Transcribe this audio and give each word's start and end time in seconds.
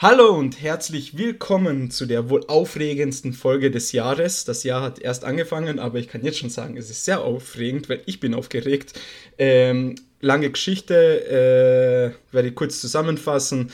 Hallo 0.00 0.28
und 0.28 0.62
herzlich 0.62 1.18
willkommen 1.18 1.90
zu 1.90 2.06
der 2.06 2.30
wohl 2.30 2.44
aufregendsten 2.46 3.32
Folge 3.32 3.72
des 3.72 3.90
Jahres. 3.90 4.44
Das 4.44 4.62
Jahr 4.62 4.80
hat 4.80 5.00
erst 5.00 5.24
angefangen, 5.24 5.80
aber 5.80 5.98
ich 5.98 6.06
kann 6.06 6.22
jetzt 6.22 6.38
schon 6.38 6.50
sagen, 6.50 6.76
es 6.76 6.88
ist 6.88 7.04
sehr 7.04 7.22
aufregend, 7.22 7.88
weil 7.88 8.02
ich 8.06 8.20
bin 8.20 8.32
aufgeregt. 8.32 8.92
Ähm, 9.38 9.96
lange 10.20 10.50
Geschichte, 10.50 12.14
äh, 12.14 12.32
werde 12.32 12.48
ich 12.48 12.54
kurz 12.54 12.80
zusammenfassen. 12.80 13.72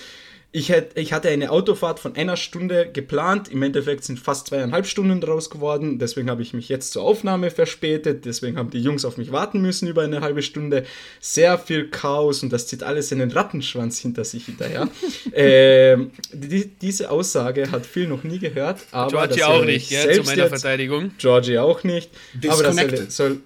Ich, 0.56 0.68
hätte, 0.68 1.00
ich 1.00 1.12
hatte 1.12 1.30
eine 1.30 1.50
Autofahrt 1.50 1.98
von 1.98 2.14
einer 2.14 2.36
Stunde 2.36 2.88
geplant. 2.88 3.48
Im 3.48 3.60
Endeffekt 3.64 4.04
sind 4.04 4.20
fast 4.20 4.46
zweieinhalb 4.46 4.86
Stunden 4.86 5.20
daraus 5.20 5.50
geworden. 5.50 5.98
Deswegen 5.98 6.30
habe 6.30 6.42
ich 6.42 6.54
mich 6.54 6.68
jetzt 6.68 6.92
zur 6.92 7.02
Aufnahme 7.02 7.50
verspätet. 7.50 8.24
Deswegen 8.24 8.56
haben 8.56 8.70
die 8.70 8.80
Jungs 8.80 9.04
auf 9.04 9.16
mich 9.16 9.32
warten 9.32 9.60
müssen 9.60 9.88
über 9.88 10.02
eine 10.02 10.20
halbe 10.20 10.42
Stunde. 10.42 10.84
Sehr 11.18 11.58
viel 11.58 11.90
Chaos 11.90 12.44
und 12.44 12.52
das 12.52 12.68
zieht 12.68 12.84
alles 12.84 13.10
in 13.10 13.18
den 13.18 13.32
Rattenschwanz 13.32 13.98
hinter 13.98 14.24
sich 14.24 14.46
hinterher. 14.46 14.86
ähm, 15.32 16.12
die, 16.32 16.66
diese 16.80 17.10
Aussage 17.10 17.72
hat 17.72 17.84
Phil 17.84 18.06
noch 18.06 18.22
nie 18.22 18.38
gehört. 18.38 18.78
Aber 18.92 19.26
Georgie 19.26 19.42
auch 19.42 19.64
nicht, 19.64 19.88
gell, 19.88 20.14
zu 20.14 20.22
meiner 20.22 20.46
Verteidigung. 20.46 21.10
Georgie 21.18 21.58
auch 21.58 21.82
nicht. 21.82 22.12
Aber 22.46 22.62
das 22.62 22.76
soll, 22.76 23.10
soll 23.10 23.40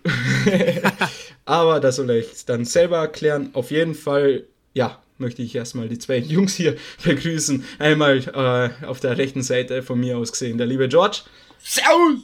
aber 1.46 1.80
das 1.80 1.96
soll 1.96 2.10
ich 2.10 2.44
dann 2.44 2.66
selber 2.66 2.98
erklären. 2.98 3.48
Auf 3.54 3.70
jeden 3.70 3.94
Fall, 3.94 4.44
ja, 4.74 5.00
möchte 5.18 5.42
ich 5.42 5.54
erstmal 5.54 5.88
die 5.88 5.98
zwei 5.98 6.18
Jungs 6.18 6.54
hier 6.54 6.76
begrüßen. 7.04 7.64
Einmal 7.78 8.18
äh, 8.18 8.86
auf 8.86 9.00
der 9.00 9.18
rechten 9.18 9.42
Seite 9.42 9.82
von 9.82 10.00
mir 10.00 10.18
aus 10.18 10.32
gesehen 10.32 10.58
der 10.58 10.66
liebe 10.66 10.88
George. 10.88 11.18
Servus! 11.62 12.20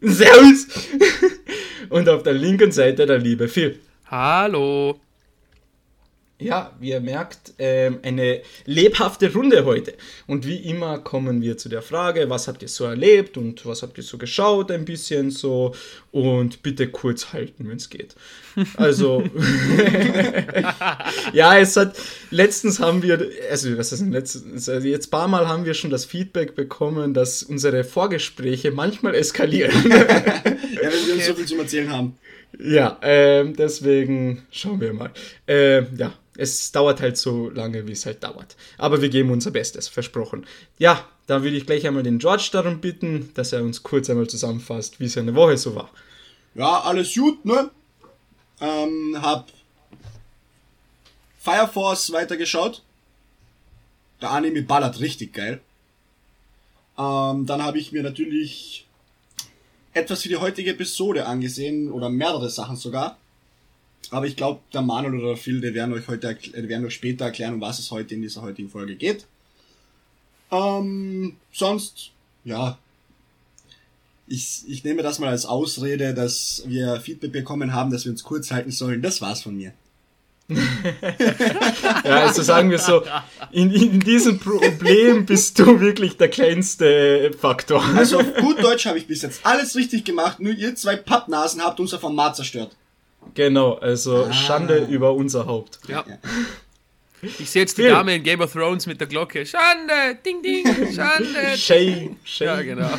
Servus! 0.00 0.66
Und 1.88 2.08
auf 2.08 2.22
der 2.22 2.34
linken 2.34 2.72
Seite 2.72 3.06
der 3.06 3.18
liebe 3.18 3.48
Phil. 3.48 3.78
Hallo! 4.06 4.98
Ja, 6.38 6.76
wie 6.80 6.90
ihr 6.90 7.00
merkt, 7.00 7.54
ähm, 7.58 8.00
eine 8.02 8.42
lebhafte 8.66 9.32
Runde 9.32 9.64
heute. 9.64 9.94
Und 10.26 10.46
wie 10.46 10.56
immer 10.56 10.98
kommen 10.98 11.40
wir 11.40 11.56
zu 11.56 11.70
der 11.70 11.80
Frage, 11.80 12.28
was 12.28 12.46
habt 12.46 12.60
ihr 12.60 12.68
so 12.68 12.84
erlebt 12.84 13.38
und 13.38 13.64
was 13.64 13.82
habt 13.82 13.96
ihr 13.96 14.04
so 14.04 14.18
geschaut, 14.18 14.70
ein 14.70 14.84
bisschen 14.84 15.30
so. 15.30 15.74
Und 16.12 16.62
bitte 16.62 16.88
kurz 16.88 17.32
halten, 17.32 17.68
wenn 17.68 17.78
es 17.78 17.88
geht. 17.88 18.16
Also, 18.76 19.22
ja, 21.32 21.58
es 21.58 21.76
hat, 21.76 21.96
letztens 22.30 22.80
haben 22.80 23.02
wir, 23.02 23.30
also 23.50 23.76
was 23.78 23.92
ist 23.92 24.00
denn 24.00 24.12
letztens, 24.12 24.68
also 24.68 24.86
jetzt 24.86 25.10
paar 25.10 25.28
Mal 25.28 25.48
haben 25.48 25.64
wir 25.64 25.74
schon 25.74 25.90
das 25.90 26.04
Feedback 26.04 26.54
bekommen, 26.54 27.14
dass 27.14 27.42
unsere 27.42 27.82
Vorgespräche 27.82 28.72
manchmal 28.72 29.14
eskalieren. 29.14 29.72
ja, 29.90 30.04
wenn 30.04 31.06
wir 31.06 31.14
uns 31.14 31.26
so 31.26 31.34
viel 31.34 31.46
zu 31.46 31.56
erzählen 31.56 31.90
haben. 31.90 32.18
Ja, 32.58 32.98
ähm, 33.02 33.54
deswegen 33.54 34.46
schauen 34.50 34.80
wir 34.80 34.92
mal. 34.92 35.10
Ähm, 35.46 35.88
ja, 35.96 36.14
es 36.38 36.72
dauert 36.72 37.00
halt 37.00 37.16
so 37.16 37.50
lange, 37.50 37.86
wie 37.86 37.92
es 37.92 38.06
halt 38.06 38.22
dauert. 38.22 38.56
Aber 38.78 39.02
wir 39.02 39.08
geben 39.08 39.30
unser 39.30 39.50
Bestes, 39.50 39.88
versprochen. 39.88 40.46
Ja, 40.78 41.06
dann 41.26 41.42
würde 41.42 41.56
ich 41.56 41.66
gleich 41.66 41.86
einmal 41.86 42.02
den 42.02 42.18
George 42.18 42.48
darum 42.52 42.80
bitten, 42.80 43.30
dass 43.34 43.52
er 43.52 43.62
uns 43.62 43.82
kurz 43.82 44.08
einmal 44.10 44.26
zusammenfasst, 44.26 45.00
wie 45.00 45.08
seine 45.08 45.34
Woche 45.34 45.56
so 45.56 45.74
war. 45.74 45.90
Ja, 46.54 46.80
alles 46.80 47.14
gut, 47.14 47.44
ne? 47.44 47.70
Ähm, 48.60 49.18
hab 49.20 49.48
Fire 51.38 51.68
Force 51.68 52.12
weitergeschaut. 52.12 52.82
Der 54.20 54.30
Anime 54.30 54.62
ballert 54.62 55.00
richtig 55.00 55.34
geil. 55.34 55.60
Ähm, 56.98 57.46
dann 57.46 57.62
habe 57.62 57.78
ich 57.78 57.92
mir 57.92 58.02
natürlich 58.02 58.86
etwas 59.92 60.22
für 60.22 60.28
die 60.28 60.36
heutige 60.36 60.70
Episode 60.70 61.26
angesehen, 61.26 61.90
oder 61.90 62.08
mehrere 62.08 62.50
Sachen 62.50 62.76
sogar. 62.76 63.18
Aber 64.12 64.26
ich 64.26 64.36
glaube, 64.36 64.60
der 64.72 64.82
Manuel 64.82 65.18
oder 65.18 65.28
der 65.28 65.36
Phil, 65.36 65.60
die 65.60 65.74
werden 65.74 65.92
euch 65.94 66.08
heute, 66.08 66.34
die 66.34 66.68
werden 66.68 66.86
euch 66.86 66.94
später 66.94 67.26
erklären, 67.26 67.54
um 67.54 67.60
was 67.60 67.78
es 67.78 67.90
heute 67.90 68.14
in 68.14 68.22
dieser 68.22 68.42
heutigen 68.42 68.68
Folge 68.68 68.96
geht. 68.96 69.26
Ähm, 70.50 71.36
sonst, 71.52 72.10
ja. 72.44 72.78
Ich, 74.28 74.64
ich 74.66 74.82
nehme 74.82 75.02
das 75.02 75.18
mal 75.18 75.28
als 75.28 75.46
Ausrede, 75.46 76.12
dass 76.12 76.64
wir 76.66 77.00
Feedback 77.00 77.32
bekommen 77.32 77.72
haben, 77.72 77.92
dass 77.92 78.04
wir 78.04 78.12
uns 78.12 78.24
kurz 78.24 78.50
halten 78.50 78.72
sollen. 78.72 79.02
Das 79.02 79.20
war's 79.20 79.42
von 79.42 79.56
mir. 79.56 79.72
ja, 82.04 82.26
also 82.26 82.42
sagen 82.42 82.70
wir 82.70 82.78
so, 82.78 83.02
in, 83.50 83.70
in 83.72 83.98
diesem 83.98 84.38
Problem 84.38 85.26
bist 85.26 85.58
du 85.58 85.80
wirklich 85.80 86.16
der 86.18 86.28
kleinste 86.28 87.32
Faktor. 87.38 87.84
Also 87.96 88.20
auf 88.20 88.34
gut 88.36 88.62
Deutsch 88.62 88.86
habe 88.86 88.98
ich 88.98 89.08
bis 89.08 89.22
jetzt 89.22 89.40
alles 89.44 89.74
richtig 89.74 90.04
gemacht, 90.04 90.38
nur 90.38 90.52
ihr 90.52 90.76
zwei 90.76 90.94
Pappnasen 90.94 91.62
habt 91.62 91.80
unser 91.80 91.98
Format 91.98 92.36
zerstört. 92.36 92.76
Genau, 93.34 93.74
also 93.74 94.24
ah. 94.24 94.32
Schande 94.32 94.86
über 94.88 95.12
unser 95.12 95.46
Haupt. 95.46 95.80
Ja. 95.88 96.04
Ich 97.22 97.50
sehe 97.50 97.62
jetzt 97.62 97.78
die 97.78 97.84
Dame 97.84 98.14
in 98.14 98.22
Game 98.22 98.40
of 98.40 98.52
Thrones 98.52 98.86
mit 98.86 99.00
der 99.00 99.06
Glocke. 99.06 99.44
Schande, 99.46 100.18
ding, 100.24 100.42
ding, 100.42 100.64
Schande. 100.92 101.56
Shame, 101.56 102.16
shame. 102.24 102.46
Ja, 102.46 102.62
genau. 102.62 102.90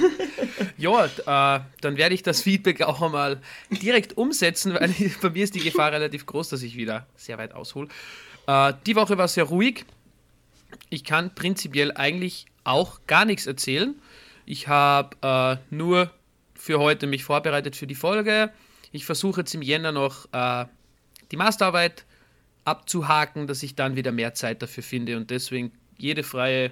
Ja, 0.77 1.05
äh, 1.05 1.61
dann 1.81 1.97
werde 1.97 2.15
ich 2.15 2.23
das 2.23 2.41
Feedback 2.41 2.81
auch 2.81 3.01
einmal 3.01 3.39
direkt 3.69 4.17
umsetzen, 4.17 4.73
weil 4.73 4.93
bei 5.21 5.29
mir 5.29 5.43
ist 5.43 5.55
die 5.55 5.59
Gefahr 5.59 5.91
relativ 5.91 6.25
groß, 6.25 6.49
dass 6.49 6.63
ich 6.63 6.75
wieder 6.75 7.05
sehr 7.15 7.38
weit 7.38 7.53
aushole. 7.53 7.88
Äh, 8.47 8.73
die 8.85 8.95
Woche 8.95 9.17
war 9.17 9.27
sehr 9.27 9.45
ruhig. 9.45 9.85
Ich 10.89 11.03
kann 11.03 11.33
prinzipiell 11.33 11.91
eigentlich 11.94 12.47
auch 12.63 12.99
gar 13.07 13.23
nichts 13.23 13.45
erzählen. 13.45 13.95
Ich 14.45 14.67
habe 14.67 15.15
äh, 15.21 15.75
nur 15.75 16.11
für 16.55 16.79
heute 16.79 17.07
mich 17.07 17.23
vorbereitet 17.23 17.75
für 17.75 17.88
die 17.88 17.95
Folge 17.95 18.51
ich 18.91 19.05
versuche 19.05 19.41
jetzt 19.41 19.53
im 19.53 19.61
Jänner 19.61 19.91
noch 19.91 20.27
äh, 20.31 20.65
die 21.31 21.37
Masterarbeit 21.37 22.05
abzuhaken, 22.65 23.47
dass 23.47 23.63
ich 23.63 23.75
dann 23.75 23.95
wieder 23.95 24.11
mehr 24.11 24.33
Zeit 24.33 24.61
dafür 24.61 24.83
finde 24.83 25.17
und 25.17 25.29
deswegen 25.29 25.71
jede 25.97 26.23
freie 26.23 26.71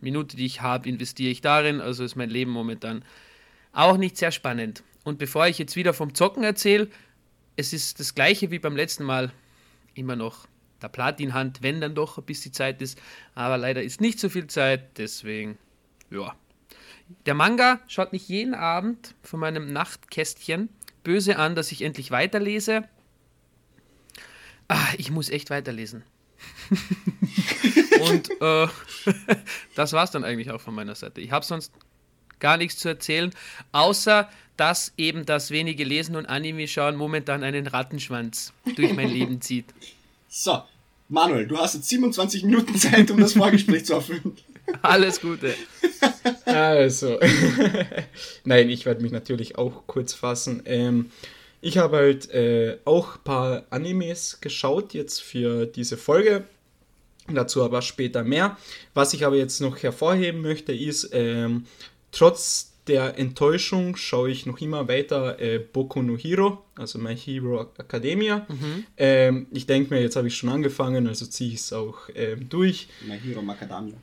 Minute, 0.00 0.36
die 0.36 0.46
ich 0.46 0.60
habe, 0.60 0.88
investiere 0.88 1.30
ich 1.30 1.40
darin. 1.40 1.80
Also 1.80 2.04
ist 2.04 2.16
mein 2.16 2.30
Leben 2.30 2.50
momentan 2.50 3.04
auch 3.72 3.96
nicht 3.96 4.16
sehr 4.16 4.32
spannend. 4.32 4.82
Und 5.04 5.18
bevor 5.18 5.46
ich 5.46 5.58
jetzt 5.58 5.76
wieder 5.76 5.94
vom 5.94 6.14
Zocken 6.14 6.42
erzähle, 6.42 6.88
es 7.56 7.72
ist 7.72 8.00
das 8.00 8.14
gleiche 8.14 8.50
wie 8.50 8.58
beim 8.58 8.76
letzten 8.76 9.04
Mal. 9.04 9.32
Immer 9.94 10.16
noch 10.16 10.46
der 10.82 10.88
Platinhand, 10.88 11.62
wenn 11.62 11.80
dann 11.80 11.94
doch, 11.94 12.22
bis 12.22 12.42
die 12.42 12.52
Zeit 12.52 12.82
ist. 12.82 13.00
Aber 13.34 13.56
leider 13.56 13.82
ist 13.82 14.00
nicht 14.00 14.20
so 14.20 14.28
viel 14.28 14.46
Zeit, 14.46 14.98
deswegen, 14.98 15.56
ja. 16.10 16.34
Der 17.24 17.34
Manga 17.34 17.80
schaut 17.86 18.12
mich 18.12 18.28
jeden 18.28 18.54
Abend 18.54 19.14
von 19.22 19.38
meinem 19.40 19.72
Nachtkästchen 19.72 20.68
böse 21.06 21.38
an, 21.38 21.54
dass 21.54 21.70
ich 21.70 21.82
endlich 21.82 22.10
weiterlese. 22.10 22.82
Ah, 24.66 24.88
ich 24.98 25.12
muss 25.12 25.30
echt 25.30 25.50
weiterlesen. 25.50 26.02
und 28.10 28.28
äh, 28.40 28.66
das 29.76 29.92
war 29.92 30.02
es 30.02 30.10
dann 30.10 30.24
eigentlich 30.24 30.50
auch 30.50 30.60
von 30.60 30.74
meiner 30.74 30.96
Seite. 30.96 31.20
Ich 31.20 31.30
habe 31.30 31.46
sonst 31.46 31.72
gar 32.40 32.56
nichts 32.56 32.78
zu 32.80 32.88
erzählen, 32.88 33.30
außer 33.70 34.28
dass 34.56 34.92
eben 34.96 35.24
das 35.24 35.52
wenige 35.52 35.84
Lesen 35.84 36.16
und 36.16 36.26
Anime 36.26 36.66
schauen 36.66 36.96
momentan 36.96 37.44
einen 37.44 37.68
Rattenschwanz 37.68 38.52
durch 38.74 38.92
mein 38.92 39.08
Leben 39.08 39.40
zieht. 39.40 39.66
So, 40.28 40.60
Manuel, 41.08 41.46
du 41.46 41.56
hast 41.56 41.76
jetzt 41.76 41.88
27 41.88 42.42
Minuten 42.42 42.76
Zeit, 42.76 43.10
um 43.10 43.18
das 43.18 43.32
Vorgespräch 43.32 43.86
zu 43.86 43.94
erfüllen. 43.94 44.36
Alles 44.82 45.20
Gute. 45.20 45.54
Also, 46.44 47.18
nein, 48.44 48.70
ich 48.70 48.86
werde 48.86 49.02
mich 49.02 49.12
natürlich 49.12 49.58
auch 49.58 49.86
kurz 49.86 50.14
fassen. 50.14 50.62
Ähm, 50.64 51.10
ich 51.60 51.78
habe 51.78 51.96
halt 51.96 52.30
äh, 52.30 52.78
auch 52.84 53.16
ein 53.16 53.24
paar 53.24 53.64
Animes 53.70 54.40
geschaut 54.40 54.94
jetzt 54.94 55.22
für 55.22 55.66
diese 55.66 55.96
Folge. 55.96 56.44
Dazu 57.28 57.64
aber 57.64 57.82
später 57.82 58.22
mehr. 58.22 58.56
Was 58.94 59.12
ich 59.12 59.26
aber 59.26 59.36
jetzt 59.36 59.60
noch 59.60 59.82
hervorheben 59.82 60.42
möchte, 60.42 60.72
ist, 60.72 61.10
ähm, 61.12 61.66
trotz 62.12 62.72
der 62.86 63.18
Enttäuschung 63.18 63.96
schaue 63.96 64.30
ich 64.30 64.46
noch 64.46 64.60
immer 64.60 64.86
weiter 64.86 65.40
äh, 65.40 65.58
Boku 65.58 66.02
no 66.02 66.16
Hero, 66.16 66.62
also 66.76 67.00
My 67.00 67.16
Hero 67.16 67.62
Academia. 67.78 68.46
Mhm. 68.48 68.86
Ähm, 68.96 69.46
ich 69.50 69.66
denke 69.66 69.92
mir, 69.92 70.00
jetzt 70.00 70.14
habe 70.14 70.28
ich 70.28 70.36
schon 70.36 70.50
angefangen, 70.50 71.08
also 71.08 71.26
ziehe 71.26 71.50
ich 71.50 71.56
es 71.56 71.72
auch 71.72 72.08
ähm, 72.14 72.48
durch. 72.48 72.86
My 73.04 73.18
Hero 73.18 73.42
Macadamia 73.42 73.96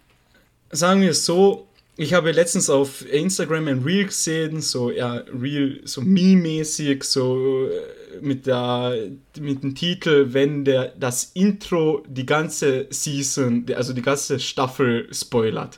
sagen 0.74 1.02
wir 1.02 1.12
es 1.12 1.25
so, 1.25 1.68
ich 1.96 2.14
habe 2.14 2.31
letztens 2.31 2.70
auf 2.70 3.08
Instagram 3.12 3.68
ein 3.68 3.84
Reel 3.84 4.06
gesehen, 4.06 4.62
so 4.62 4.90
ja, 4.90 5.24
Reel, 5.31 5.81
so 5.86 6.02
Meme-mäßig, 6.02 7.04
so 7.04 7.68
äh, 7.68 8.20
mit 8.22 8.48
der 8.48 9.10
mit 9.40 9.64
dem 9.64 9.75
Titel, 9.75 10.34
wenn 10.34 10.66
der 10.66 10.94
das 11.00 11.31
Intro 11.36 12.04
die 12.08 12.25
ganze 12.25 12.88
Season, 12.90 13.66
also 13.75 13.94
die 13.94 14.02
ganze 14.02 14.40
Staffel 14.40 15.08
spoilert. 15.14 15.78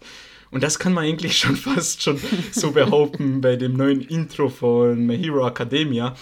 Und 0.51 0.63
das 0.63 0.79
kann 0.79 0.93
man 0.93 1.03
eigentlich 1.03 1.37
schon 1.39 1.57
fast 1.57 2.01
schon 2.01 2.17
so 2.51 2.71
behaupten 2.71 3.41
bei 3.41 3.57
dem 3.57 3.73
neuen 3.73 4.01
Intro 4.01 4.47
von 4.47 5.05
My 5.05 5.17
Hero 5.17 5.45
Academia. 5.45 6.15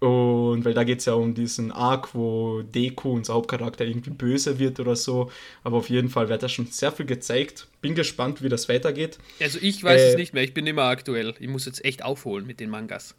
Und 0.00 0.64
weil 0.64 0.74
da 0.74 0.84
geht 0.84 0.98
es 0.98 1.06
ja 1.06 1.14
um 1.14 1.34
diesen 1.34 1.72
Arc, 1.72 2.14
wo 2.14 2.62
Deku, 2.62 3.12
unser 3.12 3.34
Hauptcharakter, 3.34 3.84
irgendwie 3.84 4.10
böse 4.10 4.58
wird 4.58 4.78
oder 4.80 4.96
so. 4.96 5.30
Aber 5.64 5.78
auf 5.78 5.88
jeden 5.88 6.10
Fall 6.10 6.28
wird 6.28 6.42
da 6.42 6.48
schon 6.48 6.66
sehr 6.66 6.92
viel 6.92 7.06
gezeigt. 7.06 7.68
Bin 7.80 7.94
gespannt, 7.94 8.42
wie 8.42 8.48
das 8.48 8.68
weitergeht. 8.68 9.18
Also 9.40 9.58
ich 9.60 9.82
weiß 9.82 10.00
äh, 10.00 10.08
es 10.10 10.16
nicht 10.16 10.34
mehr, 10.34 10.42
ich 10.42 10.54
bin 10.54 10.66
immer 10.66 10.84
aktuell. 10.84 11.34
Ich 11.40 11.48
muss 11.48 11.64
jetzt 11.64 11.84
echt 11.84 12.04
aufholen 12.04 12.46
mit 12.46 12.60
den 12.60 12.70
Mangas. 12.70 13.14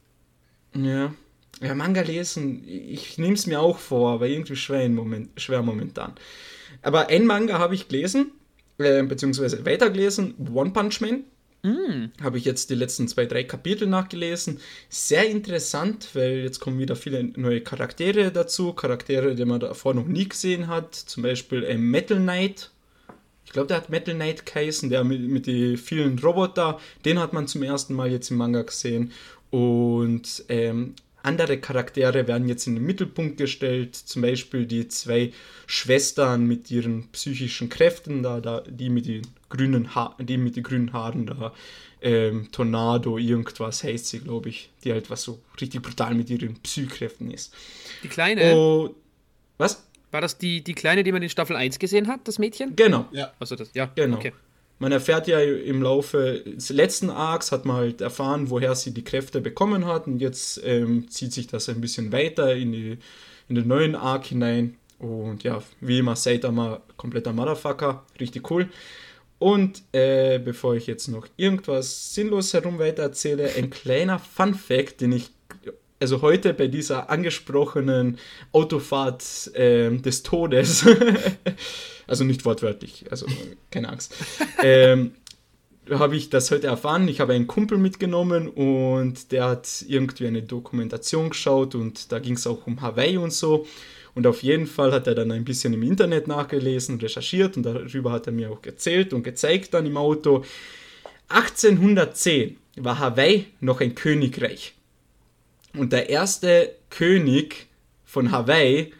Ja. 0.75 1.13
Ja, 1.61 1.73
Manga 1.73 2.01
lesen, 2.01 2.63
ich 2.67 3.17
nehme 3.17 3.33
es 3.33 3.47
mir 3.47 3.59
auch 3.59 3.79
vor, 3.79 4.11
aber 4.11 4.27
irgendwie 4.27 4.55
schwer, 4.55 4.87
Moment, 4.89 5.29
schwer 5.41 5.63
momentan. 5.63 6.13
Aber 6.83 7.07
ein 7.07 7.25
Manga 7.25 7.57
habe 7.57 7.73
ich 7.73 7.87
gelesen, 7.87 8.31
äh, 8.77 9.01
beziehungsweise 9.01 9.65
weitergelesen. 9.65 10.35
One 10.53 10.71
Punch 10.71 11.01
Man. 11.01 11.23
Mm. 11.67 12.11
Habe 12.21 12.37
ich 12.37 12.45
jetzt 12.45 12.69
die 12.69 12.75
letzten 12.75 13.07
zwei, 13.07 13.25
drei 13.25 13.43
Kapitel 13.43 13.87
nachgelesen. 13.87 14.59
Sehr 14.89 15.29
interessant, 15.29 16.09
weil 16.13 16.37
jetzt 16.37 16.59
kommen 16.59 16.79
wieder 16.79 16.95
viele 16.95 17.23
neue 17.23 17.61
Charaktere 17.61 18.31
dazu. 18.31 18.73
Charaktere, 18.73 19.35
die 19.35 19.45
man 19.45 19.59
davor 19.59 19.93
noch 19.93 20.07
nie 20.07 20.29
gesehen 20.29 20.67
hat. 20.67 20.95
Zum 20.95 21.23
Beispiel 21.23 21.63
äh, 21.63 21.77
Metal 21.77 22.17
Knight. 22.17 22.71
Ich 23.45 23.51
glaube, 23.51 23.67
der 23.67 23.77
hat 23.77 23.89
Metal 23.89 24.15
Knight 24.15 24.45
geheißen, 24.45 24.89
der 24.89 25.03
mit, 25.03 25.21
mit 25.21 25.47
den 25.47 25.77
vielen 25.77 26.19
Roboter. 26.19 26.79
Den 27.05 27.19
hat 27.19 27.33
man 27.33 27.47
zum 27.47 27.63
ersten 27.63 27.93
Mal 27.93 28.11
jetzt 28.11 28.31
im 28.31 28.37
Manga 28.37 28.61
gesehen. 28.61 29.11
Und 29.49 30.45
ähm, 30.49 30.95
andere 31.23 31.57
Charaktere 31.57 32.27
werden 32.27 32.47
jetzt 32.47 32.67
in 32.67 32.75
den 32.75 32.85
Mittelpunkt 32.85 33.37
gestellt, 33.37 33.95
zum 33.95 34.21
Beispiel 34.21 34.65
die 34.65 34.87
zwei 34.87 35.31
Schwestern 35.65 36.45
mit 36.45 36.71
ihren 36.71 37.09
psychischen 37.11 37.69
Kräften, 37.69 38.23
da, 38.23 38.39
da 38.39 38.61
die 38.61 38.89
mit 38.89 39.07
den 39.07 39.23
grünen 39.49 39.95
ha 39.95 40.15
die 40.19 40.37
mit 40.37 40.55
den 40.55 40.63
grünen 40.63 40.93
Haaren 40.93 41.25
da, 41.25 41.53
ähm, 42.01 42.51
Tornado, 42.51 43.17
irgendwas 43.17 43.83
heißt 43.83 44.07
sie, 44.07 44.19
glaube 44.19 44.49
ich, 44.49 44.69
die 44.83 44.91
halt 44.91 45.09
was 45.09 45.23
so 45.23 45.39
richtig 45.59 45.81
brutal 45.81 46.13
mit 46.13 46.29
ihren 46.29 46.55
Psychkräften 46.55 47.31
ist. 47.31 47.53
Die 48.03 48.07
kleine? 48.07 48.53
Oh, 48.53 48.95
was? 49.57 49.83
War 50.11 50.21
das 50.21 50.37
die, 50.37 50.63
die 50.63 50.73
kleine, 50.73 51.03
die 51.03 51.11
man 51.11 51.21
in 51.21 51.29
Staffel 51.29 51.55
1 51.55 51.79
gesehen 51.79 52.07
hat, 52.07 52.27
das 52.27 52.39
Mädchen? 52.39 52.75
Genau. 52.75 53.07
Ja. 53.11 53.33
Also 53.39 53.55
das, 53.55 53.71
ja, 53.73 53.91
genau. 53.95 54.17
Okay 54.17 54.31
man 54.79 54.91
erfährt 54.91 55.27
ja 55.27 55.39
im 55.39 55.81
Laufe 55.81 56.43
des 56.45 56.69
letzten 56.69 57.09
Arcs, 57.09 57.51
hat 57.51 57.65
man 57.65 57.77
halt 57.77 58.01
erfahren, 58.01 58.49
woher 58.49 58.75
sie 58.75 58.93
die 58.93 59.03
Kräfte 59.03 59.41
bekommen 59.41 59.85
hat 59.85 60.07
und 60.07 60.19
jetzt 60.19 60.61
ähm, 60.63 61.09
zieht 61.09 61.33
sich 61.33 61.47
das 61.47 61.69
ein 61.69 61.81
bisschen 61.81 62.11
weiter 62.11 62.55
in, 62.55 62.71
die, 62.71 62.97
in 63.49 63.55
den 63.55 63.67
neuen 63.67 63.95
Arc 63.95 64.25
hinein 64.25 64.77
und 64.99 65.43
ja, 65.43 65.61
wie 65.81 65.99
immer, 65.99 66.15
Saitama, 66.15 66.81
kompletter 66.95 67.33
Motherfucker, 67.33 68.05
richtig 68.19 68.49
cool. 68.51 68.69
Und 69.39 69.83
äh, 69.91 70.39
bevor 70.39 70.75
ich 70.75 70.87
jetzt 70.87 71.07
noch 71.07 71.27
irgendwas 71.37 72.13
sinnlos 72.15 72.53
herum 72.53 72.79
weiter 72.79 73.03
erzähle, 73.03 73.51
ein 73.55 73.69
kleiner 73.69 74.19
Fun 74.19 74.55
Fact, 74.55 75.01
den 75.01 75.11
ich 75.11 75.29
also 75.99 76.21
heute 76.21 76.53
bei 76.53 76.67
dieser 76.67 77.09
angesprochenen 77.09 78.19
Autofahrt 78.51 79.51
äh, 79.55 79.89
des 79.97 80.23
Todes 80.23 80.85
Also 82.07 82.23
nicht 82.23 82.45
wortwörtlich, 82.45 83.05
also 83.11 83.27
keine 83.69 83.89
Angst. 83.89 84.15
ähm, 84.63 85.11
habe 85.89 86.15
ich 86.15 86.29
das 86.29 86.51
heute 86.51 86.67
erfahren. 86.67 87.07
Ich 87.07 87.19
habe 87.19 87.33
einen 87.33 87.47
Kumpel 87.47 87.77
mitgenommen 87.77 88.47
und 88.47 89.31
der 89.31 89.45
hat 89.45 89.85
irgendwie 89.87 90.27
eine 90.27 90.41
Dokumentation 90.41 91.29
geschaut 91.29 91.75
und 91.75 92.11
da 92.11 92.19
ging 92.19 92.35
es 92.35 92.47
auch 92.47 92.65
um 92.65 92.81
Hawaii 92.81 93.17
und 93.17 93.31
so. 93.31 93.65
Und 94.17 94.25
auf 94.25 94.41
jeden 94.41 94.65
Fall 94.65 94.93
hat 94.93 95.05
er 95.05 95.13
dann 95.13 95.31
ein 95.31 95.45
bisschen 95.45 95.75
im 95.75 95.83
Internet 95.83 96.27
nachgelesen, 96.27 96.99
recherchiert 96.99 97.55
und 97.55 97.61
darüber 97.61 98.11
hat 98.11 98.25
er 98.25 98.33
mir 98.33 98.49
auch 98.49 98.63
erzählt 98.65 99.13
und 99.13 99.21
gezeigt 99.21 99.75
dann 99.75 99.85
im 99.85 99.95
Auto. 99.95 100.43
1810 101.27 102.57
war 102.77 102.97
Hawaii 102.97 103.45
noch 103.59 103.79
ein 103.79 103.93
Königreich. 103.93 104.73
Und 105.75 105.93
der 105.93 106.09
erste 106.09 106.73
König 106.89 107.67
von 108.05 108.31
Hawaii, 108.31 108.91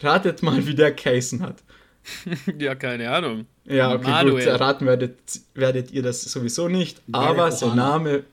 ratet 0.00 0.42
mal, 0.42 0.66
wie 0.66 0.74
der 0.74 0.92
geheißen 0.92 1.40
hat. 1.40 1.62
ja, 2.58 2.74
keine 2.74 3.10
Ahnung. 3.10 3.46
Ja, 3.64 3.94
okay, 3.94 4.10
Manuel. 4.10 4.34
gut, 4.34 4.44
erraten 4.44 4.86
werdet, 4.86 5.16
werdet 5.54 5.90
ihr 5.90 6.02
das 6.02 6.20
sowieso 6.20 6.68
nicht. 6.68 7.00
Aber 7.12 7.50
sein 7.50 7.76
Name, 7.76 8.24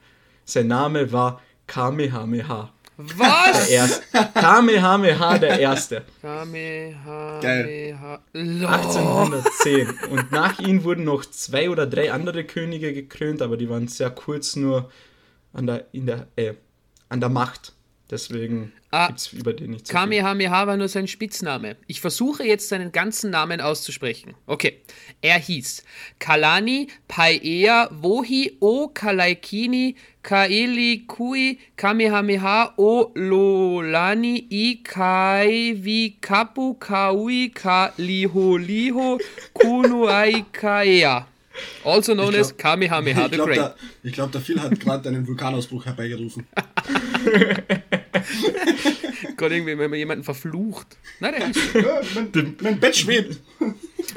sein 0.44 0.68
Name 0.68 1.10
war 1.14 1.42
Kamehameha. 1.68 2.74
Was? 3.18 3.68
Der 3.68 3.78
erste. 3.78 4.04
Kamehameha 4.34 5.38
der 5.38 5.60
Erste. 5.60 6.06
Kamehameha. 6.22 8.22
1810. 8.34 9.90
Und 10.10 10.32
nach 10.32 10.60
ihm 10.60 10.84
wurden 10.84 11.04
noch 11.04 11.26
zwei 11.26 11.70
oder 11.70 11.86
drei 11.86 12.12
andere 12.12 12.44
Könige 12.44 12.94
gekrönt, 12.94 13.42
aber 13.42 13.58
die 13.58 13.70
waren 13.70 13.88
sehr 13.88 14.10
kurz 14.10 14.56
nur 14.56 14.90
an 15.54 15.68
der, 15.68 15.86
in 15.92 16.06
der, 16.06 16.28
äh, 16.36 16.54
an 17.10 17.20
der 17.20 17.30
Macht. 17.30 17.74
Deswegen 18.10 18.74
ah, 18.92 19.08
gibt 19.08 19.20
es 19.20 19.34
über 19.34 19.54
den 19.54 19.72
nicht 19.72 19.88
so 19.88 19.94
Kamehameha 19.94 20.68
war 20.68 20.78
nur 20.78 20.88
sein 20.88 21.08
Spitzname. 21.08 21.78
Ich 21.88 22.00
versuche 22.00 22.44
jetzt 22.44 22.70
seinen 22.70 22.92
ganzen 22.92 23.32
Namen 23.32 23.60
auszusprechen. 23.60 24.36
Okay. 24.46 24.82
Er 25.22 25.40
hieß 25.40 25.84
Kalani 26.20 26.90
Paea 27.08 27.90
Wohi 27.92 28.58
O 28.60 28.90
Kalaikini 28.90 29.96
Kaeli 30.24 31.06
Kui 31.06 31.60
Kamehameha 31.76 32.74
O 32.78 33.12
Lolani 33.16 34.48
I 34.50 34.82
Kaivi 34.84 36.16
Kapu 36.22 36.76
Kaui 36.80 37.54
Ka 37.54 37.92
Liho 37.98 38.58
Liho 38.58 39.20
Kunuai 39.54 40.46
Kaea. 40.54 41.26
Also 41.86 42.14
known 42.14 42.32
glaub, 42.32 42.42
as 42.42 42.54
Kamehameha 42.54 43.30
the 43.30 43.38
Great. 43.38 43.58
Da, 43.58 43.76
ich 44.02 44.14
glaube, 44.14 44.32
der 44.32 44.42
Phil 44.42 44.60
hat 44.62 44.80
gerade 44.80 45.10
einen 45.10 45.28
Vulkanausbruch 45.28 45.86
herbeigerufen. 45.86 46.48
Gott, 49.38 49.52
irgendwie, 49.52 49.78
wenn 49.78 49.90
man 49.90 50.00
jemanden 50.00 50.24
verflucht. 50.24 50.98
Nein, 51.20 51.36
der 51.38 51.50
ist. 51.50 51.76
Ja, 51.76 52.02
mein, 52.16 52.56
mein 52.62 52.80
Bett 52.80 52.96
schwebt. 52.96 53.40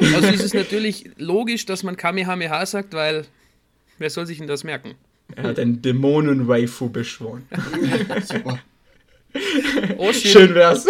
Also 0.00 0.28
ist 0.28 0.44
es 0.44 0.54
natürlich 0.54 1.10
logisch, 1.16 1.66
dass 1.66 1.82
man 1.82 1.96
Kamehameha 1.96 2.64
sagt, 2.64 2.94
weil 2.94 3.26
wer 3.98 4.08
soll 4.10 4.26
sich 4.26 4.38
denn 4.38 4.46
das 4.46 4.64
merken? 4.64 4.94
Er 5.34 5.44
hat 5.44 5.58
einen 5.58 5.82
Dämonen-Waifu 5.82 6.90
beschworen. 6.90 7.46
Super. 8.24 8.60
Oh, 9.98 10.12
schön. 10.12 10.30
schön 10.30 10.54
wär's. 10.54 10.86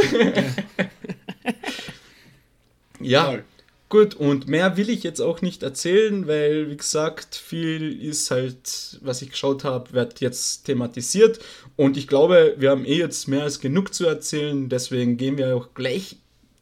ja. 3.00 3.27
Toll. 3.27 3.44
Gut, 3.88 4.15
und 4.15 4.49
mehr 4.49 4.77
will 4.77 4.91
ich 4.91 5.05
jetzt 5.05 5.21
auch 5.21 5.43
nicht 5.43 5.62
erzählen, 5.62 6.27
weil, 6.27 6.71
wie 6.71 6.77
gesagt, 6.77 7.37
viel 7.37 8.03
ist 8.03 8.33
halt, 8.33 8.99
was 9.00 9.23
ich 9.23 9.31
geschaut 9.31 9.62
habe, 9.62 9.93
wird 9.93 10.21
jetzt 10.21 10.65
thematisiert. 10.65 11.38
Und 11.77 11.97
ich 11.97 12.09
glaube, 12.09 12.56
wir 12.59 12.71
haben 12.71 12.85
eh 12.85 12.99
jetzt 12.99 13.29
mehr 13.29 13.44
als 13.44 13.61
genug 13.61 13.94
zu 13.94 14.05
erzählen. 14.05 14.69
Deswegen 14.69 15.17
gehen 15.17 15.38
wir 15.38 15.56
auch 15.56 15.69
gleich 15.75 16.16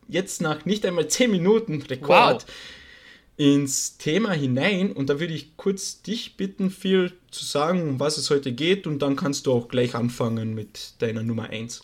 jetzt 0.07 0.43
nach 0.43 0.67
nicht 0.67 0.85
einmal 0.85 1.09
10 1.09 1.31
Minuten 1.31 1.81
Rekord 1.81 2.43
wow. 2.43 2.55
Ins 3.37 3.99
Thema 3.99 4.33
hinein. 4.33 4.93
Und 4.93 5.11
da 5.11 5.21
würde 5.21 5.35
ich 5.35 5.57
kurz 5.57 6.03
dich 6.03 6.37
bitten, 6.37 6.71
viel 6.71 7.13
zu 7.31 7.45
sagen, 7.45 7.83
um 7.83 8.01
was 8.01 8.19
es 8.19 8.31
heute 8.31 8.53
geht. 8.53 8.87
Und 8.87 9.01
dann 9.01 9.17
kannst 9.17 9.47
du 9.47 9.53
auch 9.53 9.69
gleich 9.69 9.95
anfangen 9.95 10.55
mit 10.55 10.95
deiner 11.01 11.23
Nummer 11.23 11.51
1. 11.51 11.83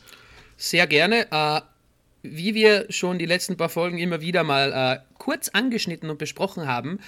Sehr 0.56 0.86
gerne. 0.86 1.26
Uh 1.32 1.60
wie 2.22 2.54
wir 2.54 2.86
schon 2.90 3.18
die 3.18 3.26
letzten 3.26 3.56
paar 3.56 3.68
Folgen 3.68 3.98
immer 3.98 4.20
wieder 4.20 4.44
mal 4.44 4.72
äh, 4.72 5.00
kurz 5.18 5.48
angeschnitten 5.48 6.10
und 6.10 6.18
besprochen 6.18 6.66
haben, 6.66 7.00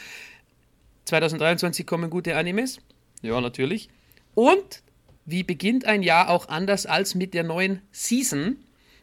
2023 1.04 1.86
kommen 1.86 2.10
gute 2.10 2.36
Animes. 2.36 2.78
Ja, 3.20 3.40
natürlich. 3.40 3.88
Und 4.34 4.82
wie 5.24 5.42
beginnt 5.42 5.84
ein 5.84 6.02
Jahr 6.02 6.30
auch 6.30 6.48
anders 6.48 6.86
als 6.86 7.14
mit 7.14 7.34
der 7.34 7.44
neuen 7.44 7.82
Season? 7.92 8.56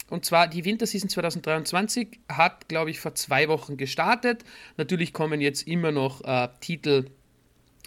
Und 0.09 0.25
zwar 0.25 0.47
die 0.47 0.65
Winterseason 0.65 1.09
2023 1.09 2.19
hat, 2.29 2.67
glaube 2.67 2.91
ich, 2.91 2.99
vor 2.99 3.15
zwei 3.15 3.47
Wochen 3.47 3.77
gestartet. 3.77 4.43
Natürlich 4.77 5.13
kommen 5.13 5.41
jetzt 5.41 5.67
immer 5.67 5.91
noch 5.91 6.23
äh, 6.23 6.49
Titel 6.59 7.05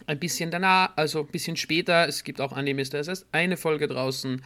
ein 0.07 0.19
bisschen 0.19 0.51
danach, 0.51 0.91
also 0.97 1.21
ein 1.21 1.27
bisschen 1.27 1.57
später. 1.57 2.09
Es 2.09 2.25
gibt 2.25 2.41
auch 2.41 2.53
Animes, 2.53 2.91
da 2.91 2.99
ist 2.99 3.09
erst 3.09 3.27
eine 3.33 3.57
Folge 3.57 3.89
draußen. 3.89 4.43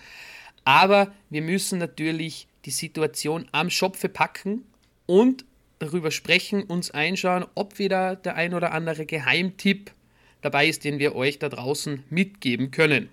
Aber 0.64 1.12
wir 1.30 1.42
müssen 1.42 1.78
natürlich 1.78 2.48
die 2.64 2.70
Situation 2.70 3.48
am 3.52 3.70
Schopfe 3.70 4.08
packen 4.08 4.64
und 5.06 5.44
darüber 5.78 6.10
sprechen, 6.10 6.64
uns 6.64 6.90
einschauen, 6.90 7.44
ob 7.54 7.78
wieder 7.78 8.16
der 8.16 8.34
ein 8.34 8.54
oder 8.54 8.72
andere 8.72 9.06
Geheimtipp 9.06 9.92
dabei 10.40 10.66
ist, 10.66 10.84
den 10.84 10.98
wir 10.98 11.14
euch 11.14 11.38
da 11.38 11.48
draußen 11.48 12.02
mitgeben 12.10 12.70
können. 12.70 13.08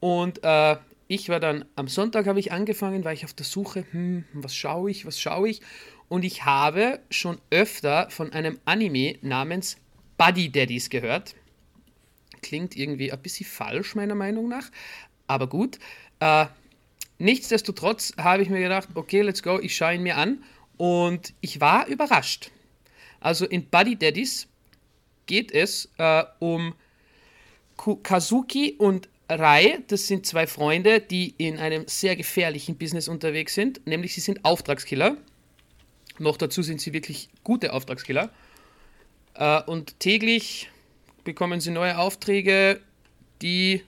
Und 0.00 0.42
äh, 0.42 0.76
ich 1.08 1.28
war 1.28 1.40
dann 1.40 1.64
am 1.76 1.88
Sonntag 1.88 2.26
habe 2.26 2.40
ich 2.40 2.52
angefangen, 2.52 3.04
war 3.04 3.12
ich 3.12 3.24
auf 3.24 3.32
der 3.32 3.46
Suche, 3.46 3.84
hm, 3.90 4.24
was 4.32 4.56
schaue 4.56 4.90
ich, 4.90 5.06
was 5.06 5.20
schaue 5.20 5.48
ich? 5.48 5.60
Und 6.08 6.24
ich 6.24 6.44
habe 6.44 7.00
schon 7.10 7.40
öfter 7.50 8.10
von 8.10 8.32
einem 8.32 8.58
Anime 8.64 9.16
namens 9.22 9.76
Buddy 10.18 10.50
Daddies 10.50 10.90
gehört. 10.90 11.34
Klingt 12.42 12.76
irgendwie 12.76 13.12
ein 13.12 13.20
bisschen 13.20 13.46
falsch, 13.46 13.94
meiner 13.94 14.14
Meinung 14.14 14.48
nach. 14.48 14.70
Aber 15.26 15.48
gut. 15.48 15.78
Äh, 16.20 16.46
nichtsdestotrotz 17.18 18.12
habe 18.18 18.42
ich 18.42 18.48
mir 18.48 18.60
gedacht, 18.60 18.88
okay, 18.94 19.22
let's 19.22 19.42
go, 19.42 19.58
ich 19.58 19.76
schaue 19.76 19.94
ihn 19.94 20.02
mir 20.02 20.16
an. 20.16 20.42
Und 20.76 21.34
ich 21.40 21.60
war 21.60 21.86
überrascht. 21.86 22.50
Also 23.20 23.46
in 23.46 23.68
Buddy 23.68 23.96
Daddies 23.96 24.48
geht 25.26 25.50
es 25.50 25.90
äh, 25.98 26.24
um 26.38 26.74
Kazuki 28.02 28.74
und 28.78 29.08
Rai. 29.28 29.78
Das 29.88 30.06
sind 30.06 30.26
zwei 30.26 30.46
Freunde, 30.46 31.00
die 31.00 31.34
in 31.38 31.58
einem 31.58 31.84
sehr 31.86 32.16
gefährlichen 32.16 32.76
Business 32.76 33.08
unterwegs 33.08 33.54
sind. 33.54 33.86
Nämlich 33.86 34.14
sie 34.14 34.20
sind 34.20 34.44
Auftragskiller. 34.44 35.16
Noch 36.18 36.36
dazu 36.36 36.62
sind 36.62 36.80
sie 36.80 36.92
wirklich 36.92 37.28
gute 37.44 37.72
Auftragskiller. 37.72 38.30
Äh, 39.34 39.62
und 39.64 39.98
täglich 40.00 40.70
bekommen 41.24 41.60
sie 41.60 41.70
neue 41.70 41.98
Aufträge, 41.98 42.80
die 43.42 43.82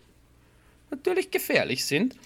natürlich 0.91 1.31
gefährlich 1.31 1.85
sind. 1.85 2.17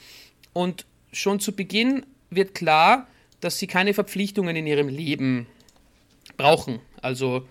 Und 0.52 0.86
schon 1.12 1.40
zu 1.40 1.52
Beginn 1.52 2.04
wird 2.30 2.54
klar, 2.54 3.06
dass 3.40 3.58
sie 3.58 3.66
keine 3.66 3.94
Verpflichtungen 3.94 4.56
in 4.56 4.66
ihrem 4.66 4.88
Leben 4.88 5.46
brauchen. 6.36 6.80
Also 7.00 7.46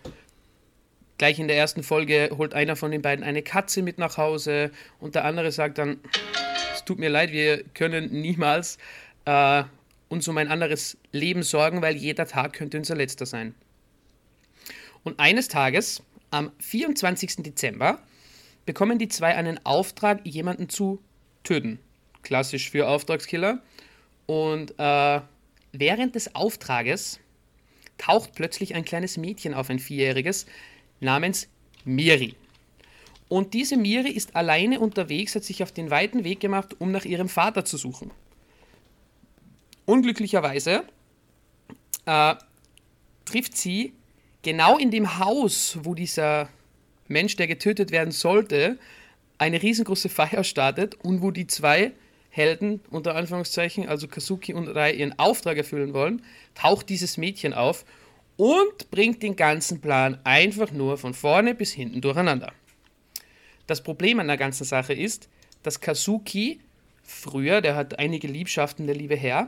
gleich 1.21 1.37
in 1.37 1.47
der 1.47 1.55
ersten 1.55 1.83
Folge 1.83 2.31
holt 2.35 2.55
einer 2.55 2.75
von 2.75 2.89
den 2.89 3.03
beiden 3.03 3.23
eine 3.23 3.43
Katze 3.43 3.83
mit 3.83 3.99
nach 3.99 4.17
Hause 4.17 4.71
und 4.99 5.13
der 5.13 5.23
andere 5.23 5.51
sagt 5.51 5.77
dann, 5.77 5.99
es 6.73 6.83
tut 6.83 6.97
mir 6.97 7.09
leid, 7.09 7.31
wir 7.31 7.63
können 7.75 8.09
niemals 8.11 8.79
äh, 9.25 9.63
uns 10.09 10.27
um 10.27 10.35
ein 10.39 10.47
anderes 10.47 10.97
Leben 11.11 11.43
sorgen, 11.43 11.83
weil 11.83 11.95
jeder 11.95 12.25
Tag 12.25 12.53
könnte 12.53 12.79
unser 12.79 12.95
letzter 12.95 13.27
sein. 13.27 13.53
Und 15.03 15.19
eines 15.19 15.47
Tages, 15.47 16.01
am 16.31 16.51
24. 16.57 17.43
Dezember, 17.43 17.99
bekommen 18.65 18.97
die 18.97 19.07
zwei 19.07 19.35
einen 19.35 19.63
Auftrag, 19.63 20.25
jemanden 20.25 20.69
zu 20.69 21.03
töten. 21.43 21.77
Klassisch 22.23 22.71
für 22.71 22.87
Auftragskiller. 22.87 23.61
Und 24.25 24.73
äh, 24.79 25.21
während 25.71 26.15
des 26.15 26.33
Auftrages 26.33 27.19
taucht 27.99 28.33
plötzlich 28.33 28.73
ein 28.73 28.85
kleines 28.85 29.17
Mädchen 29.17 29.53
auf, 29.53 29.69
ein 29.69 29.77
Vierjähriges, 29.77 30.47
namens 31.01 31.49
Miri. 31.83 32.35
Und 33.27 33.53
diese 33.53 33.77
Miri 33.77 34.11
ist 34.11 34.35
alleine 34.35 34.79
unterwegs, 34.79 35.35
hat 35.35 35.43
sich 35.43 35.63
auf 35.63 35.71
den 35.71 35.89
weiten 35.89 36.23
Weg 36.23 36.39
gemacht, 36.39 36.75
um 36.79 36.91
nach 36.91 37.05
ihrem 37.05 37.29
Vater 37.29 37.65
zu 37.65 37.77
suchen. 37.77 38.11
Unglücklicherweise 39.85 40.83
äh, 42.05 42.35
trifft 43.25 43.57
sie 43.57 43.93
genau 44.41 44.77
in 44.77 44.91
dem 44.91 45.19
Haus, 45.19 45.77
wo 45.83 45.95
dieser 45.95 46.49
Mensch, 47.07 47.35
der 47.35 47.47
getötet 47.47 47.91
werden 47.91 48.11
sollte, 48.11 48.77
eine 49.37 49.61
riesengroße 49.61 50.09
Feier 50.09 50.43
startet 50.43 50.95
und 50.95 51.21
wo 51.21 51.31
die 51.31 51.47
zwei 51.47 51.93
Helden, 52.29 52.79
unter 52.89 53.15
Anführungszeichen, 53.15 53.87
also 53.89 54.07
Kazuki 54.07 54.53
und 54.53 54.67
Rai, 54.67 54.93
ihren 54.93 55.17
Auftrag 55.19 55.57
erfüllen 55.57 55.93
wollen, 55.93 56.23
taucht 56.55 56.89
dieses 56.89 57.17
Mädchen 57.17 57.53
auf 57.53 57.85
und 58.41 58.89
bringt 58.89 59.21
den 59.21 59.35
ganzen 59.35 59.81
Plan 59.81 60.17
einfach 60.23 60.71
nur 60.71 60.97
von 60.97 61.13
vorne 61.13 61.53
bis 61.53 61.73
hinten 61.73 62.01
durcheinander. 62.01 62.51
Das 63.67 63.83
Problem 63.83 64.19
an 64.19 64.25
der 64.25 64.37
ganzen 64.37 64.63
Sache 64.63 64.93
ist, 64.93 65.29
dass 65.61 65.79
Kazuki 65.79 66.59
früher, 67.03 67.61
der 67.61 67.75
hat 67.75 67.99
einige 67.99 68.27
Liebschaften, 68.27 68.87
der 68.87 68.95
liebe 68.95 69.15
Herr, 69.15 69.47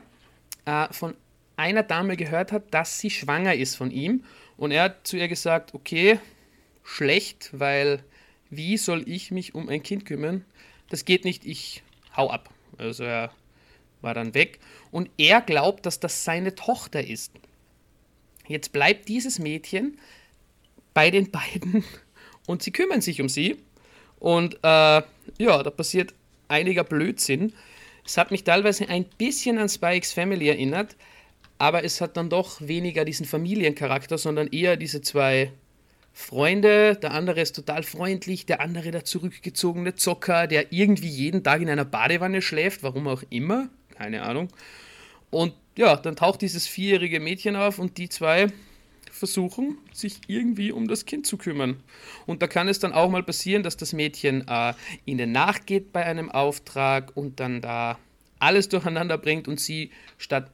äh, 0.65 0.93
von 0.93 1.15
einer 1.57 1.81
Dame 1.81 2.17
gehört 2.17 2.51
hat, 2.51 2.71
dass 2.71 2.99
sie 2.99 3.09
schwanger 3.09 3.55
ist 3.55 3.73
von 3.75 3.89
ihm. 3.89 4.25
Und 4.57 4.69
er 4.69 4.83
hat 4.83 5.07
zu 5.07 5.17
ihr 5.17 5.27
gesagt, 5.27 5.73
okay, 5.73 6.19
schlecht, 6.83 7.49
weil 7.51 8.03
wie 8.51 8.77
soll 8.77 9.09
ich 9.09 9.31
mich 9.31 9.55
um 9.55 9.69
ein 9.69 9.81
Kind 9.81 10.05
kümmern? 10.05 10.45
Das 10.89 11.03
geht 11.03 11.25
nicht, 11.25 11.47
ich 11.47 11.81
hau 12.15 12.29
ab. 12.29 12.51
Also 12.77 13.05
er 13.05 13.31
war 14.01 14.13
dann 14.13 14.35
weg. 14.35 14.59
Und 14.91 15.09
er 15.17 15.41
glaubt, 15.41 15.87
dass 15.87 15.99
das 15.99 16.23
seine 16.23 16.53
Tochter 16.53 17.03
ist. 17.03 17.31
Jetzt 18.47 18.71
bleibt 18.73 19.07
dieses 19.09 19.39
Mädchen 19.39 19.97
bei 20.93 21.09
den 21.11 21.31
beiden 21.31 21.83
und 22.47 22.63
sie 22.63 22.71
kümmern 22.71 23.01
sich 23.01 23.21
um 23.21 23.29
sie. 23.29 23.57
Und 24.19 24.55
äh, 24.55 24.57
ja, 24.63 25.03
da 25.37 25.69
passiert 25.69 26.13
einiger 26.47 26.83
Blödsinn. 26.83 27.53
Es 28.05 28.17
hat 28.17 28.31
mich 28.31 28.43
teilweise 28.43 28.89
ein 28.89 29.05
bisschen 29.17 29.57
an 29.57 29.69
Spikes 29.69 30.11
Family 30.13 30.49
erinnert, 30.49 30.95
aber 31.57 31.83
es 31.83 32.01
hat 32.01 32.17
dann 32.17 32.29
doch 32.29 32.59
weniger 32.61 33.05
diesen 33.05 33.25
Familiencharakter, 33.25 34.17
sondern 34.17 34.47
eher 34.47 34.75
diese 34.75 35.01
zwei 35.01 35.51
Freunde. 36.13 36.95
Der 36.95 37.11
andere 37.11 37.41
ist 37.41 37.55
total 37.55 37.83
freundlich, 37.83 38.45
der 38.45 38.61
andere 38.61 38.91
der 38.91 39.05
zurückgezogene 39.05 39.95
Zocker, 39.95 40.47
der 40.47 40.71
irgendwie 40.71 41.07
jeden 41.07 41.43
Tag 41.43 41.61
in 41.61 41.69
einer 41.69 41.85
Badewanne 41.85 42.41
schläft, 42.41 42.83
warum 42.83 43.07
auch 43.07 43.23
immer, 43.29 43.69
keine 43.95 44.23
Ahnung. 44.23 44.49
Und 45.31 45.53
ja, 45.75 45.95
dann 45.95 46.15
taucht 46.15 46.41
dieses 46.41 46.67
vierjährige 46.67 47.19
Mädchen 47.19 47.55
auf 47.55 47.79
und 47.79 47.97
die 47.97 48.09
zwei 48.09 48.47
versuchen, 49.11 49.77
sich 49.93 50.19
irgendwie 50.27 50.71
um 50.71 50.87
das 50.87 51.05
Kind 51.05 51.25
zu 51.25 51.37
kümmern. 51.37 51.81
Und 52.25 52.41
da 52.41 52.47
kann 52.47 52.67
es 52.67 52.79
dann 52.79 52.93
auch 52.93 53.09
mal 53.09 53.23
passieren, 53.23 53.63
dass 53.63 53.77
das 53.77 53.93
Mädchen 53.93 54.47
äh, 54.47 54.73
ihnen 55.05 55.31
nachgeht 55.31 55.93
bei 55.93 56.03
einem 56.03 56.31
Auftrag 56.31 57.15
und 57.15 57.39
dann 57.39 57.61
da 57.61 57.99
alles 58.39 58.69
durcheinander 58.69 59.17
bringt 59.17 59.47
und 59.47 59.59
sie 59.59 59.91
statt 60.17 60.51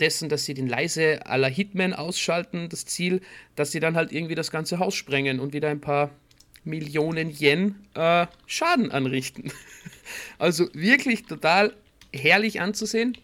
dessen, 0.00 0.28
dass 0.28 0.44
sie 0.44 0.54
den 0.54 0.66
leise 0.66 1.24
aller 1.26 1.48
Hitman 1.48 1.94
ausschalten, 1.94 2.68
das 2.68 2.84
Ziel, 2.86 3.20
dass 3.54 3.70
sie 3.70 3.80
dann 3.80 3.94
halt 3.94 4.12
irgendwie 4.12 4.34
das 4.34 4.50
ganze 4.50 4.78
Haus 4.78 4.94
sprengen 4.94 5.38
und 5.38 5.52
wieder 5.52 5.68
ein 5.68 5.80
paar 5.80 6.10
Millionen 6.64 7.30
Yen 7.30 7.76
äh, 7.94 8.26
Schaden 8.46 8.90
anrichten. 8.90 9.52
also 10.38 10.68
wirklich 10.74 11.24
total 11.24 11.74
herrlich 12.12 12.60
anzusehen. 12.60 13.16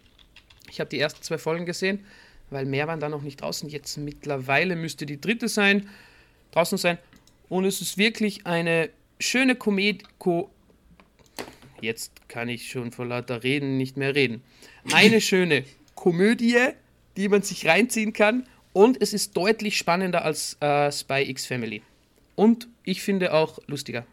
Ich 0.70 0.80
habe 0.80 0.90
die 0.90 0.98
ersten 0.98 1.22
zwei 1.22 1.38
Folgen 1.38 1.66
gesehen 1.66 2.04
weil 2.50 2.64
mehr 2.64 2.86
waren 2.86 3.00
da 3.00 3.08
noch 3.08 3.22
nicht 3.22 3.40
draußen. 3.40 3.68
Jetzt 3.68 3.96
mittlerweile 3.98 4.76
müsste 4.76 5.06
die 5.06 5.20
dritte 5.20 5.48
sein, 5.48 5.88
draußen 6.52 6.78
sein. 6.78 6.98
Und 7.48 7.64
es 7.64 7.80
ist 7.80 7.98
wirklich 7.98 8.46
eine 8.46 8.90
schöne 9.18 9.54
Komödie. 9.54 10.04
Ko 10.18 10.50
Jetzt 11.80 12.28
kann 12.28 12.48
ich 12.48 12.70
schon 12.70 12.90
vor 12.90 13.06
lauter 13.06 13.44
Reden 13.44 13.76
nicht 13.76 13.96
mehr 13.96 14.14
reden. 14.14 14.42
Eine 14.92 15.20
schöne 15.20 15.64
Komödie, 15.94 16.70
die 17.16 17.28
man 17.28 17.42
sich 17.42 17.66
reinziehen 17.66 18.12
kann. 18.12 18.46
Und 18.72 19.00
es 19.00 19.12
ist 19.12 19.36
deutlich 19.36 19.76
spannender 19.76 20.24
als 20.24 20.56
äh, 20.60 20.90
Spy 20.90 21.22
X 21.28 21.46
Family. 21.46 21.82
Und 22.34 22.68
ich 22.84 23.02
finde 23.02 23.32
auch 23.32 23.58
lustiger. 23.66 24.06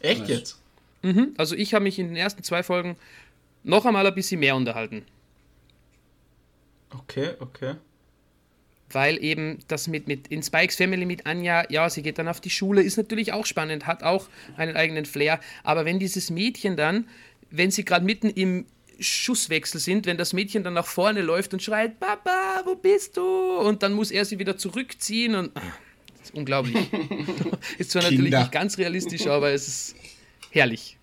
Echt 0.00 0.28
jetzt? 0.28 0.58
Mhm, 1.02 1.34
also 1.38 1.54
ich 1.54 1.72
habe 1.72 1.84
mich 1.84 1.98
in 1.98 2.08
den 2.08 2.16
ersten 2.16 2.42
zwei 2.42 2.62
Folgen 2.62 2.96
noch 3.62 3.84
einmal 3.84 4.06
ein 4.06 4.14
bisschen 4.14 4.40
mehr 4.40 4.56
unterhalten. 4.56 5.04
Okay, 6.90 7.30
okay. 7.38 7.74
Weil 8.92 9.22
eben 9.22 9.58
das 9.68 9.86
mit, 9.86 10.08
mit 10.08 10.28
in 10.28 10.42
Spikes 10.42 10.76
Family 10.76 11.06
mit 11.06 11.26
Anja, 11.26 11.64
ja, 11.70 11.88
sie 11.88 12.02
geht 12.02 12.18
dann 12.18 12.26
auf 12.26 12.40
die 12.40 12.50
Schule, 12.50 12.82
ist 12.82 12.96
natürlich 12.96 13.32
auch 13.32 13.46
spannend, 13.46 13.86
hat 13.86 14.02
auch 14.02 14.28
einen 14.56 14.76
eigenen 14.76 15.04
Flair. 15.04 15.38
Aber 15.62 15.84
wenn 15.84 16.00
dieses 16.00 16.30
Mädchen 16.30 16.76
dann, 16.76 17.08
wenn 17.50 17.70
sie 17.70 17.84
gerade 17.84 18.04
mitten 18.04 18.30
im 18.30 18.66
Schusswechsel 18.98 19.80
sind, 19.80 20.06
wenn 20.06 20.16
das 20.16 20.32
Mädchen 20.32 20.64
dann 20.64 20.74
nach 20.74 20.86
vorne 20.86 21.22
läuft 21.22 21.52
und 21.54 21.62
schreit, 21.62 22.00
Papa, 22.00 22.62
wo 22.64 22.74
bist 22.74 23.16
du? 23.16 23.22
Und 23.58 23.82
dann 23.82 23.92
muss 23.92 24.10
er 24.10 24.24
sie 24.24 24.38
wieder 24.38 24.56
zurückziehen 24.56 25.34
und 25.36 25.52
ach, 25.54 25.62
das 26.18 26.30
ist 26.30 26.34
unglaublich. 26.34 26.76
ist 27.78 27.92
zwar 27.92 28.02
Kinder. 28.02 28.16
natürlich 28.16 28.38
nicht 28.38 28.52
ganz 28.52 28.76
realistisch, 28.76 29.26
aber 29.26 29.52
es 29.52 29.68
ist 29.68 29.96
herrlich. 30.50 30.98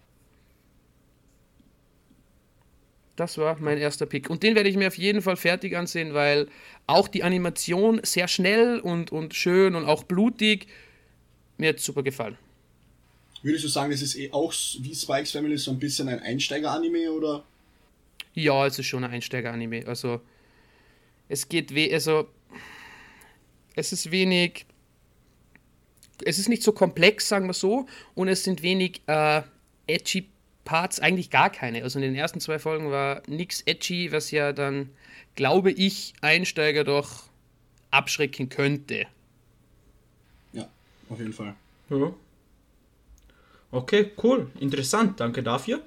Das 3.18 3.38
war 3.40 3.58
mein 3.60 3.80
erster 3.80 4.06
Pick. 4.06 4.30
Und 4.30 4.44
den 4.44 4.56
werde 4.56 4.70
ich 4.70 4.78
mir 4.78 4.88
auf 4.88 4.98
jeden 4.98 5.22
Fall 5.22 5.36
fertig 5.36 5.76
ansehen, 5.76 6.14
weil 6.14 6.48
auch 6.86 7.08
die 7.08 7.24
Animation 7.24 8.00
sehr 8.04 8.28
schnell 8.28 8.80
und, 8.80 9.12
und 9.12 9.34
schön 9.34 9.76
und 9.76 9.86
auch 9.86 10.04
blutig 10.04 10.68
mir 11.58 11.70
hat 11.70 11.80
super 11.80 12.04
gefallen. 12.04 12.38
Würdest 13.42 13.66
du 13.66 13.68
sagen, 13.68 13.92
das 13.92 14.04
ist 14.04 14.16
eh 14.16 14.32
auch 14.32 14.54
wie 14.80 14.94
Spikes 14.94 15.32
Family 15.32 15.58
so 15.58 15.72
ein 15.72 15.80
bisschen 15.80 16.08
ein 16.08 16.20
Einsteiger-Anime 16.20 17.12
oder? 17.12 17.44
Ja, 18.36 18.68
es 18.68 18.78
ist 18.78 18.86
schon 18.86 19.04
ein 19.04 19.12
Einsteiger-Anime. 19.12 19.88
Also 19.88 20.22
es 21.28 21.50
geht 21.50 21.74
we 21.74 21.90
also 21.92 22.30
es 23.76 23.92
ist 23.92 24.12
wenig 24.12 24.66
es 26.24 26.40
ist 26.40 26.50
nicht 26.50 26.64
so 26.64 26.72
komplex, 26.72 27.28
sagen 27.28 27.48
wir 27.48 27.54
so, 27.54 27.86
und 28.16 28.28
es 28.28 28.44
sind 28.44 28.64
wenig 28.64 29.02
äh, 29.08 29.42
edgy 29.88 30.28
Parts 30.68 31.00
eigentlich 31.00 31.30
gar 31.30 31.50
keine. 31.50 31.82
Also 31.84 31.98
in 31.98 32.04
den 32.04 32.16
ersten 32.16 32.42
zwei 32.42 32.60
Folgen 32.60 32.92
war 32.92 33.24
nichts 33.26 33.62
edgy, 33.66 34.12
was 34.12 34.32
ja 34.32 34.52
dann, 34.52 34.90
glaube 35.36 35.72
ich, 35.72 36.14
Einsteiger 36.20 36.84
doch 36.84 37.24
abschrecken 37.90 38.50
könnte. 38.50 39.06
Ja, 40.52 40.68
auf 41.10 41.20
jeden 41.20 41.32
Fall. 41.32 41.56
Ja. 41.90 42.14
Okay, 43.72 44.12
cool. 44.22 44.52
Interessant. 44.60 45.22
Danke 45.22 45.42
dafür. 45.42 45.82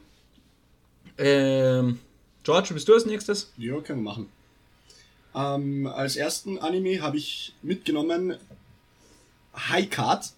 Ähm, 1.19 2.01
George, 2.43 2.73
bist 2.73 2.89
du 2.89 2.95
als 2.95 3.05
nächstes? 3.05 3.53
Ja, 3.59 3.79
können 3.83 4.03
wir 4.03 4.11
machen. 4.11 4.31
Ähm, 5.35 5.87
als 5.89 6.17
ersten 6.17 6.59
Anime 6.59 7.03
habe 7.03 7.19
ich 7.19 7.53
mitgenommen 7.61 8.39
High 9.55 9.91
Card 9.91 10.33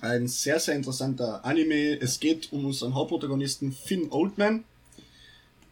ein 0.00 0.28
sehr, 0.28 0.60
sehr 0.60 0.74
interessanter 0.74 1.44
Anime. 1.44 2.00
Es 2.00 2.20
geht 2.20 2.52
um 2.52 2.66
unseren 2.66 2.94
Hauptprotagonisten 2.94 3.72
Finn 3.72 4.10
Oldman, 4.10 4.64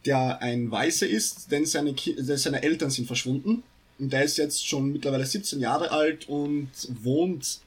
der 0.05 0.41
ein 0.41 0.69
Weißer 0.69 1.07
ist, 1.07 1.51
denn 1.51 1.65
seine, 1.65 1.93
Ki 1.93 2.15
seine 2.19 2.63
Eltern 2.63 2.89
sind 2.89 3.07
verschwunden. 3.07 3.63
Und 3.97 4.11
der 4.11 4.23
ist 4.23 4.37
jetzt 4.37 4.67
schon 4.67 4.91
mittlerweile 4.91 5.25
17 5.25 5.59
Jahre 5.59 5.91
alt 5.91 6.27
und 6.27 6.69
wohnt 7.03 7.61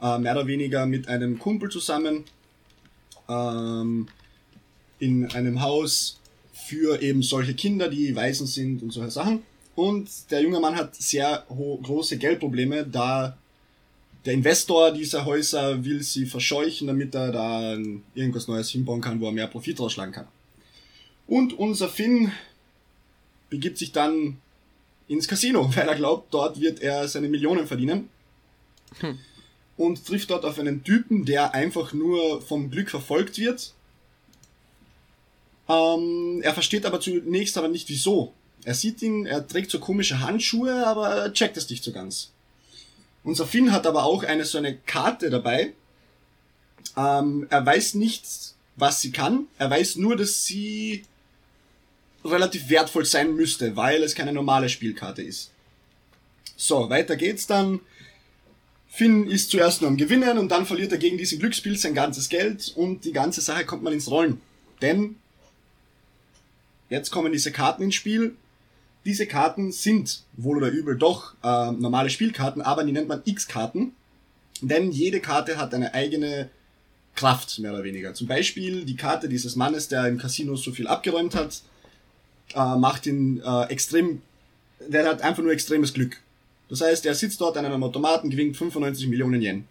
äh, 0.00 0.18
mehr 0.18 0.32
oder 0.32 0.46
weniger 0.46 0.86
mit 0.86 1.08
einem 1.08 1.38
Kumpel 1.38 1.70
zusammen 1.70 2.24
ähm, 3.28 4.08
in 4.98 5.30
einem 5.32 5.62
Haus 5.62 6.20
für 6.52 7.00
eben 7.02 7.22
solche 7.22 7.54
Kinder, 7.54 7.88
die 7.88 8.14
Waisen 8.14 8.46
sind 8.46 8.82
und 8.82 8.92
solche 8.92 9.10
Sachen. 9.10 9.42
Und 9.74 10.10
der 10.30 10.42
junge 10.42 10.60
Mann 10.60 10.76
hat 10.76 10.94
sehr 10.94 11.44
große 11.48 12.18
Geldprobleme, 12.18 12.86
da 12.86 13.38
der 14.24 14.34
Investor 14.34 14.92
dieser 14.92 15.24
Häuser 15.24 15.84
will 15.84 16.02
sie 16.02 16.26
verscheuchen, 16.26 16.86
damit 16.86 17.14
er 17.14 17.32
da 17.32 17.76
irgendwas 18.14 18.48
Neues 18.48 18.70
hinbauen 18.70 19.00
kann, 19.00 19.20
wo 19.20 19.26
er 19.26 19.32
mehr 19.32 19.46
Profit 19.46 19.80
rausschlagen 19.80 20.12
kann. 20.12 20.28
Und 21.26 21.52
unser 21.58 21.88
Finn 21.88 22.32
begibt 23.48 23.78
sich 23.78 23.92
dann 23.92 24.38
ins 25.08 25.26
Casino, 25.26 25.70
weil 25.74 25.88
er 25.88 25.94
glaubt, 25.94 26.32
dort 26.34 26.60
wird 26.60 26.80
er 26.80 27.08
seine 27.08 27.28
Millionen 27.28 27.66
verdienen. 27.66 28.08
hm. 28.98 29.18
und 29.76 30.04
trifft 30.04 30.30
dort 30.30 30.44
auf 30.44 30.58
einen 30.58 30.84
Typen, 30.84 31.24
der 31.24 31.54
einfach 31.54 31.92
nur 31.92 32.42
vom 32.42 32.70
Glück 32.70 32.90
verfolgt 32.90 33.38
wird. 33.38 33.72
Ähm, 35.68 36.40
er 36.42 36.52
versteht 36.52 36.84
aber 36.84 37.00
zunächst 37.00 37.56
aber 37.56 37.68
nicht 37.68 37.88
wieso. 37.88 38.34
Er 38.64 38.74
sieht 38.74 39.00
ihn, 39.00 39.24
er 39.24 39.46
trägt 39.46 39.70
so 39.70 39.78
komische 39.78 40.20
Handschuhe, 40.20 40.86
aber 40.86 41.08
er 41.08 41.32
checkt 41.32 41.56
es 41.56 41.70
nicht 41.70 41.82
so 41.82 41.92
ganz. 41.92 42.32
Unser 43.22 43.46
Finn 43.46 43.72
hat 43.72 43.86
aber 43.86 44.04
auch 44.04 44.24
eine 44.24 44.44
so 44.44 44.58
eine 44.58 44.76
Karte 44.76 45.30
dabei. 45.30 45.72
Ähm, 46.96 47.46
er 47.50 47.64
weiß 47.64 47.94
nicht, 47.94 48.24
was 48.76 49.00
sie 49.00 49.12
kann. 49.12 49.46
Er 49.58 49.70
weiß 49.70 49.96
nur, 49.96 50.16
dass 50.16 50.44
sie 50.44 51.04
relativ 52.24 52.68
wertvoll 52.68 53.04
sein 53.04 53.34
müsste, 53.34 53.76
weil 53.76 54.02
es 54.02 54.14
keine 54.14 54.32
normale 54.32 54.68
Spielkarte 54.68 55.22
ist. 55.22 55.50
So, 56.56 56.90
weiter 56.90 57.16
geht's 57.16 57.46
dann. 57.46 57.80
Finn 58.88 59.28
ist 59.28 59.50
zuerst 59.50 59.80
nur 59.80 59.88
am 59.88 59.96
Gewinnen 59.96 60.36
und 60.36 60.48
dann 60.50 60.66
verliert 60.66 60.92
er 60.92 60.98
gegen 60.98 61.16
diesen 61.16 61.38
Glücksspiel 61.38 61.76
sein 61.76 61.94
ganzes 61.94 62.28
Geld 62.28 62.72
und 62.76 63.04
die 63.04 63.12
ganze 63.12 63.40
Sache 63.40 63.64
kommt 63.64 63.82
man 63.82 63.92
ins 63.92 64.10
Rollen. 64.10 64.40
Denn 64.82 65.16
jetzt 66.88 67.10
kommen 67.10 67.32
diese 67.32 67.52
Karten 67.52 67.84
ins 67.84 67.94
Spiel. 67.94 68.34
Diese 69.04 69.26
Karten 69.26 69.72
sind 69.72 70.22
wohl 70.36 70.58
oder 70.58 70.68
übel 70.68 70.96
doch 70.96 71.34
äh, 71.42 71.72
normale 71.72 72.10
Spielkarten, 72.10 72.62
aber 72.62 72.84
die 72.84 72.92
nennt 72.92 73.08
man 73.08 73.22
X-Karten. 73.24 73.92
Denn 74.60 74.90
jede 74.90 75.20
Karte 75.20 75.56
hat 75.56 75.72
eine 75.72 75.94
eigene 75.94 76.50
Kraft, 77.14 77.58
mehr 77.58 77.72
oder 77.72 77.84
weniger. 77.84 78.14
Zum 78.14 78.26
Beispiel 78.26 78.84
die 78.84 78.96
Karte 78.96 79.28
dieses 79.28 79.56
Mannes, 79.56 79.88
der 79.88 80.06
im 80.06 80.18
Casino 80.18 80.56
so 80.56 80.72
viel 80.72 80.86
abgeräumt 80.86 81.34
hat, 81.34 81.62
äh, 82.54 82.76
macht 82.76 83.06
ihn 83.06 83.40
äh, 83.44 83.64
extrem, 83.64 84.22
der 84.86 85.08
hat 85.08 85.22
einfach 85.22 85.42
nur 85.42 85.52
extremes 85.52 85.94
Glück. 85.94 86.20
Das 86.68 86.80
heißt, 86.82 87.04
er 87.06 87.14
sitzt 87.14 87.40
dort 87.40 87.56
an 87.56 87.64
einem 87.64 87.82
Automaten, 87.82 88.30
gewinnt 88.30 88.56
95 88.56 89.08
Millionen 89.08 89.42
Yen. 89.42 89.64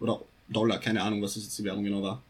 Oder 0.00 0.20
Dollar, 0.48 0.78
keine 0.78 1.02
Ahnung, 1.02 1.22
was 1.22 1.34
das 1.34 1.44
jetzt 1.44 1.58
die 1.58 1.64
Währung 1.64 1.84
genau 1.84 2.02
war. 2.02 2.22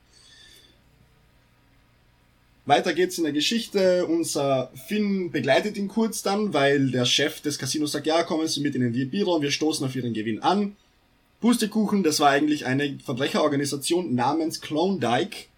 Weiter 2.64 2.94
geht's 2.94 3.18
in 3.18 3.24
der 3.24 3.32
Geschichte. 3.32 4.06
Unser 4.06 4.70
Finn 4.86 5.32
begleitet 5.32 5.76
ihn 5.76 5.88
kurz 5.88 6.22
dann, 6.22 6.54
weil 6.54 6.90
der 6.90 7.04
Chef 7.04 7.40
des 7.40 7.58
Casinos 7.58 7.92
sagt, 7.92 8.06
ja, 8.06 8.22
kommen 8.22 8.46
Sie 8.46 8.60
mit 8.60 8.74
in 8.74 8.82
den 8.82 8.94
VIP-Raum, 8.94 9.42
wir 9.42 9.50
stoßen 9.50 9.84
auf 9.84 9.96
Ihren 9.96 10.14
Gewinn 10.14 10.42
an. 10.42 10.76
Pustekuchen, 11.40 12.04
das 12.04 12.20
war 12.20 12.30
eigentlich 12.30 12.66
eine 12.66 13.00
Verbrecherorganisation 13.04 14.14
namens 14.14 14.60
Klondike, 14.60 15.48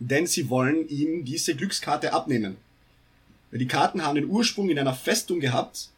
denn 0.00 0.26
sie 0.26 0.50
wollen 0.50 0.88
ihm 0.88 1.24
diese 1.24 1.54
Glückskarte 1.54 2.12
abnehmen. 2.12 2.56
Die 3.52 3.68
Karten 3.68 4.04
haben 4.04 4.16
den 4.16 4.28
Ursprung 4.28 4.68
in 4.68 4.80
einer 4.80 4.94
Festung 4.94 5.38
gehabt, 5.38 5.90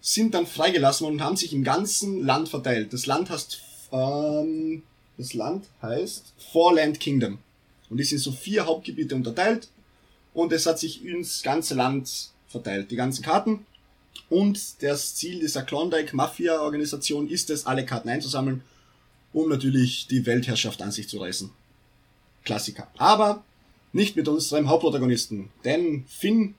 sind 0.00 0.34
dann 0.34 0.46
freigelassen 0.46 1.06
und 1.06 1.20
haben 1.20 1.36
sich 1.36 1.52
im 1.52 1.64
ganzen 1.64 2.24
Land 2.24 2.48
verteilt. 2.48 2.92
Das 2.92 3.06
Land 3.06 3.30
heißt, 3.30 3.60
ähm, 3.90 4.84
das 5.18 5.34
Land 5.34 5.66
heißt 5.82 6.32
Fourland 6.52 7.00
Kingdom. 7.00 7.38
Und 7.90 7.98
die 7.98 8.04
sind 8.04 8.18
so 8.18 8.32
vier 8.32 8.66
Hauptgebiete 8.66 9.14
unterteilt 9.14 9.68
und 10.32 10.52
es 10.52 10.66
hat 10.66 10.78
sich 10.78 11.04
ins 11.04 11.42
ganze 11.42 11.74
Land 11.74 12.30
verteilt, 12.48 12.90
die 12.90 12.96
ganzen 12.96 13.22
Karten. 13.22 13.66
Und 14.30 14.82
das 14.82 15.14
Ziel 15.14 15.40
dieser 15.40 15.62
Klondike 15.62 16.14
Mafia 16.14 16.60
Organisation 16.60 17.28
ist 17.28 17.50
es, 17.50 17.66
alle 17.66 17.84
Karten 17.84 18.08
einzusammeln, 18.08 18.62
um 19.32 19.48
natürlich 19.48 20.06
die 20.06 20.26
Weltherrschaft 20.26 20.82
an 20.82 20.92
sich 20.92 21.08
zu 21.08 21.18
reißen. 21.18 21.50
Klassiker. 22.44 22.88
Aber 22.96 23.44
nicht 23.92 24.16
mit 24.16 24.28
unserem 24.28 24.68
Hauptprotagonisten, 24.68 25.50
denn 25.64 26.04
Finn 26.08 26.54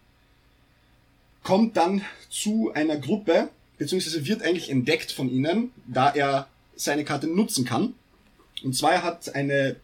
kommt 1.43 1.77
dann 1.77 2.01
zu 2.29 2.71
einer 2.73 2.97
Gruppe, 2.97 3.49
beziehungsweise 3.77 4.25
wird 4.25 4.41
eigentlich 4.41 4.69
entdeckt 4.69 5.11
von 5.11 5.29
ihnen, 5.29 5.71
da 5.85 6.09
er 6.09 6.47
seine 6.75 7.05
Karte 7.05 7.27
nutzen 7.27 7.65
kann. 7.65 7.93
Und 8.63 8.75
zwar 8.75 9.03
hat 9.03 9.35
eine 9.35 9.75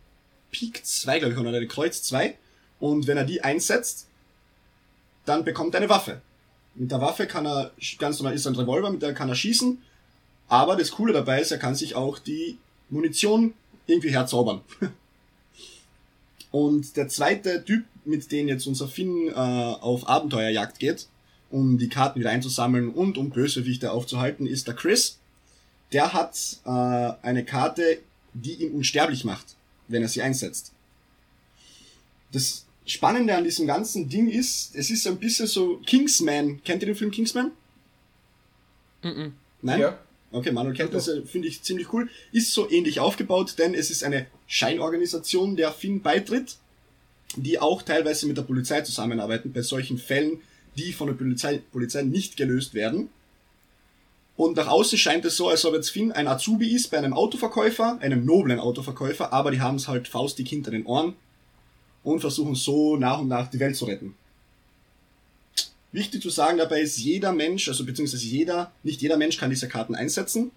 Pik 0.51 0.85
2, 0.85 1.19
glaube 1.19 1.33
ich, 1.33 1.39
oder 1.39 1.49
eine 1.49 1.67
Kreuz 1.67 2.03
2. 2.03 2.37
Und 2.79 3.07
wenn 3.07 3.17
er 3.17 3.25
die 3.25 3.43
einsetzt, 3.43 4.07
dann 5.25 5.45
bekommt 5.45 5.73
er 5.73 5.81
eine 5.81 5.89
Waffe. 5.89 6.21
Mit 6.75 6.91
der 6.91 7.01
Waffe 7.01 7.27
kann 7.27 7.45
er, 7.45 7.71
ganz 7.97 8.19
normal 8.19 8.33
ist 8.33 8.47
ein 8.47 8.55
Revolver, 8.55 8.89
mit 8.89 9.01
der 9.01 9.13
kann 9.13 9.29
er 9.29 9.35
schießen. 9.35 9.81
Aber 10.47 10.75
das 10.75 10.91
Coole 10.91 11.13
dabei 11.13 11.41
ist, 11.41 11.51
er 11.51 11.57
kann 11.57 11.75
sich 11.75 11.95
auch 11.95 12.19
die 12.19 12.57
Munition 12.89 13.53
irgendwie 13.87 14.11
herzaubern. 14.11 14.61
Und 16.51 16.97
der 16.97 17.07
zweite 17.07 17.63
Typ, 17.63 17.85
mit 18.03 18.31
dem 18.31 18.47
jetzt 18.47 18.67
unser 18.67 18.87
Finn 18.87 19.29
äh, 19.29 19.33
auf 19.33 20.07
Abenteuerjagd 20.09 20.79
geht, 20.79 21.07
um 21.49 21.77
die 21.77 21.89
Karten 21.89 22.19
wieder 22.19 22.29
einzusammeln 22.29 22.89
und 22.89 23.17
um 23.17 23.29
Bösewichte 23.29 23.91
aufzuhalten, 23.91 24.47
ist 24.47 24.67
der 24.67 24.73
Chris. 24.73 25.19
Der 25.93 26.13
hat 26.13 26.59
äh, 26.65 26.69
eine 26.69 27.45
Karte, 27.45 27.99
die 28.33 28.55
ihn 28.55 28.71
unsterblich 28.71 29.23
macht, 29.23 29.55
wenn 29.91 30.01
er 30.01 30.09
sie 30.09 30.21
einsetzt. 30.21 30.71
Das 32.31 32.65
Spannende 32.85 33.35
an 33.35 33.43
diesem 33.43 33.67
ganzen 33.67 34.09
Ding 34.09 34.29
ist, 34.29 34.75
es 34.75 34.89
ist 34.89 35.05
ein 35.07 35.17
bisschen 35.17 35.47
so 35.47 35.77
Kingsman. 35.85 36.61
Kennt 36.63 36.81
ihr 36.81 36.87
den 36.87 36.95
Film 36.95 37.11
Kingsman? 37.11 37.51
Mm, 39.03 39.07
-mm. 39.07 39.31
Nein? 39.61 39.79
Ja. 39.79 39.99
Okay, 40.31 40.51
Manuel 40.51 40.75
kennt 40.75 40.93
das, 40.93 41.09
äh, 41.09 41.21
finde 41.23 41.49
ich 41.49 41.61
ziemlich 41.61 41.91
cool. 41.91 42.09
Ist 42.31 42.53
so 42.53 42.69
ähnlich 42.69 42.99
aufgebaut, 42.99 43.55
denn 43.57 43.73
es 43.73 43.91
ist 43.91 44.03
eine 44.03 44.27
Scheinorganisation, 44.47 45.57
der 45.57 45.71
Finn 45.71 46.01
beitritt, 46.01 46.55
die 47.35 47.59
auch 47.59 47.81
teilweise 47.81 48.27
mit 48.27 48.37
der 48.37 48.43
Polizei 48.43 48.81
zusammenarbeiten 48.81 49.51
bei 49.51 49.61
solchen 49.61 49.97
Fällen, 49.97 50.39
die 50.77 50.93
von 50.93 51.07
der 51.07 51.15
Polizei, 51.15 51.61
Polizei 51.71 52.03
nicht 52.03 52.37
gelöst 52.37 52.73
werden. 52.73 53.09
Und 54.41 54.57
nach 54.57 54.69
außen 54.69 54.97
scheint 54.97 55.23
es 55.23 55.37
so, 55.37 55.49
als 55.49 55.65
ob 55.65 55.75
jetzt 55.75 55.91
Finn 55.91 56.11
ein 56.11 56.27
Azubi 56.27 56.73
ist 56.73 56.89
bei 56.89 56.97
einem 56.97 57.13
Autoverkäufer, 57.13 57.99
einem 58.01 58.25
noblen 58.25 58.59
Autoverkäufer, 58.59 59.31
aber 59.31 59.51
die 59.51 59.61
haben 59.61 59.75
es 59.75 59.87
halt 59.87 60.07
faustig 60.07 60.49
hinter 60.49 60.71
den 60.71 60.87
Ohren 60.87 61.13
und 62.03 62.21
versuchen 62.21 62.55
so 62.55 62.97
nach 62.97 63.19
und 63.19 63.27
nach 63.27 63.51
die 63.51 63.59
Welt 63.59 63.75
zu 63.75 63.85
retten. 63.85 64.15
Wichtig 65.91 66.23
zu 66.23 66.31
sagen 66.31 66.57
dabei 66.57 66.81
ist, 66.81 66.97
jeder 66.97 67.33
Mensch, 67.33 67.67
also 67.67 67.85
beziehungsweise 67.85 68.25
jeder, 68.25 68.71
nicht 68.81 69.03
jeder 69.03 69.15
Mensch 69.15 69.37
kann 69.37 69.51
diese 69.51 69.69
Karten 69.69 69.93
einsetzen, 69.93 70.49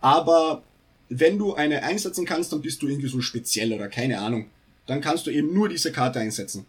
aber 0.00 0.62
wenn 1.10 1.36
du 1.36 1.52
eine 1.52 1.82
einsetzen 1.82 2.24
kannst, 2.24 2.50
dann 2.54 2.62
bist 2.62 2.80
du 2.80 2.88
irgendwie 2.88 3.08
so 3.08 3.20
speziell 3.20 3.74
oder 3.74 3.88
keine 3.88 4.20
Ahnung. 4.20 4.46
Dann 4.86 5.02
kannst 5.02 5.26
du 5.26 5.30
eben 5.30 5.52
nur 5.52 5.68
diese 5.68 5.92
Karte 5.92 6.18
einsetzen. 6.18 6.64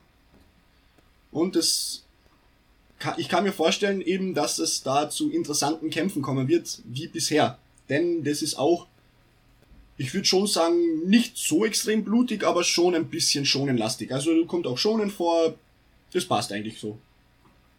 Und 1.32 1.56
das, 1.56 2.04
ich 3.18 3.30
kann 3.30 3.44
mir 3.44 3.52
vorstellen 3.52 4.02
eben, 4.02 4.34
dass 4.34 4.60
es 4.60 4.84
da 4.84 5.10
zu 5.10 5.32
interessanten 5.32 5.89
Kämpfen 5.89 6.22
kommen 6.22 6.48
wird, 6.48 6.82
wie 6.86 7.08
bisher. 7.08 7.58
Denn 7.89 8.24
das 8.24 8.41
ist 8.41 8.58
auch 8.58 8.88
ich 9.98 10.13
würde 10.13 10.26
schon 10.26 10.48
sagen, 10.48 11.08
nicht 11.08 11.38
so 11.38 11.65
extrem 11.65 12.04
blutig, 12.04 12.44
aber 12.44 12.63
schon 12.63 12.96
ein 12.96 13.10
bisschen 13.10 13.46
schonenlastig. 13.46 14.12
Also 14.12 14.46
kommt 14.46 14.68
auch 14.68 14.78
schonen 14.78 15.10
vor. 15.10 15.56
Das 16.12 16.26
passt 16.26 16.52
eigentlich 16.52 16.80
so. 16.80 16.98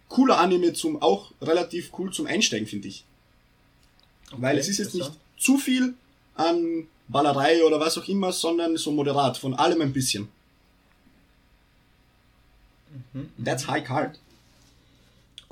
Cooler 0.09 0.39
Anime 0.39 0.73
zum, 0.73 1.03
auch 1.03 1.33
relativ 1.43 1.91
cool 1.99 2.13
zum 2.13 2.27
Einsteigen, 2.27 2.67
finde 2.67 2.89
ich. 2.89 3.05
Okay, 4.31 4.43
Weil 4.43 4.59
es 4.59 4.69
ist 4.69 4.79
jetzt 4.79 4.95
nicht 4.95 5.11
zu 5.37 5.59
viel 5.59 5.95
an 6.35 6.87
Ballerei 7.09 7.65
oder 7.65 7.81
was 7.81 7.99
auch 7.99 8.09
immer, 8.09 8.33
sondern 8.33 8.77
so 8.77 8.93
moderat, 8.93 9.37
von 9.37 9.55
allem 9.55 9.81
ein 9.83 9.93
bisschen. 9.93 10.29
Mhm. 13.13 13.45
That's 13.45 13.67
high 13.69 13.85
card. 13.85 14.19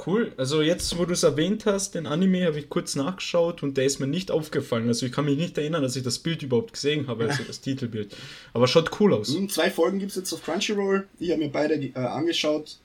Cool. 0.07 0.33
Also 0.37 0.61
jetzt, 0.61 0.99
wo 0.99 1.05
du 1.07 1.15
es 1.15 1.23
erwähnt 1.23 1.65
hast, 1.67 1.95
den 1.95 2.07
Anime 2.07 2.45
habe 2.45 2.59
ich 2.59 2.69
kurz 2.69 2.95
nachgeschaut 2.95 3.63
und 3.63 3.77
der 3.77 3.85
ist 3.85 4.01
mir 4.01 4.07
nicht 4.07 4.31
aufgefallen. 4.31 4.89
Also 4.89 5.07
ich 5.07 5.13
kann 5.13 5.25
mich 5.25 5.39
nicht 5.39 5.57
erinnern, 5.57 5.83
dass 5.83 5.97
ich 5.97 6.03
das 6.03 6.19
Bild 6.19 6.43
überhaupt 6.43 6.75
gesehen 6.75 7.07
habe, 7.07 7.25
also 7.25 7.43
das 7.43 7.61
Titelbild. 7.61 8.15
Aber 8.53 8.69
schaut 8.69 9.01
cool 9.01 9.15
aus. 9.15 9.35
Hm, 9.35 9.49
zwei 9.49 9.71
Folgen 9.71 9.99
gibt 9.99 10.11
es 10.11 10.17
jetzt 10.17 10.33
auf 10.33 10.45
Crunchyroll. 10.45 11.09
Ich 11.19 11.31
habe 11.31 11.41
mir 11.41 11.51
beide 11.51 11.75
äh, 11.75 11.93
angeschaut. 11.95 12.79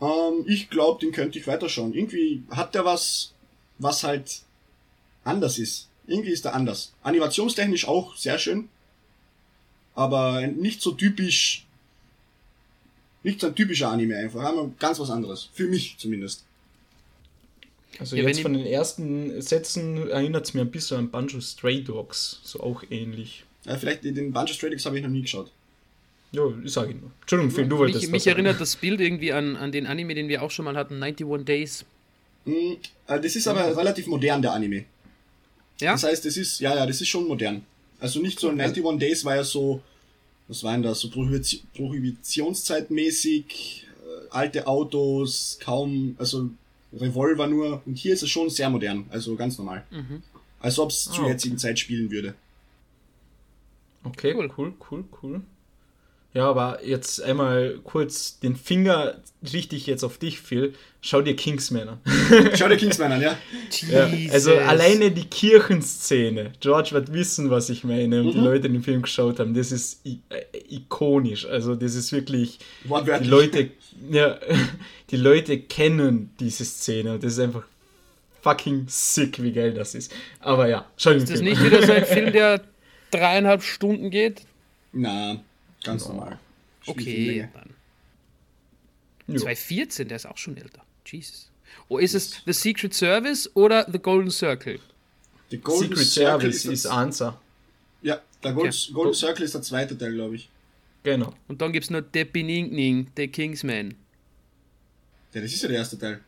Ähm, 0.00 0.44
ich 0.46 0.70
glaube, 0.70 1.00
den 1.00 1.12
könnte 1.12 1.38
ich 1.38 1.46
weiterschauen. 1.46 1.92
Irgendwie 1.92 2.42
hat 2.50 2.74
der 2.74 2.84
was, 2.84 3.32
was 3.78 4.04
halt 4.04 4.42
anders 5.24 5.58
ist. 5.58 5.88
Irgendwie 6.06 6.30
ist 6.30 6.44
der 6.44 6.54
anders. 6.54 6.92
Animationstechnisch 7.02 7.88
auch 7.88 8.16
sehr 8.16 8.38
schön. 8.38 8.68
Aber 9.94 10.46
nicht 10.46 10.82
so 10.82 10.92
typisch 10.92 11.63
nicht 13.24 13.40
so 13.40 13.48
ein 13.48 13.54
typischer 13.54 13.90
Anime 13.90 14.16
einfach, 14.16 14.42
haben 14.42 14.76
ganz 14.78 15.00
was 15.00 15.10
anderes. 15.10 15.48
Für 15.52 15.66
mich 15.66 15.96
zumindest. 15.98 16.44
Also 17.98 18.16
ja, 18.16 18.24
jetzt 18.24 18.40
von 18.40 18.52
den 18.52 18.66
ersten 18.66 19.40
Sätzen 19.40 20.08
erinnert 20.08 20.46
es 20.46 20.54
mir 20.54 20.62
ein 20.62 20.70
bisschen 20.70 20.98
an 20.98 21.10
Banjo 21.10 21.40
Stray 21.40 21.82
Dogs, 21.82 22.40
so 22.44 22.60
auch 22.60 22.82
ähnlich. 22.90 23.44
Ja, 23.64 23.76
vielleicht 23.76 24.04
den 24.04 24.32
Banjo 24.32 24.52
Stray 24.52 24.70
Dogs 24.70 24.84
habe 24.84 24.98
ich 24.98 25.02
noch 25.02 25.10
nie 25.10 25.22
geschaut. 25.22 25.50
Ja, 26.32 26.42
ich 26.64 26.72
sage 26.72 26.90
ihn 26.90 27.00
nur. 27.00 27.10
Entschuldigung, 27.20 27.54
Phil, 27.54 27.66
du 27.66 27.78
wolltest 27.78 28.02
Mich, 28.02 28.10
mich 28.10 28.26
erinnert 28.26 28.60
das 28.60 28.74
Bild 28.76 29.00
irgendwie 29.00 29.32
an, 29.32 29.56
an 29.56 29.70
den 29.70 29.86
Anime, 29.86 30.14
den 30.14 30.28
wir 30.28 30.42
auch 30.42 30.50
schon 30.50 30.64
mal 30.64 30.76
hatten, 30.76 31.00
91 31.00 31.46
Days. 31.46 31.84
Mm, 32.44 32.72
das 33.06 33.36
ist 33.36 33.46
aber 33.46 33.76
relativ 33.76 34.08
modern, 34.08 34.42
der 34.42 34.52
Anime. 34.52 34.84
Ja? 35.80 35.92
Das 35.92 36.02
heißt, 36.02 36.24
das 36.24 36.36
ist, 36.36 36.58
ja, 36.60 36.74
ja, 36.74 36.86
das 36.86 37.00
ist 37.00 37.08
schon 37.08 37.28
modern. 37.28 37.64
Also 38.00 38.20
nicht 38.20 38.40
so 38.40 38.48
91 38.48 38.98
Days 38.98 39.24
war 39.24 39.36
ja 39.36 39.44
so 39.44 39.80
was 40.48 40.62
war 40.62 40.72
denn 40.72 40.82
das, 40.82 41.00
so 41.00 41.10
Prohibitionszeitmäßig, 41.10 43.86
äh, 43.86 44.28
alte 44.30 44.66
Autos, 44.66 45.58
kaum, 45.60 46.16
also 46.18 46.50
Revolver 46.92 47.46
nur. 47.46 47.82
Und 47.86 47.96
hier 47.96 48.12
ist 48.14 48.22
es 48.22 48.30
schon 48.30 48.50
sehr 48.50 48.70
modern, 48.70 49.06
also 49.10 49.36
ganz 49.36 49.58
normal. 49.58 49.84
Mhm. 49.90 50.22
Als 50.60 50.78
ob 50.78 50.90
es 50.90 51.08
oh. 51.10 51.14
zur 51.14 51.28
jetzigen 51.28 51.58
Zeit 51.58 51.78
spielen 51.78 52.10
würde. 52.10 52.34
Okay, 54.04 54.34
cool, 54.34 54.50
cool, 54.56 54.72
cool, 54.90 55.04
cool. 55.22 55.42
Ja, 56.34 56.50
aber 56.50 56.84
jetzt 56.84 57.22
einmal 57.22 57.78
kurz 57.84 58.40
den 58.40 58.56
Finger 58.56 59.14
richtig 59.52 59.86
jetzt 59.86 60.02
auf 60.02 60.18
dich, 60.18 60.40
Phil. 60.40 60.74
Schau 61.00 61.22
dir 61.22 61.36
Kingsman 61.36 61.88
an. 61.88 61.98
Schau 62.58 62.66
dir 62.66 62.76
Kingsman 62.76 63.12
an, 63.12 63.22
ja. 63.22 63.38
ja. 63.88 64.10
Also 64.32 64.52
alleine 64.52 65.12
die 65.12 65.26
Kirchenszene. 65.26 66.52
George 66.58 66.90
wird 66.90 67.12
wissen, 67.12 67.50
was 67.50 67.70
ich 67.70 67.84
meine. 67.84 68.20
Und 68.20 68.28
mhm. 68.28 68.32
die 68.32 68.38
Leute, 68.38 68.68
die 68.68 68.74
den 68.74 68.82
Film 68.82 69.02
geschaut 69.02 69.38
haben, 69.38 69.54
das 69.54 69.70
ist 69.70 70.04
äh, 70.04 70.10
ikonisch. 70.70 71.46
Also 71.46 71.76
das 71.76 71.94
ist 71.94 72.10
wirklich. 72.10 72.58
Die 72.84 73.28
Leute, 73.28 73.70
ja, 74.10 74.36
die 75.10 75.16
Leute 75.16 75.60
kennen 75.60 76.30
diese 76.40 76.64
Szene. 76.64 77.20
Das 77.20 77.34
ist 77.34 77.38
einfach 77.38 77.62
fucking 78.42 78.86
sick, 78.88 79.40
wie 79.40 79.52
geil 79.52 79.72
das 79.72 79.94
ist. 79.94 80.12
Aber 80.40 80.66
ja, 80.66 80.84
schau 80.96 81.10
dir 81.10 81.18
Ist 81.18 81.30
das 81.30 81.40
Film. 81.40 81.50
nicht 81.50 81.64
wieder 81.64 81.86
so 81.86 81.92
ein 81.92 82.04
Film, 82.06 82.32
der 82.32 82.60
dreieinhalb 83.12 83.62
Stunden 83.62 84.10
geht? 84.10 84.42
Na. 84.92 85.38
Ganz 85.84 86.06
no. 86.06 86.14
normal. 86.14 86.38
Okay, 86.86 87.48
dann. 87.54 87.70
Jo. 89.26 89.38
2014, 89.38 90.08
der 90.08 90.16
ist 90.16 90.26
auch 90.26 90.36
schon 90.36 90.56
älter. 90.56 90.82
Jesus. 91.06 91.50
Oh, 91.88 91.98
ist 91.98 92.14
es 92.14 92.42
The 92.44 92.52
Secret 92.52 92.94
Service 92.94 93.50
oder 93.54 93.86
The 93.90 93.98
Golden 93.98 94.30
Circle? 94.30 94.80
The 95.50 95.58
Golden 95.58 95.90
Secret 95.90 96.06
Circle 96.06 96.40
Service 96.40 96.64
ist, 96.64 96.72
ist 96.72 96.86
Answer. 96.86 97.40
Ja, 98.02 98.20
der 98.42 98.52
Gold, 98.52 98.74
okay. 98.74 98.92
Golden 98.92 99.14
Circle 99.14 99.44
ist 99.44 99.54
der 99.54 99.62
zweite 99.62 99.96
Teil, 99.96 100.12
glaube 100.12 100.36
ich. 100.36 100.48
Genau. 101.02 101.34
Und 101.48 101.60
dann 101.60 101.72
gibt 101.72 101.84
es 101.84 101.90
noch 101.90 102.02
The 102.12 102.24
Benigning, 102.24 103.08
The 103.16 103.28
Kingsman. 103.28 103.94
Ja, 105.32 105.40
das 105.40 105.52
ist 105.52 105.62
ja 105.62 105.68
der 105.68 105.78
erste 105.78 105.98
Teil. 105.98 106.20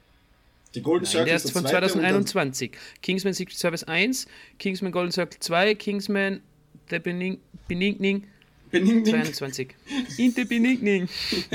The 0.75 0.83
Golden 0.83 1.05
Nein, 1.05 1.11
Circle 1.11 1.27
der 1.27 1.37
ist, 1.37 1.45
ist 1.47 1.53
von 1.53 1.67
2021. 1.67 2.73
Kingsman 3.03 3.33
Secret 3.33 3.57
Service 3.57 3.85
1, 3.85 4.27
Kingsman 4.59 4.93
Golden 4.93 5.13
Circle 5.13 5.39
2, 5.39 5.75
Kingsman 5.75 6.43
The 6.91 6.99
Benigning 6.99 8.27
Benigning. 8.71 9.05
22. 9.05 9.75
Inte 10.19 10.45
Benigning. 10.45 11.09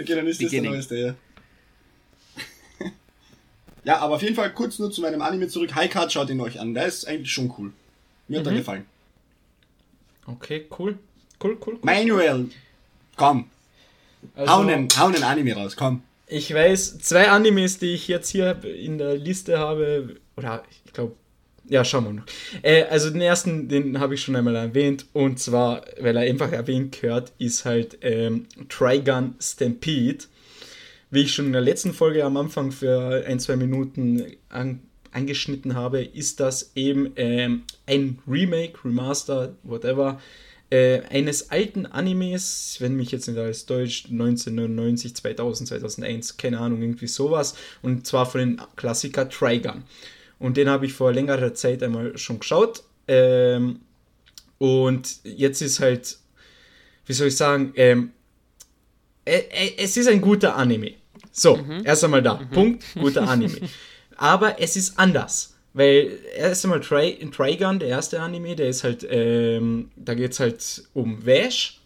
okay, 0.00 0.14
dann 0.14 0.26
ist 0.26 0.42
das 0.42 0.50
der 0.50 0.62
neueste, 0.62 0.96
ja. 0.96 1.14
ja, 3.84 3.98
aber 3.98 4.16
auf 4.16 4.22
jeden 4.22 4.34
Fall 4.34 4.52
kurz 4.52 4.78
nur 4.78 4.90
zu 4.90 5.00
meinem 5.00 5.22
Anime 5.22 5.48
zurück. 5.48 5.74
High 5.74 5.90
Card, 5.90 6.12
schaut 6.12 6.30
ihn 6.30 6.40
euch 6.40 6.58
an. 6.58 6.74
Der 6.74 6.86
ist 6.86 7.06
eigentlich 7.06 7.32
schon 7.32 7.52
cool. 7.58 7.72
Mir 8.28 8.38
hat 8.38 8.46
mhm. 8.46 8.52
er 8.52 8.58
gefallen. 8.58 8.84
Okay, 10.26 10.66
cool. 10.78 10.98
Cool, 11.42 11.56
cool. 11.64 11.74
cool. 11.74 11.78
Manuel, 11.82 12.48
komm. 13.16 13.48
Also, 14.34 14.52
hau, 14.52 14.60
einen, 14.60 14.88
hau 14.98 15.06
einen 15.06 15.22
Anime 15.22 15.54
raus, 15.54 15.76
komm. 15.76 16.02
Ich 16.26 16.52
weiß, 16.52 16.98
zwei 16.98 17.30
Animes, 17.30 17.78
die 17.78 17.94
ich 17.94 18.08
jetzt 18.08 18.28
hier 18.28 18.62
in 18.64 18.98
der 18.98 19.16
Liste 19.16 19.58
habe, 19.58 20.16
oder 20.36 20.62
ich 20.84 20.92
glaube 20.92 21.14
ja, 21.68 21.84
schauen 21.84 22.04
wir 22.04 22.12
noch. 22.12 22.24
Äh, 22.62 22.84
also 22.84 23.10
den 23.10 23.20
ersten, 23.20 23.68
den 23.68 24.00
habe 24.00 24.14
ich 24.14 24.22
schon 24.22 24.36
einmal 24.36 24.56
erwähnt. 24.56 25.06
Und 25.12 25.38
zwar, 25.38 25.84
weil 26.00 26.16
er 26.16 26.22
einfach 26.22 26.52
erwähnt 26.52 27.00
gehört, 27.00 27.32
ist 27.38 27.64
halt 27.64 27.98
ähm, 28.02 28.46
Trigun 28.68 29.34
Stampede. 29.40 30.24
Wie 31.10 31.22
ich 31.22 31.34
schon 31.34 31.46
in 31.46 31.52
der 31.52 31.62
letzten 31.62 31.94
Folge 31.94 32.24
am 32.24 32.36
Anfang 32.36 32.70
für 32.70 33.24
ein, 33.26 33.40
zwei 33.40 33.56
Minuten 33.56 34.24
an, 34.50 34.80
angeschnitten 35.12 35.74
habe, 35.74 36.02
ist 36.02 36.40
das 36.40 36.72
eben 36.74 37.12
ähm, 37.16 37.62
ein 37.86 38.18
Remake, 38.26 38.84
Remaster, 38.84 39.54
whatever, 39.62 40.20
äh, 40.70 41.00
eines 41.08 41.50
alten 41.50 41.86
Animes, 41.86 42.76
wenn 42.80 42.94
mich 42.94 43.10
jetzt 43.10 43.26
nicht 43.26 43.38
alles 43.38 43.64
Deutsch, 43.64 44.04
1999, 44.10 45.16
2000, 45.16 45.68
2001, 45.68 46.36
keine 46.36 46.58
Ahnung, 46.58 46.82
irgendwie 46.82 47.06
sowas. 47.06 47.54
Und 47.80 48.06
zwar 48.06 48.26
von 48.26 48.40
den 48.40 48.62
Klassiker 48.76 49.30
Trigun. 49.30 49.84
Und 50.38 50.56
den 50.56 50.68
habe 50.68 50.86
ich 50.86 50.92
vor 50.92 51.12
längerer 51.12 51.54
Zeit 51.54 51.82
einmal 51.82 52.16
schon 52.16 52.38
geschaut. 52.38 52.82
Ähm, 53.06 53.80
und 54.58 55.18
jetzt 55.24 55.62
ist 55.62 55.80
halt, 55.80 56.18
wie 57.06 57.12
soll 57.12 57.28
ich 57.28 57.36
sagen, 57.36 57.72
ähm, 57.76 58.12
äh, 59.24 59.42
äh, 59.50 59.72
es 59.78 59.96
ist 59.96 60.08
ein 60.08 60.20
guter 60.20 60.56
Anime. 60.56 60.92
So, 61.32 61.56
mhm. 61.56 61.82
erst 61.84 62.04
einmal 62.04 62.22
da. 62.22 62.34
Mhm. 62.34 62.50
Punkt, 62.50 62.84
guter 62.94 63.28
Anime. 63.28 63.56
Aber 64.16 64.60
es 64.60 64.76
ist 64.76 64.98
anders. 64.98 65.54
Weil 65.74 66.18
erst 66.36 66.64
einmal 66.64 66.80
Tri 66.80 67.18
Trigun, 67.30 67.78
der 67.78 67.88
erste 67.88 68.20
Anime, 68.20 68.56
der 68.56 68.68
ist 68.68 68.84
halt, 68.84 69.06
ähm, 69.08 69.90
da 69.96 70.14
geht 70.14 70.32
es 70.32 70.40
halt 70.40 70.84
um 70.94 71.24
Vash. 71.24 71.80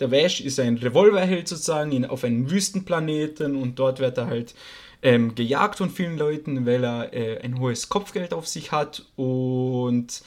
Der 0.00 0.10
Vash 0.10 0.40
ist 0.40 0.58
ein 0.60 0.78
Revolverheld 0.78 1.48
sozusagen 1.48 1.92
in, 1.92 2.04
auf 2.04 2.24
einem 2.24 2.50
Wüstenplaneten 2.50 3.54
und 3.56 3.78
dort 3.78 4.00
wird 4.00 4.18
er 4.18 4.26
halt 4.26 4.54
ähm, 5.04 5.34
gejagt 5.34 5.78
von 5.78 5.90
vielen 5.90 6.18
Leuten, 6.18 6.66
weil 6.66 6.82
er 6.82 7.12
äh, 7.12 7.38
ein 7.40 7.60
hohes 7.60 7.88
Kopfgeld 7.88 8.32
auf 8.32 8.48
sich 8.48 8.72
hat 8.72 9.04
und 9.14 10.22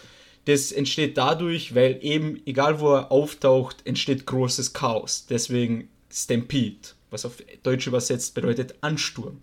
das 0.46 0.72
entsteht 0.72 1.18
dadurch, 1.18 1.76
weil 1.76 2.00
eben, 2.02 2.40
egal 2.46 2.80
wo 2.80 2.94
er 2.94 3.12
auftaucht, 3.12 3.86
entsteht 3.86 4.26
großes 4.26 4.72
Chaos. 4.72 5.26
Deswegen 5.30 5.90
Stampede, 6.10 6.78
was 7.10 7.26
auf 7.26 7.34
Deutsch 7.64 7.88
übersetzt 7.88 8.34
bedeutet 8.34 8.76
Ansturm. 8.80 9.40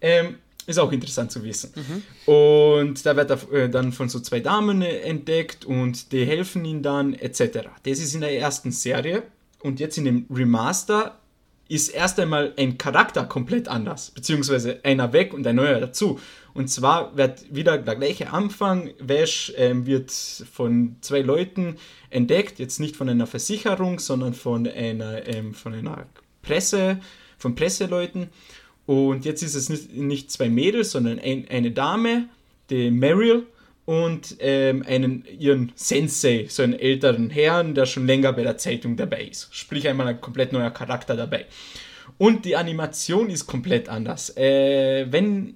Ähm, 0.00 0.36
ist 0.66 0.78
auch 0.78 0.92
interessant 0.92 1.32
zu 1.32 1.42
wissen. 1.42 1.72
Mhm. 1.74 2.32
Und 2.32 3.06
da 3.06 3.16
wird 3.16 3.30
er 3.30 3.52
äh, 3.52 3.70
dann 3.70 3.90
von 3.90 4.10
so 4.10 4.20
zwei 4.20 4.40
Damen 4.40 4.82
entdeckt 4.82 5.64
und 5.64 6.12
die 6.12 6.26
helfen 6.26 6.64
ihm 6.66 6.82
dann, 6.82 7.14
etc. 7.14 7.70
Das 7.84 7.98
ist 7.98 8.14
in 8.14 8.20
der 8.20 8.38
ersten 8.38 8.70
Serie. 8.70 9.22
Und 9.60 9.80
jetzt 9.80 9.98
in 9.98 10.04
dem 10.04 10.26
Remaster 10.30 11.18
ist 11.68 11.90
erst 11.90 12.18
einmal 12.18 12.54
ein 12.56 12.78
Charakter 12.78 13.24
komplett 13.24 13.68
anders, 13.68 14.10
beziehungsweise 14.10 14.80
einer 14.84 15.12
weg 15.12 15.34
und 15.34 15.46
ein 15.46 15.56
neuer 15.56 15.80
dazu. 15.80 16.18
Und 16.54 16.68
zwar 16.68 17.16
wird 17.16 17.54
wieder 17.54 17.78
der 17.78 17.94
gleiche 17.94 18.32
Anfang. 18.32 18.90
Vash 18.98 19.52
ähm, 19.56 19.86
wird 19.86 20.10
von 20.10 20.96
zwei 21.02 21.20
Leuten 21.20 21.76
entdeckt, 22.10 22.58
jetzt 22.58 22.80
nicht 22.80 22.96
von 22.96 23.08
einer 23.08 23.26
Versicherung, 23.26 23.98
sondern 23.98 24.34
von 24.34 24.66
einer, 24.66 25.26
ähm, 25.28 25.54
von 25.54 25.74
einer 25.74 26.06
Presse, 26.42 27.00
von 27.36 27.54
Presseleuten. 27.54 28.30
Und 28.86 29.26
jetzt 29.26 29.42
ist 29.42 29.54
es 29.54 29.68
nicht, 29.68 29.94
nicht 29.94 30.32
zwei 30.32 30.48
Mädels, 30.48 30.92
sondern 30.92 31.18
ein, 31.18 31.46
eine 31.50 31.70
Dame, 31.70 32.28
die 32.70 32.90
Meryl, 32.90 33.46
und 33.88 34.36
ähm, 34.40 34.84
einen 34.86 35.24
ihren 35.38 35.72
Sensei, 35.74 36.44
so 36.50 36.62
einen 36.62 36.78
älteren 36.78 37.30
Herrn, 37.30 37.74
der 37.74 37.86
schon 37.86 38.06
länger 38.06 38.34
bei 38.34 38.42
der 38.42 38.58
Zeitung 38.58 38.98
dabei 38.98 39.22
ist. 39.22 39.48
Sprich 39.50 39.88
einmal 39.88 40.06
ein 40.08 40.20
komplett 40.20 40.52
neuer 40.52 40.70
Charakter 40.70 41.16
dabei. 41.16 41.46
Und 42.18 42.44
die 42.44 42.54
Animation 42.54 43.30
ist 43.30 43.46
komplett 43.46 43.88
anders. 43.88 44.36
Äh, 44.36 45.06
wenn 45.10 45.54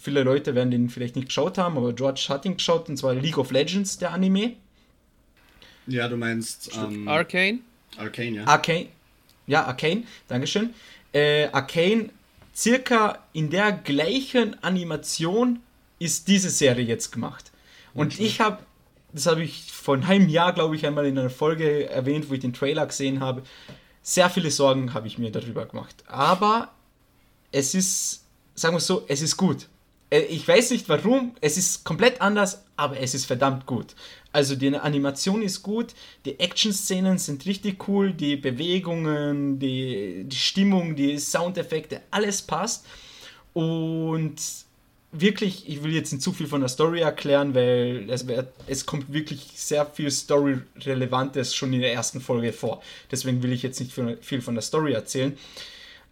viele 0.00 0.22
Leute 0.22 0.54
werden 0.54 0.70
den 0.70 0.88
vielleicht 0.88 1.16
nicht 1.16 1.26
geschaut 1.26 1.58
haben, 1.58 1.76
aber 1.76 1.92
George 1.94 2.26
hat 2.28 2.44
ihn 2.44 2.58
geschaut, 2.58 2.88
und 2.88 2.96
zwar 2.96 3.12
League 3.14 3.38
of 3.38 3.50
Legends, 3.50 3.98
der 3.98 4.12
Anime. 4.12 4.52
Ja, 5.88 6.06
du 6.06 6.16
meinst 6.16 6.70
ähm, 6.76 7.08
Arcane? 7.08 7.58
Arcane, 7.96 8.36
ja. 8.36 8.44
Arcane. 8.44 8.86
Ja, 9.48 9.64
Arcane, 9.64 10.04
Dankeschön. 10.28 10.70
Äh, 11.12 11.48
Arcane, 11.48 12.10
circa 12.54 13.18
in 13.32 13.50
der 13.50 13.72
gleichen 13.72 14.62
Animation 14.62 15.58
ist 16.02 16.28
diese 16.28 16.50
Serie 16.50 16.84
jetzt 16.84 17.12
gemacht. 17.12 17.52
Und 17.94 18.14
okay. 18.14 18.24
ich 18.24 18.40
habe, 18.40 18.58
das 19.12 19.26
habe 19.26 19.42
ich 19.42 19.70
vor 19.72 19.94
einem 19.94 20.06
halben 20.06 20.28
Jahr, 20.28 20.52
glaube 20.52 20.76
ich, 20.76 20.86
einmal 20.86 21.06
in 21.06 21.18
einer 21.18 21.30
Folge 21.30 21.88
erwähnt, 21.88 22.28
wo 22.28 22.34
ich 22.34 22.40
den 22.40 22.52
Trailer 22.52 22.86
gesehen 22.86 23.20
habe. 23.20 23.42
Sehr 24.02 24.30
viele 24.30 24.50
Sorgen 24.50 24.94
habe 24.94 25.06
ich 25.06 25.18
mir 25.18 25.30
darüber 25.30 25.66
gemacht. 25.66 25.96
Aber 26.06 26.72
es 27.52 27.74
ist, 27.74 28.24
sagen 28.54 28.74
wir 28.74 28.80
so, 28.80 29.04
es 29.08 29.22
ist 29.22 29.36
gut. 29.36 29.68
Äh, 30.10 30.20
ich 30.22 30.46
weiß 30.46 30.70
nicht 30.70 30.88
warum, 30.88 31.34
es 31.40 31.56
ist 31.56 31.84
komplett 31.84 32.20
anders, 32.20 32.64
aber 32.76 32.98
es 32.98 33.14
ist 33.14 33.26
verdammt 33.26 33.66
gut. 33.66 33.94
Also 34.32 34.56
die 34.56 34.74
Animation 34.74 35.42
ist 35.42 35.62
gut, 35.62 35.94
die 36.24 36.40
Action-Szenen 36.40 37.18
sind 37.18 37.44
richtig 37.46 37.86
cool, 37.86 38.12
die 38.12 38.36
Bewegungen, 38.36 39.58
die, 39.58 40.24
die 40.24 40.36
Stimmung, 40.36 40.96
die 40.96 41.18
Soundeffekte, 41.18 42.00
alles 42.10 42.42
passt. 42.42 42.86
Und 43.52 44.40
wirklich, 45.12 45.68
ich 45.68 45.82
will 45.82 45.92
jetzt 45.92 46.12
nicht 46.12 46.22
zu 46.22 46.32
viel 46.32 46.46
von 46.46 46.60
der 46.60 46.68
Story 46.68 47.00
erklären, 47.00 47.54
weil 47.54 48.08
es, 48.08 48.24
es 48.66 48.86
kommt 48.86 49.12
wirklich 49.12 49.52
sehr 49.54 49.86
viel 49.86 50.10
Story-Relevantes 50.10 51.54
schon 51.54 51.72
in 51.74 51.82
der 51.82 51.92
ersten 51.92 52.20
Folge 52.20 52.52
vor. 52.52 52.82
Deswegen 53.10 53.42
will 53.42 53.52
ich 53.52 53.62
jetzt 53.62 53.78
nicht 53.78 53.92
viel 54.22 54.40
von 54.40 54.54
der 54.54 54.62
Story 54.62 54.92
erzählen. 54.92 55.36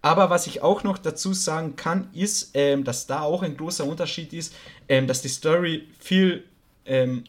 Aber 0.02 0.30
was 0.30 0.46
ich 0.46 0.62
auch 0.62 0.82
noch 0.82 0.98
dazu 0.98 1.32
sagen 1.34 1.76
kann, 1.76 2.08
ist, 2.14 2.50
ähm, 2.54 2.84
dass 2.84 3.06
da 3.06 3.22
auch 3.22 3.42
ein 3.42 3.56
großer 3.56 3.84
Unterschied 3.84 4.32
ist, 4.32 4.54
ähm, 4.88 5.06
dass 5.06 5.22
die 5.22 5.28
Story 5.28 5.88
viel 5.98 6.44
ähm, 6.86 7.24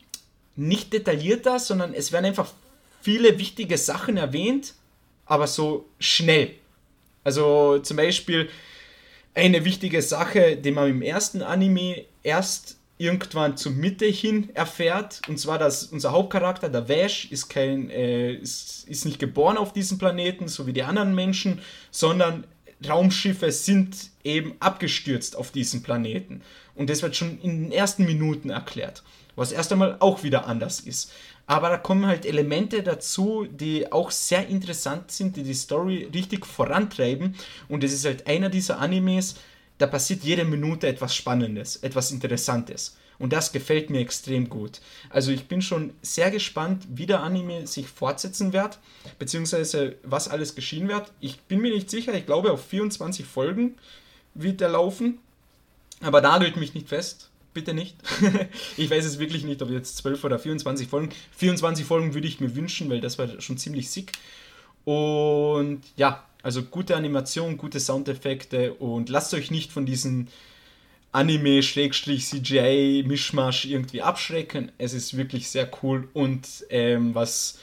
nicht 0.55 0.93
detaillierter, 0.93 1.59
sondern 1.59 1.93
es 1.93 2.11
werden 2.11 2.25
einfach 2.25 2.51
viele 3.01 3.39
wichtige 3.39 3.77
Sachen 3.77 4.17
erwähnt, 4.17 4.73
aber 5.25 5.47
so 5.47 5.85
schnell. 5.99 6.55
Also 7.23 7.79
zum 7.79 7.97
Beispiel, 7.97 8.49
eine 9.33 9.65
wichtige 9.65 10.01
Sache, 10.01 10.57
die 10.57 10.71
man 10.71 10.89
im 10.89 11.01
ersten 11.01 11.41
Anime 11.41 12.05
erst 12.23 12.77
irgendwann 12.97 13.57
zur 13.57 13.71
Mitte 13.71 14.05
hin 14.05 14.49
erfährt, 14.53 15.21
und 15.27 15.39
zwar, 15.39 15.57
dass 15.57 15.85
unser 15.85 16.11
Hauptcharakter, 16.11 16.69
der 16.69 16.87
Vash, 16.87 17.31
ist, 17.31 17.49
kein, 17.49 17.89
äh, 17.89 18.33
ist, 18.33 18.87
ist 18.87 19.05
nicht 19.05 19.17
geboren 19.19 19.57
auf 19.57 19.73
diesem 19.73 19.97
Planeten, 19.97 20.47
so 20.47 20.67
wie 20.67 20.73
die 20.73 20.83
anderen 20.83 21.15
Menschen, 21.15 21.61
sondern 21.89 22.43
Raumschiffe 22.87 23.51
sind 23.51 23.95
eben 24.23 24.55
abgestürzt 24.59 25.35
auf 25.35 25.51
diesem 25.51 25.81
Planeten. 25.81 26.41
Und 26.75 26.89
das 26.89 27.01
wird 27.01 27.15
schon 27.15 27.39
in 27.41 27.63
den 27.63 27.71
ersten 27.71 28.05
Minuten 28.05 28.49
erklärt. 28.49 29.03
was 29.35 29.51
erst 29.51 29.71
einmal 29.71 29.95
auch 29.99 30.23
wieder 30.23 30.45
anders 30.45 30.81
ist. 30.81 31.11
Aber 31.47 31.69
da 31.69 31.77
kommen 31.77 32.05
halt 32.05 32.25
Elemente 32.25 32.83
dazu, 32.83 33.45
die 33.49 33.91
auch 33.91 34.11
sehr 34.11 34.47
interessant 34.47 35.11
sind, 35.11 35.35
die 35.35 35.43
die 35.43 35.53
Story 35.53 36.09
richtig 36.13 36.45
vorantreiben. 36.45 37.35
Und 37.67 37.83
es 37.83 37.93
ist 37.93 38.05
halt 38.05 38.27
einer 38.27 38.49
dieser 38.49 38.79
Animes, 38.79 39.35
da 39.77 39.87
passiert 39.87 40.23
jede 40.23 40.45
Minute 40.45 40.87
etwas 40.87 41.15
Spannendes, 41.15 41.77
etwas 41.77 42.11
Interessantes. 42.11 42.97
Und 43.17 43.33
das 43.33 43.51
gefällt 43.51 43.89
mir 43.89 43.99
extrem 43.99 44.49
gut. 44.49 44.81
Also 45.09 45.31
ich 45.31 45.47
bin 45.47 45.61
schon 45.61 45.93
sehr 46.01 46.31
gespannt, 46.31 46.87
wie 46.89 47.05
der 47.05 47.21
Anime 47.21 47.67
sich 47.67 47.87
fortsetzen 47.87 48.53
wird, 48.53 48.79
beziehungsweise 49.19 49.95
was 50.03 50.27
alles 50.27 50.55
geschehen 50.55 50.87
wird. 50.87 51.11
Ich 51.19 51.39
bin 51.41 51.61
mir 51.61 51.73
nicht 51.73 51.89
sicher, 51.89 52.13
ich 52.13 52.25
glaube 52.25 52.51
auf 52.51 52.65
24 52.65 53.25
Folgen 53.25 53.75
wird 54.33 54.61
er 54.61 54.69
laufen. 54.69 55.19
Aber 56.01 56.21
nagelt 56.21 56.57
mich 56.57 56.73
nicht 56.73 56.89
fest 56.89 57.30
bitte 57.53 57.73
nicht. 57.73 57.95
ich 58.77 58.89
weiß 58.89 59.05
es 59.05 59.19
wirklich 59.19 59.43
nicht, 59.43 59.61
ob 59.61 59.69
jetzt 59.69 59.97
12 59.97 60.23
oder 60.23 60.39
24 60.39 60.87
Folgen. 60.87 61.09
24 61.37 61.85
Folgen 61.85 62.13
würde 62.13 62.27
ich 62.27 62.39
mir 62.39 62.55
wünschen, 62.55 62.89
weil 62.89 63.01
das 63.01 63.17
war 63.17 63.41
schon 63.41 63.57
ziemlich 63.57 63.89
sick. 63.89 64.13
Und 64.85 65.81
ja, 65.95 66.23
also 66.43 66.63
gute 66.63 66.95
Animation, 66.95 67.57
gute 67.57 67.79
Soundeffekte 67.79 68.73
und 68.73 69.09
lasst 69.09 69.33
euch 69.33 69.51
nicht 69.51 69.71
von 69.71 69.85
diesen 69.85 70.27
Anime-CGI-Mischmasch 71.11 73.65
irgendwie 73.65 74.01
abschrecken. 74.01 74.71
Es 74.77 74.93
ist 74.93 75.17
wirklich 75.17 75.49
sehr 75.49 75.69
cool 75.83 76.07
und 76.13 76.47
ähm, 76.69 77.13
was 77.13 77.59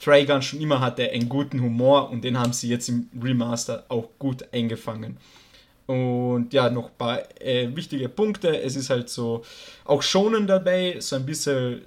Trigun 0.00 0.42
schon 0.42 0.60
immer 0.60 0.80
hatte, 0.80 1.10
einen 1.10 1.28
guten 1.28 1.60
Humor 1.60 2.10
und 2.10 2.22
den 2.22 2.38
haben 2.38 2.52
sie 2.52 2.68
jetzt 2.68 2.88
im 2.88 3.08
Remaster 3.20 3.84
auch 3.88 4.08
gut 4.18 4.52
eingefangen. 4.52 5.16
Und 5.88 6.52
ja, 6.52 6.68
noch 6.68 6.90
ein 6.90 6.98
paar 6.98 7.22
äh, 7.40 7.74
wichtige 7.74 8.10
Punkte. 8.10 8.60
Es 8.60 8.76
ist 8.76 8.90
halt 8.90 9.08
so 9.08 9.42
auch 9.86 10.02
schonen 10.02 10.46
dabei, 10.46 10.96
so 11.00 11.16
ein 11.16 11.24
bisschen 11.24 11.80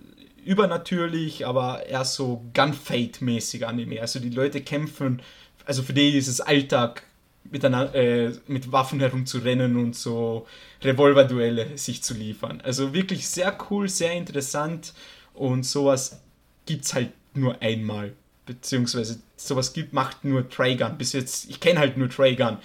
übernatürlich, 0.43 1.45
aber 1.45 1.85
eher 1.85 2.03
so 2.03 2.43
Gunfight-mäßig 2.55 3.63
Anime. 3.63 4.01
Also 4.01 4.19
die 4.19 4.31
Leute 4.31 4.61
kämpfen, 4.61 5.21
also 5.65 5.83
für 5.83 5.93
die 5.93 6.17
ist 6.17 6.27
es 6.27 6.41
Alltag, 6.41 7.03
mit, 7.43 7.63
einer, 7.63 7.93
äh, 7.93 8.31
mit 8.47 8.71
Waffen 8.71 8.99
herumzurennen 8.99 9.77
und 9.77 9.95
so 9.95 10.47
Revolverduelle 10.81 11.77
sich 11.77 12.01
zu 12.01 12.15
liefern. 12.15 12.59
Also 12.61 12.93
wirklich 12.95 13.27
sehr 13.27 13.55
cool, 13.69 13.87
sehr 13.87 14.13
interessant 14.13 14.93
und 15.35 15.63
sowas 15.63 16.21
gibt 16.65 16.85
es 16.85 16.95
halt 16.95 17.11
nur 17.35 17.61
einmal. 17.61 18.13
Beziehungsweise 18.47 19.19
sowas 19.35 19.73
gibt, 19.73 19.93
macht 19.93 20.25
nur 20.25 20.49
Trigun. 20.49 20.97
Bis 20.97 21.13
jetzt, 21.13 21.49
ich 21.51 21.59
kenne 21.59 21.79
halt 21.79 21.97
nur 21.97 22.09
Trigun 22.09 22.57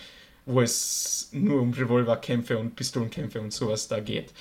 wo 0.46 0.60
es 0.60 1.28
nur 1.32 1.60
um 1.60 1.72
Revolverkämpfe 1.72 2.56
und 2.56 2.76
Pistolenkämpfe 2.76 3.40
und 3.40 3.52
sowas 3.52 3.88
da 3.88 4.00
geht. 4.00 4.32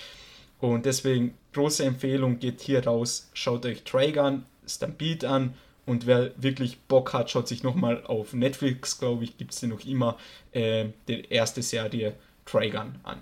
Und 0.60 0.86
deswegen 0.86 1.34
große 1.54 1.84
Empfehlung, 1.84 2.40
geht 2.40 2.62
hier 2.62 2.86
raus, 2.86 3.30
schaut 3.34 3.66
euch 3.66 3.84
Trigun, 3.84 4.46
Stampede 4.68 5.28
an 5.28 5.56
und 5.86 6.08
wer 6.08 6.32
wirklich 6.42 6.80
Bock 6.80 7.14
hat, 7.14 7.30
schaut 7.30 7.48
sich 7.48 7.64
nochmal 7.64 8.04
auf 8.06 8.34
Netflix, 8.34 8.98
glaube 8.98 9.24
ich, 9.26 9.38
gibt 9.38 9.54
es 9.54 9.60
den 9.60 9.72
noch 9.72 9.86
immer, 9.86 10.18
äh, 10.52 10.86
die 11.08 11.26
erste 11.30 11.62
Serie 11.62 12.16
Trigun 12.46 12.96
an. 13.04 13.22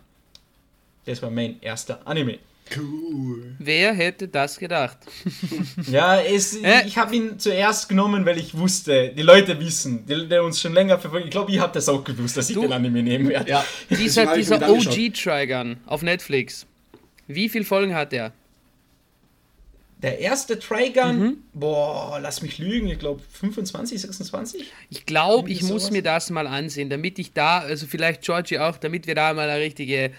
Das 1.06 1.22
war 1.22 1.32
mein 1.32 1.62
erster 1.62 2.06
Anime. 2.08 2.40
Cool. 2.76 3.56
Wer 3.60 3.94
hätte 3.94 4.28
das 4.28 4.58
gedacht? 4.58 4.98
ja, 5.92 6.20
es, 6.22 6.56
äh? 6.56 6.86
ich 6.86 6.98
habe 6.98 7.16
ihn 7.16 7.40
zuerst 7.40 7.90
genommen, 7.90 8.26
weil 8.26 8.40
ich 8.40 8.58
wusste, 8.58 9.10
die 9.16 9.22
Leute 9.22 9.60
wissen, 9.60 10.06
die, 10.06 10.28
die 10.28 10.38
uns 10.40 10.60
schon 10.60 10.74
länger 10.74 10.98
verfolgen. 10.98 11.26
Ich 11.26 11.32
glaube, 11.32 11.52
ihr 11.52 11.62
habt 11.62 11.76
das 11.76 11.88
auch 11.90 12.04
gewusst, 12.04 12.38
dass 12.38 12.50
ich 12.50 12.56
du, 12.56 12.62
den 12.62 12.74
Anime 12.74 13.04
nehmen 13.04 13.30
werde. 13.30 13.50
Ja. 13.50 13.66
Dieser, 13.90 14.34
dieser 14.36 14.70
OG-Trigun 14.70 15.78
auf 15.86 16.02
Netflix. 16.02 16.66
Wie 17.28 17.50
viele 17.50 17.66
Folgen 17.66 17.94
hat 17.94 18.12
der? 18.12 18.34
Der 20.04 20.20
erste 20.20 20.60
Trigun, 20.60 21.20
mhm. 21.20 21.38
boah, 21.54 22.20
lass 22.22 22.42
mich 22.42 22.58
lügen, 22.58 22.90
ich 22.90 23.00
glaube 23.00 23.22
25, 23.40 24.02
26? 24.02 24.66
Ich 24.90 25.06
glaube, 25.06 25.50
ich 25.50 25.64
muss 25.64 25.92
mir 25.92 26.04
das 26.04 26.30
mal 26.30 26.46
ansehen, 26.46 26.90
damit 26.90 27.20
ich 27.20 27.32
da, 27.32 27.60
also 27.60 27.88
vielleicht 27.88 28.22
Georgie 28.22 28.60
auch, 28.60 28.76
damit 28.76 29.08
wir 29.08 29.16
da 29.16 29.34
mal 29.34 29.50
eine 29.50 29.62
richtige 29.62 30.12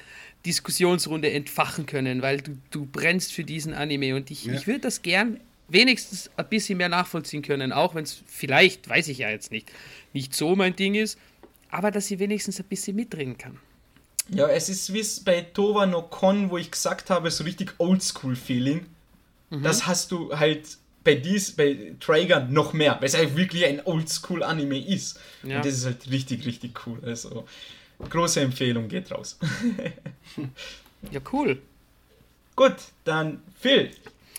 Diskussionsrunde 0.47 1.31
entfachen 1.31 1.87
können, 1.87 2.23
weil 2.23 2.41
du, 2.41 2.59
du 2.71 2.87
brennst 2.87 3.33
für 3.33 3.45
diesen 3.45 3.73
Anime 3.73 4.15
und 4.15 4.31
ich, 4.31 4.45
ja. 4.45 4.55
ich 4.55 4.67
würde 4.67 4.81
das 4.81 5.03
gern 5.03 5.41
wenigstens 5.69 6.31
ein 6.37 6.49
bisschen 6.49 6.79
mehr 6.79 6.89
nachvollziehen 6.89 7.43
können, 7.43 7.73
auch 7.73 7.95
wenn 7.95 8.05
es 8.05 8.23
vielleicht, 8.27 8.89
weiß 8.89 9.09
ich 9.09 9.19
ja 9.19 9.31
jetzt 9.31 9.51
nicht, 9.51 9.73
nicht 10.13 10.35
so 10.35 10.55
mein 10.55 10.77
Ding 10.77 10.95
ist, 10.95 11.19
aber 11.71 11.91
dass 11.91 12.07
sie 12.07 12.19
wenigstens 12.19 12.61
ein 12.61 12.67
bisschen 12.67 12.97
mitreden 12.97 13.39
kann. 13.39 13.59
Ja, 14.29 14.49
es 14.49 14.69
ist 14.69 14.93
wie 14.93 15.05
bei 15.25 15.43
Tova 15.43 15.87
no 15.87 16.03
Kon, 16.03 16.51
wo 16.51 16.59
ich 16.59 16.71
gesagt 16.71 17.11
habe, 17.11 17.31
so 17.31 17.45
richtig 17.45 17.75
Oldschool-Feeling. 17.79 18.87
Mhm. 19.51 19.63
Das 19.63 19.87
hast 19.87 20.13
du 20.13 20.37
halt 20.39 20.79
bei 21.03 21.15
dies, 21.15 21.53
bei 21.53 21.95
Trigun 22.01 22.53
noch 22.53 22.73
mehr, 22.73 22.97
weil 22.99 23.07
es 23.07 23.17
halt 23.17 23.37
wirklich 23.37 23.67
ein 23.67 23.85
Oldschool-Anime 23.85 24.87
ist. 24.87 25.21
Ja. 25.43 25.57
Und 25.57 25.67
das 25.67 25.75
ist 25.75 25.85
halt 25.85 26.11
richtig, 26.11 26.47
richtig 26.47 26.87
cool. 26.87 26.99
Also, 27.05 27.45
Große 28.11 28.41
Empfehlung 28.41 28.89
geht 28.89 29.11
raus. 29.11 29.39
ja, 31.11 31.21
cool. 31.33 31.61
Gut, 32.57 32.77
dann 33.05 33.43
Phil, 33.59 33.91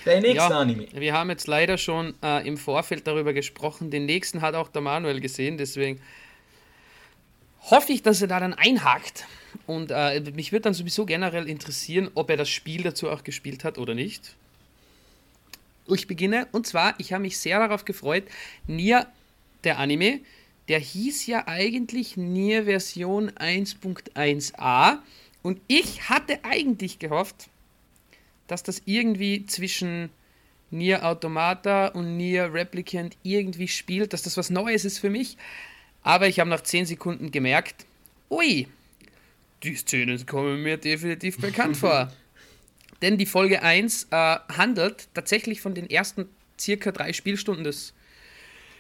dein 0.06 0.22
nächster 0.22 0.50
ja, 0.50 0.60
Anime. 0.60 0.88
Wir 0.94 1.14
haben 1.14 1.30
jetzt 1.30 1.48
leider 1.48 1.78
schon 1.78 2.14
äh, 2.24 2.48
im 2.48 2.58
Vorfeld 2.58 3.08
darüber 3.08 3.34
gesprochen. 3.34 3.92
Den 3.92 4.06
nächsten 4.06 4.42
hat 4.42 4.56
auch 4.56 4.70
der 4.70 4.82
Manuel 4.82 5.20
gesehen, 5.20 5.58
deswegen 5.58 6.00
hoffe 7.70 7.92
ich, 7.94 8.04
dass 8.04 8.22
er 8.22 8.28
da 8.28 8.40
dann 8.40 8.54
einhakt. 8.54 9.26
Und 9.68 9.92
äh, 9.92 10.22
mich 10.34 10.52
würde 10.52 10.64
dann 10.64 10.74
sowieso 10.74 11.06
generell 11.06 11.50
interessieren, 11.50 12.10
ob 12.14 12.30
er 12.30 12.38
das 12.38 12.50
Spiel 12.50 12.84
dazu 12.84 13.10
auch 13.10 13.24
gespielt 13.24 13.64
hat 13.64 13.78
oder 13.78 13.94
nicht. 13.94 14.36
Ich 15.88 16.08
beginne, 16.08 16.48
und 16.52 16.66
zwar, 16.66 16.96
ich 17.00 17.14
habe 17.14 17.22
mich 17.22 17.38
sehr 17.38 17.60
darauf 17.60 17.86
gefreut, 17.86 18.24
Nier, 18.68 19.08
der 19.64 19.80
Anime, 19.80 20.20
der 20.68 20.80
hieß 20.80 21.28
ja 21.28 21.48
eigentlich 21.48 22.18
Nier 22.18 22.66
Version 22.66 23.32
1.1a 23.32 25.00
und 25.44 25.62
ich 25.68 26.10
hatte 26.10 26.44
eigentlich 26.44 27.00
gehofft, 27.00 27.50
dass 28.48 28.64
das 28.64 28.82
irgendwie 28.86 29.46
zwischen 29.46 30.10
Nier 30.72 31.06
Automata 31.06 31.88
und 31.88 32.18
Nier 32.18 32.54
Replicant 32.54 33.16
irgendwie 33.24 33.68
spielt, 33.68 34.14
dass 34.14 34.24
das 34.24 34.38
was 34.38 34.50
Neues 34.50 34.86
ist 34.86 35.00
für 35.00 35.10
mich. 35.10 35.38
Aber 36.04 36.28
ich 36.28 36.40
habe 36.40 36.50
nach 36.50 36.62
10 36.62 36.86
Sekunden 36.86 37.32
gemerkt, 37.32 37.86
ui, 38.30 38.68
die 39.64 39.76
Szenen 39.76 40.26
kommen 40.26 40.64
mir 40.64 40.78
definitiv 40.78 41.38
bekannt 41.38 41.78
vor. 41.78 42.12
Denn 43.02 43.18
die 43.18 43.26
Folge 43.26 43.62
1 43.62 44.08
äh, 44.12 44.38
handelt 44.50 45.10
tatsächlich 45.14 45.62
von 45.62 45.76
den 45.76 45.90
ersten 45.90 46.28
circa 46.60 46.92
drei 46.92 47.14
Spielstunden 47.14 47.64
des 47.64 47.94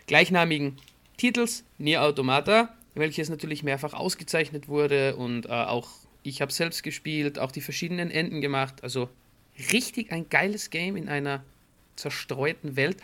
gleichnamigen 0.08 0.78
Titels 1.18 1.64
Nier 1.78 2.02
Automata, 2.04 2.74
welches 2.94 3.30
natürlich 3.30 3.64
mehrfach 3.64 3.94
ausgezeichnet 3.94 4.68
wurde 4.68 5.16
und 5.16 5.46
äh, 5.46 5.50
auch 5.50 5.90
ich 6.24 6.42
habe 6.42 6.52
selbst 6.52 6.82
gespielt, 6.82 7.38
auch 7.38 7.52
die 7.52 7.62
verschiedenen 7.62 8.10
Enden 8.10 8.42
gemacht. 8.42 8.84
Also 8.84 9.10
richtig 9.72 10.12
ein 10.12 10.28
geiles 10.30 10.70
Game 10.72 10.96
in 10.96 11.08
einer 11.08 11.44
zerstreuten 11.96 12.76
Welt. 12.76 12.98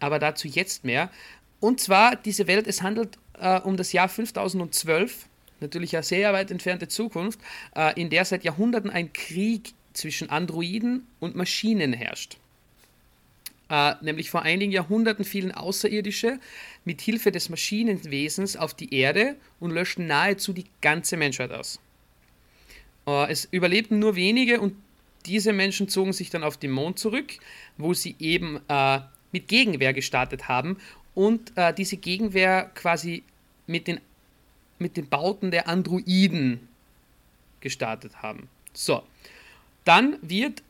Aber 0.00 0.18
dazu 0.18 0.48
jetzt 0.48 0.84
mehr. 0.84 1.10
Und 1.60 1.80
zwar 1.80 2.16
diese 2.16 2.46
Welt, 2.46 2.66
es 2.66 2.82
handelt 2.82 3.18
äh, 3.38 3.60
um 3.60 3.76
das 3.76 3.92
Jahr 3.92 4.08
5012, 4.08 5.26
natürlich 5.60 5.96
eine 5.96 6.04
sehr 6.04 6.32
weit 6.32 6.50
entfernte 6.50 6.88
Zukunft, 6.88 7.40
äh, 7.74 8.00
in 8.00 8.10
der 8.10 8.24
seit 8.24 8.44
Jahrhunderten 8.44 8.90
ein 8.90 9.12
Krieg 9.12 9.74
zwischen 9.92 10.30
Androiden 10.30 11.06
und 11.20 11.34
Maschinen 11.34 11.92
herrscht. 11.92 12.38
Äh, 13.70 13.94
nämlich 14.00 14.30
vor 14.30 14.42
einigen 14.42 14.72
Jahrhunderten 14.72 15.24
fielen 15.24 15.52
Außerirdische 15.52 16.40
mit 16.84 17.02
Hilfe 17.02 17.30
des 17.30 17.50
Maschinenwesens 17.50 18.56
auf 18.56 18.72
die 18.72 18.94
Erde 18.94 19.36
und 19.60 19.72
löschten 19.72 20.06
nahezu 20.06 20.54
die 20.54 20.64
ganze 20.80 21.18
Menschheit 21.18 21.52
aus. 21.52 21.78
Äh, 23.06 23.30
es 23.30 23.46
überlebten 23.50 23.98
nur 23.98 24.16
wenige 24.16 24.60
und 24.60 24.74
diese 25.26 25.52
Menschen 25.52 25.88
zogen 25.88 26.14
sich 26.14 26.30
dann 26.30 26.44
auf 26.44 26.56
den 26.56 26.70
Mond 26.70 26.98
zurück, 26.98 27.34
wo 27.76 27.92
sie 27.92 28.16
eben 28.18 28.60
äh, 28.68 29.00
mit 29.32 29.48
Gegenwehr 29.48 29.92
gestartet 29.92 30.48
haben 30.48 30.78
und 31.14 31.52
äh, 31.56 31.74
diese 31.74 31.98
Gegenwehr 31.98 32.70
quasi 32.74 33.22
mit 33.66 33.86
den, 33.86 34.00
mit 34.78 34.96
den 34.96 35.08
Bauten 35.08 35.50
der 35.50 35.68
Androiden 35.68 36.68
gestartet 37.60 38.22
haben. 38.22 38.48
So, 38.72 39.02
dann 39.84 40.16
wird 40.22 40.62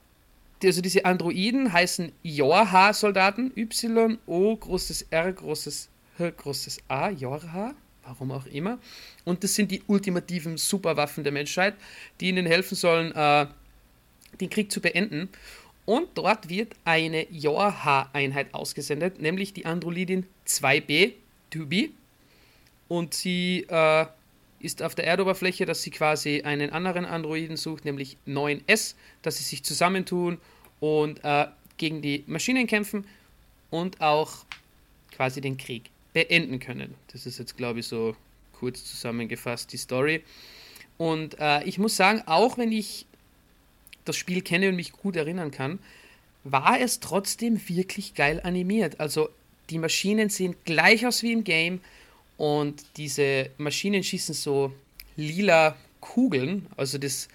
also 0.65 0.81
diese 0.81 1.05
Androiden 1.05 1.73
heißen 1.73 2.13
Yorha-Soldaten, 2.23 3.53
Y, 3.57 4.19
O, 4.27 4.57
großes 4.57 5.07
R, 5.11 5.33
großes 5.33 5.89
H, 6.19 6.31
großes 6.31 6.81
A, 6.89 7.11
Yorha, 7.11 7.75
warum 8.05 8.33
auch 8.33 8.47
immer. 8.47 8.79
Und 9.25 9.45
das 9.45 9.55
sind 9.55 9.71
die 9.71 9.83
ultimativen 9.87 10.57
Superwaffen 10.57 11.23
der 11.23 11.33
Menschheit, 11.33 11.75
die 12.21 12.29
ihnen 12.29 12.47
helfen 12.47 12.75
sollen, 12.75 13.13
äh, 13.13 13.47
den 14.41 14.51
Krieg 14.51 14.73
zu 14.73 14.81
beenden. 14.81 15.29
Und 15.85 16.09
dort 16.15 16.49
wird 16.49 16.75
eine 16.85 17.31
Yorha-Einheit 17.31 18.53
ausgesendet, 18.53 19.21
nämlich 19.21 19.55
die 19.55 19.65
Androidin 19.65 20.27
2B, 20.47 21.13
2B. 21.53 21.91
Und 22.89 23.15
sie 23.15 23.67
äh, 23.69 24.07
ist 24.61 24.83
auf 24.83 24.95
der 24.95 25.07
Erdoberfläche, 25.07 25.67
dass 25.67 25.83
sie 25.83 25.91
quasi 25.91 26.43
einen 26.43 26.71
anderen 26.71 27.05
Androiden 27.05 27.57
sucht, 27.57 27.85
nämlich 27.85 28.17
9S, 28.27 28.95
dass 29.23 29.39
sie 29.39 29.45
sich 29.45 29.65
zusammentun 29.65 30.39
und 30.81 31.25
äh, 31.25 31.47
gegen 31.77 32.03
die 32.03 32.25
Maschinen 32.27 32.67
kämpfen 32.67 33.07
und 33.71 34.01
auch 34.01 34.45
quasi 35.13 35.41
den 35.41 35.57
Krieg 35.57 35.91
beenden 36.13 36.59
können. 36.59 36.95
Das 37.13 37.27
ist 37.27 37.39
jetzt, 37.39 37.57
glaube 37.57 37.81
ich, 37.81 37.87
so 37.87 38.17
kurz 38.53 38.85
zusammengefasst 38.85 39.73
die 39.73 39.77
Story. 39.77 40.25
Und 40.97 41.39
äh, 41.39 41.63
ich 41.65 41.79
muss 41.79 41.97
sagen, 41.97 42.23
auch 42.27 42.59
wenn 42.59 42.73
ich 42.73 43.07
das 44.05 44.17
Spiel 44.17 44.43
kenne 44.43 44.71
und 44.71 44.77
mich 44.77 44.93
gut 44.93 45.17
erinnern 45.17 45.51
kann, 45.51 45.79
war 46.45 46.81
es 46.81 47.01
trotzdem 47.01 47.61
wirklich 47.69 48.15
geil 48.15 48.41
animiert. 48.43 49.01
Also 49.01 49.29
die 49.71 49.79
Maschinen 49.79 50.31
sehen 50.31 50.57
gleich 50.65 51.07
aus 51.07 51.23
wie 51.23 51.33
im 51.33 51.45
Game 51.45 51.81
und 52.39 52.85
diese 52.97 53.51
Maschinen 53.59 54.03
schießen 54.03 54.35
so 54.35 54.73
lila 55.17 55.77
Kugeln. 56.01 56.67
Also 56.77 56.97
das, 56.97 57.29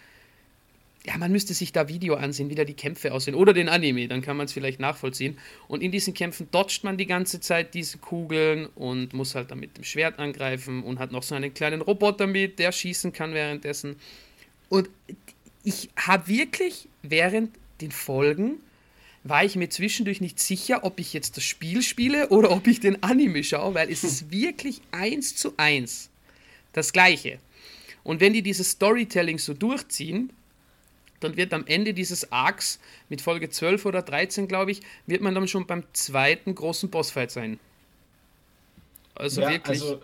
ja, 1.05 1.17
man 1.17 1.31
müsste 1.31 1.53
sich 1.53 1.73
da 1.73 1.89
Video 1.89 2.15
ansehen, 2.15 2.49
wie 2.49 2.55
da 2.55 2.63
die 2.63 2.73
Kämpfe 2.73 3.13
aussehen. 3.13 3.35
Oder 3.35 3.53
den 3.53 3.67
Anime, 3.67 4.07
dann 4.07 4.21
kann 4.21 4.37
man 4.37 4.45
es 4.45 4.53
vielleicht 4.53 4.79
nachvollziehen. 4.79 5.37
Und 5.67 5.83
in 5.83 5.91
diesen 5.91 6.13
Kämpfen 6.13 6.47
dodgt 6.51 6.85
man 6.85 6.97
die 6.97 7.05
ganze 7.05 7.41
Zeit 7.41 7.73
diese 7.73 7.97
Kugeln 7.97 8.67
und 8.75 9.13
muss 9.13 9.35
halt 9.35 9.51
dann 9.51 9.59
mit 9.59 9.75
dem 9.77 9.83
Schwert 9.83 10.19
angreifen 10.19 10.83
und 10.83 10.99
hat 10.99 11.11
noch 11.11 11.23
so 11.23 11.35
einen 11.35 11.53
kleinen 11.53 11.81
Roboter 11.81 12.25
mit, 12.25 12.57
der 12.57 12.71
schießen 12.71 13.11
kann 13.11 13.33
währenddessen. 13.33 13.97
Und 14.69 14.89
ich 15.65 15.89
habe 15.97 16.29
wirklich 16.29 16.87
während 17.01 17.51
den 17.81 17.91
Folgen 17.91 18.61
war 19.23 19.45
ich 19.45 19.55
mir 19.55 19.69
zwischendurch 19.69 20.21
nicht 20.21 20.39
sicher, 20.39 20.83
ob 20.83 20.99
ich 20.99 21.13
jetzt 21.13 21.37
das 21.37 21.43
Spiel 21.43 21.81
spiele 21.81 22.29
oder 22.29 22.51
ob 22.51 22.67
ich 22.67 22.79
den 22.79 23.01
Anime 23.03 23.43
schaue, 23.43 23.73
weil 23.73 23.89
es 23.89 24.03
ist 24.03 24.31
wirklich 24.31 24.81
eins 24.91 25.35
zu 25.35 25.53
eins 25.57 26.09
das 26.73 26.91
Gleiche. 26.91 27.39
Und 28.03 28.19
wenn 28.19 28.33
die 28.33 28.41
dieses 28.41 28.71
Storytelling 28.71 29.37
so 29.37 29.53
durchziehen, 29.53 30.31
dann 31.21 31.37
wird 31.37 31.53
am 31.53 31.65
Ende 31.67 31.93
dieses 31.93 32.31
Arcs 32.33 32.79
mit 33.07 33.21
Folge 33.21 33.49
12 33.49 33.85
oder 33.85 34.01
13, 34.01 34.47
glaube 34.47 34.71
ich, 34.71 34.81
wird 35.07 35.21
man 35.21 35.33
dann 35.33 35.47
schon 35.47 35.65
beim 35.65 35.83
zweiten 35.93 36.53
großen 36.53 36.89
Bossfight 36.89 37.31
sein. 37.31 37.59
Also 39.15 39.41
ja, 39.41 39.51
wirklich. 39.51 39.81
Also, 39.81 40.01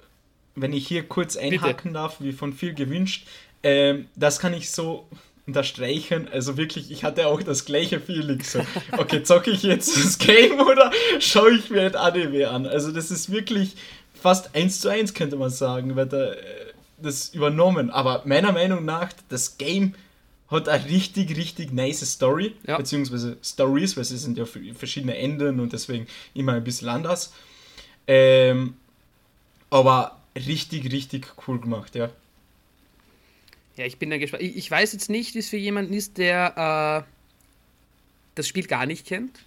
wenn 0.56 0.72
ich 0.72 0.88
hier 0.88 1.08
kurz 1.08 1.36
einhaken 1.36 1.76
Bitte. 1.76 1.94
darf, 1.94 2.22
wie 2.22 2.32
von 2.32 2.54
viel 2.54 2.74
gewünscht, 2.74 3.28
ähm, 3.64 4.08
das 4.16 4.40
kann 4.40 4.54
ich 4.54 4.72
so 4.72 5.08
unterstreichen. 5.50 6.28
Also 6.32 6.58
wirklich, 6.58 6.92
ich 6.92 7.04
hatte 7.04 7.28
auch 7.28 7.42
das 7.44 7.66
gleiche 7.66 8.00
Feeling. 8.00 8.42
So, 8.42 8.62
okay, 8.98 9.24
zocke 9.24 9.52
ich 9.52 9.64
jetzt 9.64 9.96
das 9.98 10.18
Game 10.18 10.60
oder 10.60 10.92
schaue 11.20 11.56
ich 11.56 11.70
mir 11.70 11.82
ein 11.82 11.96
Anime 11.96 12.50
an? 12.50 12.66
Also 12.66 12.92
das 12.92 13.12
ist 13.12 13.32
wirklich 13.32 13.76
fast 14.14 14.56
eins 14.56 14.80
zu 14.82 14.90
eins, 14.90 15.14
könnte 15.14 15.36
man 15.36 15.50
sagen, 15.50 15.96
wird 15.96 16.14
da, 16.14 16.32
äh, 16.34 16.38
das 17.02 17.30
übernommen. 17.30 17.90
Aber 17.90 18.24
meiner 18.26 18.52
Meinung 18.52 18.86
nach, 18.86 19.12
das 19.30 19.58
Game 19.58 19.96
hat 20.50 20.68
eine 20.68 20.86
richtig, 20.86 21.36
richtig 21.38 21.72
nice 21.72 22.02
Story, 22.12 22.56
ja. 22.66 22.78
beziehungsweise 22.78 23.38
Stories, 23.44 23.96
weil 23.98 24.04
sie 24.04 24.18
sind 24.18 24.38
ja 24.38 24.46
verschiedene 24.46 25.16
Enden 25.16 25.60
und 25.60 25.74
deswegen 25.74 26.08
immer 26.34 26.54
ein 26.54 26.64
bisschen 26.64 26.90
anders. 26.90 27.34
Ähm, 28.08 28.76
aber 29.70 30.18
richtig, 30.36 30.92
richtig 30.92 31.28
cool 31.48 31.60
gemacht, 31.60 31.96
ja. 31.96 32.10
Ja, 33.80 33.86
ich 33.86 33.98
bin 33.98 34.10
da 34.10 34.18
gespannt. 34.18 34.44
Ich, 34.44 34.58
ich 34.58 34.70
weiß 34.70 34.92
jetzt 34.92 35.10
nicht, 35.10 35.36
wie 35.36 35.40
es 35.40 35.48
für 35.48 35.56
jemanden 35.56 35.94
ist, 35.94 36.18
der 36.18 37.06
äh, 37.08 37.10
das 38.36 38.46
Spiel 38.46 38.68
gar 38.68 38.86
nicht 38.86 39.08
kennt. 39.08 39.46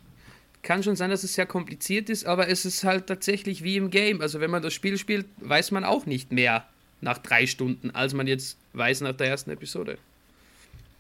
Kann 0.63 0.83
schon 0.83 0.97
sein, 0.97 1.11
dass 1.11 1.23
es 1.23 1.35
sehr 1.35 1.45
kompliziert 1.45 2.09
ist, 2.09 2.25
aber 2.25 2.49
es 2.49 2.65
ist 2.65 2.83
halt 2.83 3.09
tatsächlich 3.09 3.63
wie 3.63 3.77
im 3.77 3.91
Game. 3.91 4.23
Also 4.23 4.41
wenn 4.41 4.51
man 4.51 4.63
das 4.63 4.73
Spiel 4.73 4.97
spielt, 4.97 5.27
weiß 5.41 5.71
man 5.73 5.85
auch 5.85 6.07
nicht 6.07 6.33
mehr 6.33 6.67
nach 7.03 7.19
drei 7.19 7.47
Stunden, 7.47 7.91
als 7.91 8.15
man 8.15 8.27
jetzt 8.27 8.57
weiß 8.73 9.03
nach 9.03 9.15
der 9.15 9.27
ersten 9.27 9.51
Episode. 9.51 9.99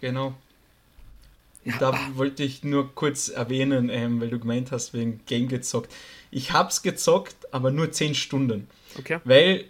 Genau. 0.02 0.34
Ja, 1.64 1.78
da 1.78 1.90
ah. 1.90 2.10
wollte 2.16 2.42
ich 2.42 2.64
nur 2.64 2.94
kurz 2.94 3.30
erwähnen, 3.30 3.88
ähm, 3.88 4.20
weil 4.20 4.28
du 4.28 4.40
gemeint 4.40 4.72
hast, 4.72 4.92
wegen 4.92 5.22
Game 5.24 5.48
gezockt. 5.48 5.90
Ich 6.30 6.52
hab's 6.52 6.82
gezockt, 6.82 7.50
aber 7.50 7.70
nur 7.70 7.92
10 7.92 8.14
Stunden. 8.14 8.68
Okay. 8.98 9.20
Weil 9.24 9.64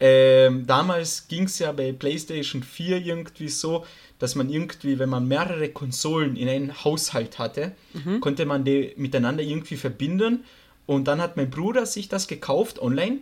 ähm, 0.00 0.66
damals 0.66 1.28
ging 1.28 1.44
es 1.44 1.58
ja 1.58 1.72
bei 1.72 1.92
PlayStation 1.92 2.62
4 2.62 3.04
irgendwie 3.04 3.48
so, 3.48 3.84
dass 4.18 4.34
man 4.34 4.48
irgendwie, 4.48 4.98
wenn 4.98 5.08
man 5.08 5.28
mehrere 5.28 5.68
Konsolen 5.68 6.36
in 6.36 6.48
einem 6.48 6.84
Haushalt 6.84 7.38
hatte, 7.38 7.72
mhm. 7.92 8.20
konnte 8.20 8.46
man 8.46 8.64
die 8.64 8.92
miteinander 8.96 9.42
irgendwie 9.42 9.76
verbinden. 9.76 10.44
Und 10.86 11.06
dann 11.06 11.20
hat 11.20 11.36
mein 11.36 11.50
Bruder 11.50 11.86
sich 11.86 12.08
das 12.08 12.26
gekauft 12.28 12.80
online. 12.80 13.18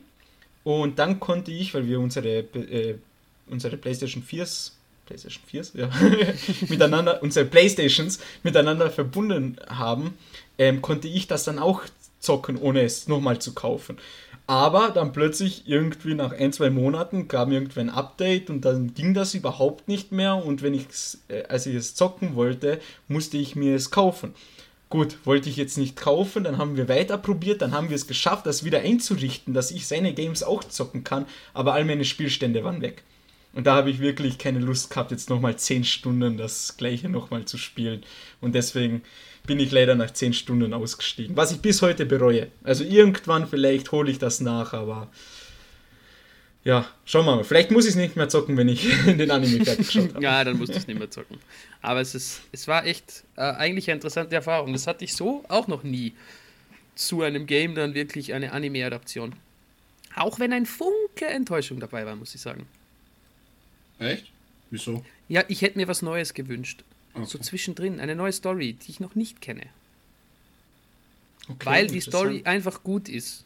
Und 0.65 0.99
dann 0.99 1.21
konnte 1.21 1.51
ich, 1.51 1.75
weil 1.75 1.87
wir 1.87 2.01
unsere, 2.01 2.39
äh, 2.39 2.97
unsere 3.49 3.77
PlayStation 3.77 4.23
4s 4.23 4.73
PlayStation 5.09 5.43
4s, 5.51 5.71
ja, 5.75 5.89
miteinander, 6.69 7.23
unsere 7.23 7.47
Playstations 7.47 8.19
miteinander 8.43 8.91
verbunden 8.91 9.57
haben, 9.67 10.19
ähm, 10.59 10.83
konnte 10.83 11.09
ich 11.09 11.27
das 11.27 11.45
dann 11.45 11.59
auch 11.59 11.83
zocken, 12.21 12.57
ohne 12.57 12.83
es 12.83 13.09
nochmal 13.09 13.39
zu 13.41 13.55
kaufen. 13.55 13.99
Aber 14.47 14.91
dann 14.91 15.13
plötzlich 15.13 15.65
irgendwie 15.67 16.15
nach 16.15 16.33
ein, 16.33 16.53
zwei 16.55 16.71
Monaten 16.71 17.29
kam 17.29 17.53
irgendwie 17.53 17.81
ein 17.81 17.91
Update 17.91 18.49
und 18.49 18.65
dann 18.65 18.95
ging 18.95 19.13
das 19.13 19.35
überhaupt 19.35 19.89
nicht 19.89 20.11
mehr. 20.11 20.37
Und 20.37 20.63
wenn 20.63 20.73
ich 20.73 20.87
äh, 21.29 21.43
als 21.49 21.67
ich 21.67 21.75
es 21.75 21.95
zocken 21.95 22.35
wollte, 22.35 22.81
musste 23.09 23.37
ich 23.37 23.57
mir 23.57 23.77
es 23.77 23.91
kaufen. 23.91 24.35
Gut, 24.91 25.19
wollte 25.25 25.51
ich 25.51 25.57
jetzt 25.57 25.77
nicht 25.77 25.97
kaufen, 25.97 26.45
dann 26.45 26.57
haben 26.57 26.79
wir 26.79 26.89
weiter 26.89 27.19
probiert, 27.19 27.61
dann 27.61 27.73
haben 27.73 27.91
wir 27.91 27.97
es 27.97 28.07
geschafft, 28.07 28.47
das 28.47 28.65
wieder 28.65 28.81
einzurichten, 28.81 29.53
dass 29.53 29.71
ich 29.71 29.87
seine 29.87 30.15
Games 30.15 30.43
auch 30.43 30.65
zocken 30.65 31.05
kann, 31.05 31.27
aber 31.53 31.75
all 31.75 31.85
meine 31.85 32.07
Spielstände 32.07 32.65
waren 32.65 32.81
weg. 32.81 33.03
Und 33.53 33.67
da 33.67 33.75
habe 33.75 33.91
ich 33.91 34.01
wirklich 34.01 34.39
keine 34.39 34.61
Lust 34.61 34.89
gehabt, 34.89 35.11
jetzt 35.11 35.29
nochmal 35.29 35.57
10 35.57 35.85
Stunden 35.85 36.39
das 36.39 36.79
gleiche 36.79 37.11
nochmal 37.11 37.45
zu 37.45 37.59
spielen. 37.59 38.03
Und 38.41 38.55
deswegen 38.55 39.03
bin 39.49 39.59
ich 39.59 39.73
leider 39.73 39.97
nach 39.97 40.13
10 40.13 40.35
Stunden 40.35 40.73
ausgestiegen. 40.73 41.37
Was 41.37 41.51
ich 41.51 41.61
bis 41.61 41.83
heute 41.83 42.07
bereue. 42.07 42.49
Also 42.63 42.85
irgendwann 42.85 43.49
vielleicht 43.49 43.91
hole 43.91 44.11
ich 44.11 44.19
das 44.19 44.41
nach, 44.41 44.75
aber 44.75 45.09
ja, 46.63 46.87
schauen 47.07 47.25
wir 47.25 47.37
mal. 47.37 47.45
Vielleicht 47.45 47.71
muss 47.71 47.87
ich 47.87 47.91
es 47.91 47.97
nicht 47.97 48.15
mehr 48.15 48.29
zocken, 48.29 48.57
wenn 48.57 48.69
ich 48.69 48.87
den 49.07 49.31
Anime 49.31 49.65
fertig 49.65 49.87
geschaut 49.87 50.11
habe. 50.15 50.23
ja, 50.23 50.45
dann 50.45 50.59
musst 50.59 50.75
du 50.75 50.79
es 50.79 50.87
nicht 50.87 50.99
mehr 50.99 51.11
zocken. 51.11 51.39
Aber 51.81 52.01
es, 52.01 52.15
ist, 52.15 52.43
es 52.53 52.69
war 52.69 52.87
echt 52.87 53.25
äh, 53.37 53.41
eigentlich 53.41 53.89
eine 53.89 53.97
interessante 53.97 54.35
Erfahrung. 54.37 54.73
Das 54.73 54.87
hatte 54.87 55.05
ich 55.05 55.17
so 55.17 55.45
auch 55.49 55.67
noch 55.67 55.83
nie 55.83 56.13
zu 56.95 57.23
einem 57.23 57.47
Game 57.47 57.75
dann 57.75 57.95
wirklich 57.95 58.35
eine 58.35 58.53
Anime-Adaption. 58.53 59.35
Auch 60.15 60.39
wenn 60.39 60.53
ein 60.53 60.67
Funke 60.67 61.27
Enttäuschung 61.27 61.81
dabei 61.81 62.05
war, 62.05 62.17
muss 62.17 62.35
ich 62.35 62.41
sagen. 62.41 62.67
Echt? 63.99 64.27
Wieso? 64.71 65.05
Ja, 65.29 65.45
ich 65.49 65.63
hätte 65.63 65.79
mir 65.79 65.89
was 65.89 66.03
Neues 66.03 66.35
gewünscht. 66.35 66.85
Okay. 67.23 67.31
So 67.31 67.39
zwischendrin, 67.39 68.01
eine 68.01 68.15
neue 68.15 68.33
Story, 68.33 68.75
die 68.75 68.91
ich 68.91 69.01
noch 69.01 69.15
nicht 69.15 69.41
kenne. 69.41 69.67
Okay, 71.49 71.67
Weil 71.67 71.87
die 71.87 72.01
Story 72.01 72.43
einfach 72.45 72.83
gut 72.83 73.09
ist. 73.09 73.45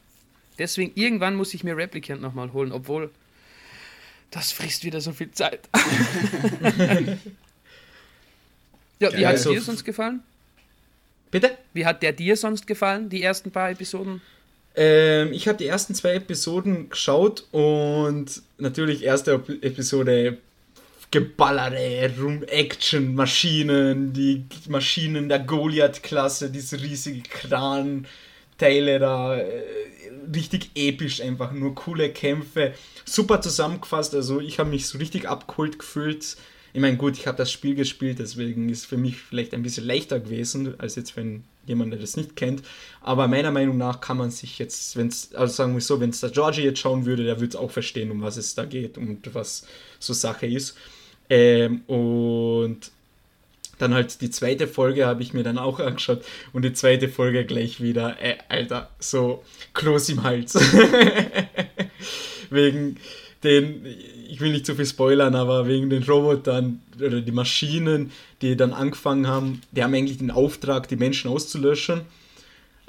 Deswegen, 0.59 0.93
irgendwann 0.95 1.35
muss 1.35 1.55
ich 1.55 1.65
mir 1.65 1.77
Replicant 1.77 2.21
nochmal 2.21 2.53
holen, 2.53 2.73
obwohl 2.73 3.11
das 4.31 4.53
frisst 4.53 4.85
wieder 4.85 5.01
so 5.01 5.13
viel 5.13 5.31
Zeit. 5.31 5.69
ja, 8.99 9.13
wie 9.17 9.27
hat 9.27 9.37
es 9.37 9.45
dir 9.45 9.61
sonst 9.61 9.85
gefallen? 9.85 10.23
Bitte? 11.31 11.57
Wie 11.73 11.87
hat 11.87 12.03
der 12.03 12.13
dir 12.13 12.37
sonst 12.37 12.67
gefallen, 12.67 13.09
die 13.09 13.23
ersten 13.23 13.51
paar 13.51 13.71
Episoden? 13.71 14.21
Ähm, 14.75 15.33
ich 15.33 15.49
habe 15.49 15.59
die 15.59 15.67
ersten 15.67 15.95
zwei 15.95 16.15
Episoden 16.15 16.89
geschaut 16.89 17.47
und 17.53 18.43
natürlich 18.59 19.03
erste 19.03 19.33
Episode 19.61 20.39
geballere 21.13 22.11
Rum-Action-Maschinen, 22.19 24.13
die 24.13 24.45
Maschinen 24.69 25.29
der 25.29 25.39
Goliath-Klasse, 25.39 26.51
diese 26.51 26.83
riesige 26.83 27.23
Kran-Teile 27.23 28.99
da, 28.99 29.37
äh, 29.37 29.63
richtig 30.35 30.71
episch 30.75 31.21
einfach, 31.21 31.53
nur 31.53 31.77
coole 31.77 32.11
Kämpfe, 32.11 32.73
super 33.05 33.41
zusammengefasst, 33.41 34.15
also 34.15 34.41
ich 34.41 34.59
habe 34.59 34.71
mich 34.71 34.87
so 34.87 34.99
richtig 34.99 35.29
abgeholt 35.29 35.79
gefühlt. 35.79 36.37
Ich 36.75 36.81
meine, 36.81 36.97
gut, 36.97 37.19
ich 37.19 37.27
habe 37.27 37.37
das 37.37 37.53
Spiel 37.53 37.75
gespielt, 37.75 38.19
deswegen 38.19 38.71
ist 38.71 38.87
für 38.87 38.97
mich 38.97 39.19
vielleicht 39.19 39.53
ein 39.53 39.63
bisschen 39.63 39.87
leichter 39.87 40.19
gewesen, 40.19 40.75
als 40.81 40.97
jetzt 40.97 41.15
wenn 41.19 41.45
jemand, 41.67 41.93
der 41.93 42.01
das 42.01 42.17
nicht 42.17 42.35
kennt. 42.35 42.63
Aber 43.03 43.29
meiner 43.29 43.51
Meinung 43.51 43.77
nach 43.77 44.01
kann 44.01 44.17
man 44.17 44.31
sich 44.31 44.59
jetzt, 44.59 44.97
wenn 44.97 45.09
es, 45.09 45.35
also 45.35 45.53
sagen 45.53 45.75
wir 45.75 45.83
so, 45.83 46.01
wenn 46.01 46.09
es 46.09 46.21
der 46.21 46.31
Georgie 46.31 46.63
jetzt 46.63 46.81
schauen 46.81 47.05
würde, 47.05 47.25
der 47.25 47.37
würde 47.37 47.51
es 47.51 47.57
auch 47.57 47.71
verstehen, 47.71 48.11
um 48.11 48.23
was 48.23 48.39
es 48.39 48.55
da 48.55 48.65
geht 48.65 48.97
und 48.97 49.35
was 49.35 49.67
so 49.99 50.15
Sache 50.15 50.47
ist. 50.47 50.75
Ähm, 51.33 51.81
und 51.87 52.91
dann 53.79 53.95
halt 53.95 54.21
die 54.21 54.29
zweite 54.29 54.69
Folge 54.69 55.07
habe 55.07 55.23
ich 55.23 55.33
mir 55.33 55.43
dann 55.43 55.57
auch 55.57 55.81
angeschaut 55.81 56.23
und 56.53 56.63
die 56.63 56.75
zweite 56.75 57.09
Folge 57.09 57.47
gleich 57.47 57.81
wieder, 57.81 58.21
äh, 58.21 58.37
Alter, 58.51 58.91
so 58.99 59.43
Kloß 59.73 60.11
im 60.11 60.25
Hals. 60.25 60.55
Wegen 62.51 62.99
den, 63.45 63.87
ich 64.29 64.43
will 64.43 64.53
nicht 64.53 64.67
zu 64.67 64.75
viel 64.75 64.85
spoilern, 64.85 65.35
aber 65.35 65.67
wegen 65.67 65.89
den 65.89 66.03
Robotern 66.03 66.83
oder 66.99 67.23
die 67.23 67.33
Maschinen, 67.33 68.13
die 68.43 68.55
dann 68.55 68.75
angefangen 68.75 69.27
haben, 69.27 69.63
die 69.71 69.83
haben 69.83 69.95
eigentlich 69.95 70.19
den 70.19 70.31
Auftrag, 70.31 70.87
die 70.89 70.97
Menschen 70.97 71.31
auszulöschen. 71.31 72.03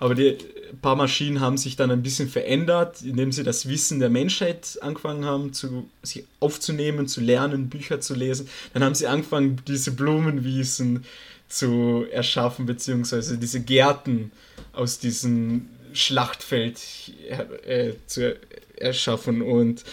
Aber 0.04 0.16
die 0.16 0.38
paar 0.82 0.98
Maschinen 0.98 1.40
haben 1.40 1.58
sich 1.58 1.78
dann 1.78 1.90
ein 1.90 2.04
bisschen 2.04 2.28
verändert, 2.28 3.02
indem 3.04 3.32
sie 3.32 3.44
das 3.44 3.70
Wissen 3.70 4.02
der 4.02 4.10
Menschheit 4.10 4.78
angefangen 4.82 5.24
haben, 5.24 5.54
zu, 5.54 5.90
sich 6.02 6.26
aufzunehmen, 6.42 7.08
zu 7.08 7.22
lernen, 7.22 7.70
Bücher 7.70 8.02
zu 8.02 8.14
lesen. 8.14 8.50
Dann 8.74 8.84
haben 8.84 8.96
sie 8.96 9.08
angefangen, 9.08 9.62
diese 9.66 9.92
Blumenwiesen 9.92 11.06
zu 11.48 12.06
erschaffen, 12.12 12.66
beziehungsweise 12.66 13.38
diese 13.38 13.62
Gärten 13.62 14.34
aus 14.74 15.00
diesem 15.00 15.70
Schlachtfeld 15.94 16.82
äh, 17.66 17.94
zu 18.06 18.36
erschaffen. 18.76 19.42
Und 19.42 19.86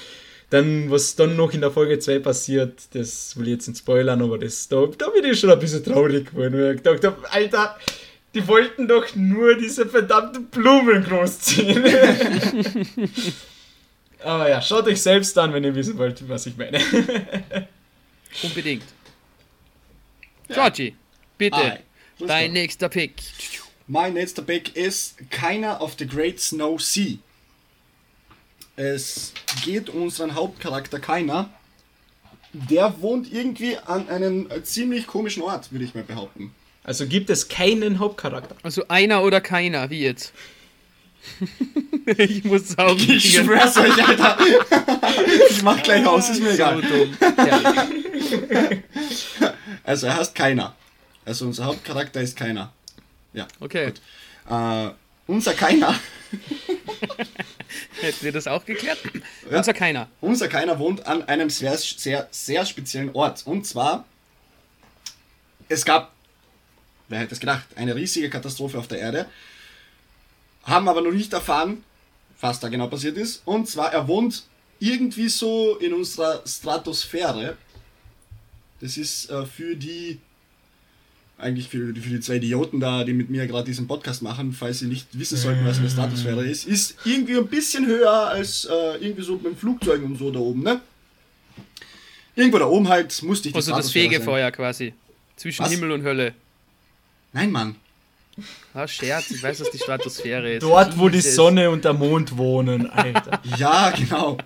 dann, 0.50 0.90
was 0.90 1.14
dann 1.14 1.36
noch 1.36 1.52
in 1.52 1.60
der 1.60 1.70
Folge 1.70 2.00
2 2.00 2.18
passiert, 2.18 2.80
das 2.94 3.36
will 3.36 3.46
ich 3.46 3.52
jetzt 3.52 3.68
nicht 3.68 3.78
spoilern, 3.78 4.20
aber 4.22 4.38
das, 4.38 4.66
da, 4.66 4.88
da 4.98 5.08
bin 5.10 5.24
ich 5.24 5.38
schon 5.38 5.52
ein 5.52 5.58
bisschen 5.60 5.84
traurig 5.84 6.32
geworden, 6.32 6.54
weil 6.54 6.74
ich 6.74 6.82
gedacht 6.82 7.22
Alter, 7.30 7.78
die 8.34 8.46
wollten 8.46 8.86
doch 8.86 9.14
nur 9.14 9.56
diese 9.56 9.86
verdammten 9.86 10.46
Blumen 10.46 11.02
großziehen. 11.04 11.84
aber 14.22 14.48
ja, 14.48 14.62
schaut 14.62 14.86
euch 14.86 15.02
selbst 15.02 15.36
an, 15.38 15.52
wenn 15.52 15.64
ihr 15.64 15.74
wissen 15.74 15.98
wollt, 15.98 16.28
was 16.28 16.46
ich 16.46 16.56
meine. 16.56 16.80
Unbedingt. 18.42 18.84
Georgie, 20.48 20.94
bitte, 21.38 21.80
dein 22.18 22.52
nächster 22.52 22.88
Pick. 22.88 23.14
Mein 23.86 24.14
nächster 24.14 24.42
Pick 24.42 24.76
ist 24.76 25.16
Keiner 25.30 25.80
of 25.80 25.96
the 25.98 26.06
Great 26.06 26.38
Snow 26.40 26.80
Sea. 26.80 27.18
Es 28.76 29.32
geht 29.64 29.90
um 29.90 30.02
unseren 30.02 30.34
Hauptcharakter 30.34 31.00
Keiner. 31.00 31.50
Der 32.52 33.00
wohnt 33.00 33.32
irgendwie 33.32 33.76
an 33.76 34.08
einem 34.08 34.48
ziemlich 34.64 35.06
komischen 35.06 35.42
Ort, 35.42 35.70
würde 35.72 35.84
ich 35.84 35.94
mal 35.94 36.02
behaupten. 36.02 36.54
Also 36.84 37.06
gibt 37.06 37.30
es 37.30 37.48
keinen 37.48 37.98
Hauptcharakter. 37.98 38.56
Also 38.62 38.84
einer 38.88 39.22
oder 39.22 39.40
keiner, 39.40 39.90
wie 39.90 40.02
jetzt? 40.02 40.32
ich 42.06 42.44
muss 42.44 42.70
saugen. 42.70 42.98
Ich 42.98 43.36
schwör's 43.36 43.76
euch, 43.76 44.08
Alter. 44.08 44.38
ich 45.50 45.62
mach 45.62 45.82
gleich 45.82 46.06
aus, 46.06 46.30
ist 46.30 46.42
mir 46.42 46.54
egal. 46.54 46.82
So 46.82 47.06
also 49.84 50.06
er 50.06 50.16
heißt 50.16 50.34
keiner. 50.34 50.74
Also 51.24 51.44
unser 51.44 51.66
Hauptcharakter 51.66 52.22
ist 52.22 52.36
keiner. 52.36 52.72
Ja. 53.34 53.46
Okay. 53.60 53.92
Äh, 54.48 54.88
unser 55.26 55.52
keiner 55.52 55.94
Hätten 58.00 58.24
wir 58.24 58.32
das 58.32 58.46
auch 58.46 58.64
geklärt? 58.64 58.98
Ja. 59.50 59.58
Unser 59.58 59.72
Keiner. 59.72 60.08
Unser 60.20 60.48
Keiner 60.48 60.78
wohnt 60.78 61.06
an 61.06 61.22
einem 61.28 61.50
sehr, 61.50 61.76
sehr, 61.76 62.28
sehr 62.30 62.64
speziellen 62.66 63.10
Ort. 63.14 63.46
Und 63.46 63.66
zwar, 63.66 64.04
es 65.68 65.84
gab, 65.84 66.12
wer 67.10 67.18
hätte 67.18 67.34
es 67.34 67.40
gedacht, 67.40 67.66
eine 67.76 67.94
riesige 67.94 68.30
Katastrophe 68.30 68.78
auf 68.78 68.88
der 68.88 68.98
Erde. 68.98 69.26
Haben 70.64 70.88
aber 70.88 71.02
noch 71.02 71.12
nicht 71.12 71.32
erfahren, 71.32 71.84
was 72.40 72.60
da 72.60 72.68
genau 72.68 72.86
passiert 72.86 73.18
ist. 73.18 73.42
Und 73.44 73.68
zwar, 73.68 73.92
er 73.92 74.08
wohnt 74.08 74.44
irgendwie 74.78 75.28
so 75.28 75.76
in 75.76 75.92
unserer 75.92 76.42
Stratosphäre. 76.46 77.56
Das 78.80 78.96
ist 78.96 79.28
äh, 79.30 79.44
für 79.44 79.76
die 79.76 80.18
eigentlich 81.36 81.68
für, 81.68 81.94
für 81.94 82.10
die 82.10 82.20
zwei 82.20 82.36
Idioten 82.36 82.80
da, 82.80 83.02
die 83.02 83.14
mit 83.14 83.30
mir 83.30 83.46
gerade 83.46 83.64
diesen 83.64 83.86
Podcast 83.86 84.20
machen, 84.22 84.52
falls 84.52 84.80
sie 84.80 84.86
nicht 84.86 85.06
wissen 85.18 85.38
sollten, 85.38 85.64
was 85.64 85.78
eine 85.78 85.88
Stratosphäre 85.88 86.44
ist, 86.46 86.66
ist 86.66 86.96
irgendwie 87.06 87.38
ein 87.38 87.46
bisschen 87.46 87.86
höher 87.86 88.28
als 88.28 88.66
äh, 88.66 88.96
irgendwie 89.02 89.22
so 89.22 89.38
beim 89.38 89.56
Flugzeug 89.56 90.02
und 90.02 90.16
so 90.18 90.30
da 90.30 90.38
oben, 90.38 90.62
ne? 90.62 90.82
Irgendwo 92.36 92.58
da 92.58 92.66
oben 92.66 92.88
halt 92.88 93.22
musste 93.22 93.48
ich 93.48 93.52
die 93.54 93.56
Also 93.56 93.74
das 93.74 93.90
Fegefeuer 93.90 94.46
sein. 94.46 94.52
quasi. 94.52 94.94
Zwischen 95.36 95.64
was? 95.64 95.70
Himmel 95.72 95.92
und 95.92 96.02
Hölle. 96.02 96.34
Nein, 97.32 97.50
Mann. 97.50 97.76
Ah, 98.72 98.86
Scherz, 98.86 99.30
ich 99.30 99.42
weiß, 99.42 99.60
was 99.60 99.70
die 99.70 99.78
Stratosphäre 99.78 100.54
ist. 100.54 100.62
Dort, 100.62 100.98
wo 100.98 101.08
die 101.08 101.20
Sonne 101.20 101.70
und 101.70 101.84
der 101.84 101.92
Mond 101.92 102.36
wohnen, 102.36 102.88
Alter. 102.90 103.40
ja, 103.58 103.90
genau. 103.90 104.38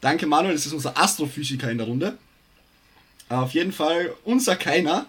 Danke, 0.00 0.26
Manuel, 0.26 0.54
das 0.54 0.66
ist 0.66 0.72
unser 0.72 0.96
Astrophysiker 0.96 1.70
in 1.70 1.78
der 1.78 1.86
Runde. 1.86 2.18
Auf 3.28 3.52
jeden 3.52 3.72
Fall 3.72 4.14
unser 4.24 4.54
Keiner 4.56 5.06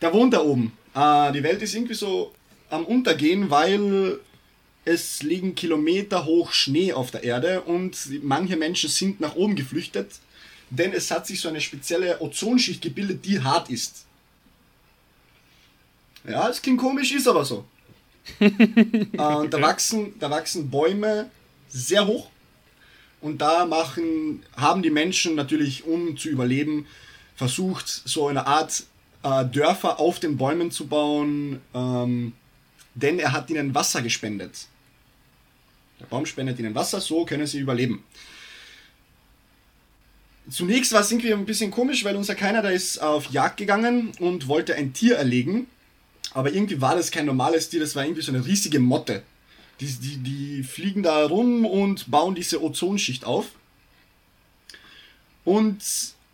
der 0.00 0.12
wohnt 0.12 0.34
da 0.34 0.40
oben. 0.40 0.72
Äh, 0.94 1.32
die 1.32 1.42
Welt 1.42 1.62
ist 1.62 1.74
irgendwie 1.74 1.94
so 1.94 2.32
am 2.70 2.84
Untergehen, 2.84 3.50
weil 3.50 4.20
es 4.84 5.22
liegen 5.22 5.54
Kilometer 5.54 6.24
hoch 6.24 6.52
Schnee 6.52 6.92
auf 6.92 7.10
der 7.10 7.24
Erde 7.24 7.62
und 7.62 7.96
manche 8.22 8.56
Menschen 8.56 8.88
sind 8.88 9.20
nach 9.20 9.34
oben 9.34 9.56
geflüchtet, 9.56 10.12
denn 10.70 10.92
es 10.92 11.10
hat 11.10 11.26
sich 11.26 11.40
so 11.40 11.48
eine 11.48 11.60
spezielle 11.60 12.20
Ozonschicht 12.20 12.82
gebildet, 12.82 13.24
die 13.24 13.40
hart 13.40 13.70
ist. 13.70 14.04
Ja, 16.26 16.48
es 16.48 16.62
klingt 16.62 16.80
komisch, 16.80 17.12
ist 17.12 17.28
aber 17.28 17.44
so. 17.44 17.64
äh, 18.40 18.46
und 18.48 19.52
da 19.52 19.60
wachsen, 19.60 20.14
da 20.18 20.30
wachsen 20.30 20.70
Bäume 20.70 21.30
sehr 21.68 22.06
hoch 22.06 22.30
und 23.20 23.40
da 23.40 23.66
machen, 23.66 24.42
haben 24.56 24.82
die 24.82 24.90
Menschen 24.90 25.34
natürlich, 25.34 25.84
um 25.84 26.16
zu 26.16 26.28
überleben, 26.28 26.86
versucht, 27.36 27.88
so 27.88 28.28
eine 28.28 28.46
Art 28.46 28.84
äh, 29.22 29.44
Dörfer 29.44 29.98
auf 29.98 30.20
den 30.20 30.36
Bäumen 30.36 30.70
zu 30.70 30.86
bauen, 30.86 31.60
ähm, 31.74 32.32
denn 32.94 33.18
er 33.18 33.32
hat 33.32 33.50
ihnen 33.50 33.74
Wasser 33.74 34.02
gespendet. 34.02 34.66
Der 36.00 36.06
Baum 36.06 36.26
spendet 36.26 36.58
ihnen 36.58 36.74
Wasser, 36.74 37.00
so 37.00 37.24
können 37.24 37.46
sie 37.46 37.58
überleben. 37.58 38.04
Zunächst 40.50 40.92
war 40.92 41.00
es 41.00 41.10
irgendwie 41.10 41.32
ein 41.32 41.44
bisschen 41.44 41.70
komisch, 41.70 42.04
weil 42.04 42.16
unser 42.16 42.34
Keiner 42.34 42.62
da 42.62 42.70
ist 42.70 42.98
auf 42.98 43.30
Jagd 43.30 43.58
gegangen 43.58 44.12
und 44.18 44.48
wollte 44.48 44.74
ein 44.76 44.92
Tier 44.92 45.16
erlegen. 45.16 45.66
Aber 46.38 46.52
irgendwie 46.52 46.80
war 46.80 46.94
das 46.94 47.10
kein 47.10 47.26
normales 47.26 47.68
Tier, 47.68 47.80
das 47.80 47.96
war 47.96 48.04
irgendwie 48.04 48.22
so 48.22 48.30
eine 48.30 48.46
riesige 48.46 48.78
Motte. 48.78 49.24
Die, 49.80 49.86
die, 49.86 50.18
die 50.18 50.62
fliegen 50.62 51.02
da 51.02 51.26
rum 51.26 51.66
und 51.66 52.12
bauen 52.12 52.36
diese 52.36 52.62
Ozonschicht 52.62 53.24
auf. 53.24 53.46
Und 55.44 55.82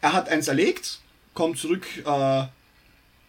er 0.03 0.13
hat 0.13 0.29
eins 0.29 0.47
erlegt, 0.49 0.99
kommt 1.33 1.57
zurück 1.57 1.87
äh, 2.05 2.45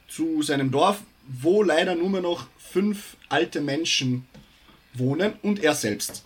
zu 0.09 0.41
seinem 0.41 0.69
Dorf, 0.69 0.99
wo 1.26 1.63
leider 1.63 1.95
nur 1.95 2.09
mehr 2.09 2.19
noch 2.19 2.47
fünf 2.57 3.15
alte 3.30 3.61
Menschen 3.61 4.28
wohnen 4.93 5.32
und 5.43 5.63
er 5.63 5.76
selbst. 5.76 6.26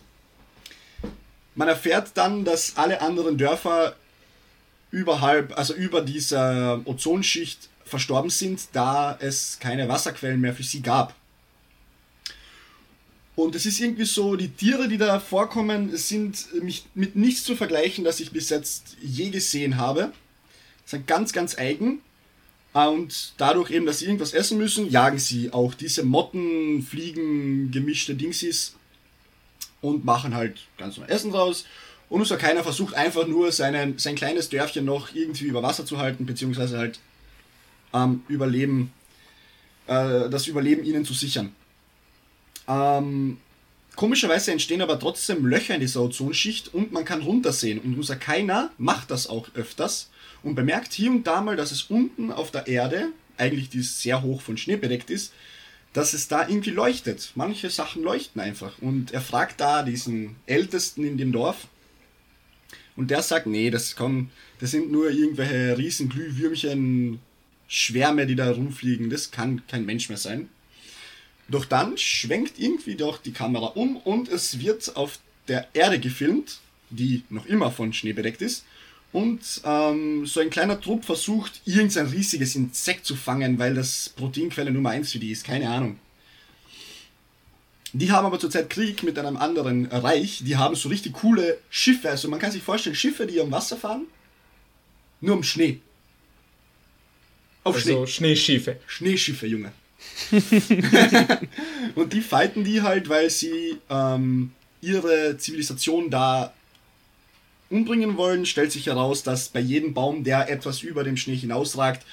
Man 1.53 1.67
erfährt 1.67 2.13
dann, 2.15 2.43
dass 2.43 2.75
alle 2.75 3.01
anderen 3.01 3.37
Dörfer 3.37 3.95
überhalb, 4.89 5.55
also 5.55 5.75
über 5.75 6.01
dieser 6.01 6.81
Ozonschicht 6.85 7.68
verstorben 7.89 8.29
sind, 8.29 8.61
da 8.73 9.17
es 9.19 9.57
keine 9.59 9.89
Wasserquellen 9.89 10.39
mehr 10.39 10.53
für 10.53 10.63
sie 10.63 10.81
gab. 10.81 11.15
Und 13.35 13.55
es 13.55 13.65
ist 13.65 13.79
irgendwie 13.79 14.05
so, 14.05 14.35
die 14.35 14.49
Tiere, 14.49 14.89
die 14.89 14.97
da 14.97 15.19
vorkommen, 15.19 15.95
sind 15.95 16.47
mit 16.93 17.15
nichts 17.15 17.45
zu 17.45 17.55
vergleichen, 17.55 18.03
das 18.03 18.19
ich 18.19 18.31
bis 18.31 18.49
jetzt 18.49 18.97
je 19.01 19.29
gesehen 19.29 19.77
habe. 19.77 20.11
Sind 20.85 21.07
ganz, 21.07 21.31
ganz 21.31 21.57
eigen. 21.57 22.01
Und 22.73 23.33
dadurch 23.37 23.71
eben, 23.71 23.85
dass 23.85 23.99
sie 23.99 24.05
irgendwas 24.05 24.33
essen 24.33 24.57
müssen, 24.57 24.89
jagen 24.89 25.19
sie 25.19 25.53
auch 25.53 25.73
diese 25.73 26.03
Motten, 26.03 26.83
Fliegen, 26.83 27.71
gemischte 27.71 28.13
Dingsies 28.13 28.75
und 29.81 30.03
machen 30.03 30.35
halt 30.35 30.59
ganz 30.77 30.97
normal 30.97 31.13
Essen 31.13 31.31
draus. 31.31 31.65
Und 32.09 32.21
unser 32.21 32.37
keiner 32.37 32.63
versucht 32.63 32.93
einfach 32.93 33.27
nur 33.27 33.51
seinen, 33.51 33.97
sein 33.97 34.15
kleines 34.15 34.49
Dörfchen 34.49 34.83
noch 34.83 35.13
irgendwie 35.15 35.45
über 35.45 35.63
Wasser 35.63 35.85
zu 35.85 35.97
halten, 35.97 36.25
beziehungsweise 36.25 36.77
halt 36.77 36.99
ähm, 37.93 38.23
Überleben, 38.27 38.91
äh, 39.87 40.29
das 40.29 40.47
Überleben 40.47 40.83
ihnen 40.83 41.05
zu 41.05 41.13
sichern. 41.13 41.53
Ähm, 42.67 43.37
komischerweise 43.95 44.51
entstehen 44.51 44.81
aber 44.81 44.99
trotzdem 44.99 45.45
Löcher 45.45 45.75
in 45.75 45.81
dieser 45.81 46.01
Ozonschicht 46.01 46.73
und 46.73 46.91
man 46.91 47.05
kann 47.05 47.21
runtersehen. 47.21 47.79
Und 47.79 47.97
unser 47.97 48.15
keiner 48.15 48.71
macht 48.77 49.11
das 49.11 49.27
auch 49.27 49.47
öfters 49.55 50.09
und 50.43 50.55
bemerkt 50.55 50.93
hier 50.93 51.11
und 51.11 51.25
da 51.25 51.41
mal, 51.41 51.55
dass 51.55 51.71
es 51.71 51.83
unten 51.83 52.31
auf 52.31 52.51
der 52.51 52.67
Erde, 52.67 53.09
eigentlich 53.37 53.69
die 53.69 53.81
sehr 53.81 54.21
hoch 54.21 54.41
von 54.41 54.57
Schnee 54.57 54.75
bedeckt 54.75 55.09
ist, 55.09 55.33
dass 55.93 56.13
es 56.13 56.27
da 56.27 56.47
irgendwie 56.47 56.69
leuchtet. 56.69 57.31
Manche 57.35 57.69
Sachen 57.69 58.03
leuchten 58.03 58.41
einfach. 58.41 58.77
Und 58.79 59.11
er 59.11 59.21
fragt 59.21 59.59
da 59.59 59.83
diesen 59.83 60.35
Ältesten 60.45 61.03
in 61.03 61.17
dem 61.17 61.31
Dorf. 61.31 61.67
Und 62.95 63.11
der 63.11 63.21
sagt, 63.21 63.47
nee, 63.47 63.71
das, 63.71 63.95
kann, 63.95 64.29
das 64.59 64.71
sind 64.71 64.91
nur 64.91 65.09
irgendwelche 65.09 65.77
riesen 65.77 66.09
Glühwürmchen, 66.09 67.19
Schwärme, 67.69 68.25
die 68.25 68.35
da 68.35 68.51
rumfliegen. 68.51 69.09
Das 69.09 69.31
kann 69.31 69.61
kein 69.67 69.85
Mensch 69.85 70.09
mehr 70.09 70.17
sein. 70.17 70.49
Doch 71.47 71.65
dann 71.65 71.97
schwenkt 71.97 72.59
irgendwie 72.59 72.95
doch 72.95 73.19
die 73.19 73.31
Kamera 73.31 73.67
um 73.67 73.95
und 73.97 74.27
es 74.27 74.59
wird 74.59 74.95
auf 74.97 75.19
der 75.47 75.67
Erde 75.73 75.99
gefilmt, 75.99 76.59
die 76.89 77.23
noch 77.29 77.45
immer 77.45 77.71
von 77.71 77.93
Schnee 77.93 78.13
bedeckt 78.13 78.41
ist. 78.41 78.65
Und 79.11 79.39
ähm, 79.63 80.27
so 80.27 80.39
ein 80.39 80.51
kleiner 80.51 80.79
Trupp 80.79 81.05
versucht, 81.05 81.61
irgendein 81.65 82.07
riesiges 82.07 82.55
Insekt 82.55 83.05
zu 83.05 83.15
fangen, 83.15 83.57
weil 83.57 83.73
das 83.73 84.09
Proteinquelle 84.09 84.71
Nummer 84.71 84.91
1 84.91 85.11
für 85.11 85.19
die 85.19 85.31
ist. 85.31 85.43
Keine 85.43 85.69
Ahnung. 85.69 85.97
Die 87.93 88.11
haben 88.11 88.27
aber 88.27 88.39
zurzeit 88.39 88.69
Krieg 88.69 89.01
mit 89.01 89.17
einem 89.17 89.37
anderen 89.37 89.87
Reich. 89.87 90.43
Die 90.45 90.57
haben 90.57 90.75
so 90.75 90.89
richtig 90.89 91.13
coole 91.13 91.57
Schiffe. 91.71 92.09
Also 92.09 92.29
man 92.29 92.39
kann 92.39 92.51
sich 92.51 92.61
vorstellen, 92.61 92.95
Schiffe, 92.95 93.25
die 93.25 93.41
am 93.41 93.51
Wasser 93.51 93.77
fahren, 93.77 94.05
nur 95.21 95.37
im 95.37 95.43
Schnee. 95.43 95.81
Auf 97.63 97.75
also 97.75 98.05
Schnee. 98.05 98.35
Schneeschiffe. 98.35 98.77
Schneeschiffe, 98.87 99.47
Junge. 99.47 99.71
und 101.95 102.13
die 102.13 102.21
fighten 102.21 102.63
die 102.63 102.81
halt, 102.81 103.09
weil 103.09 103.29
sie 103.29 103.77
ähm, 103.89 104.51
ihre 104.81 105.37
Zivilisation 105.37 106.09
da 106.09 106.53
umbringen 107.69 108.17
wollen. 108.17 108.45
Stellt 108.45 108.71
sich 108.71 108.87
heraus, 108.87 109.23
dass 109.23 109.49
bei 109.49 109.59
jedem 109.59 109.93
Baum, 109.93 110.23
der 110.23 110.49
etwas 110.49 110.81
über 110.81 111.03
dem 111.03 111.17
Schnee 111.17 111.35
hinausragt, 111.35 112.05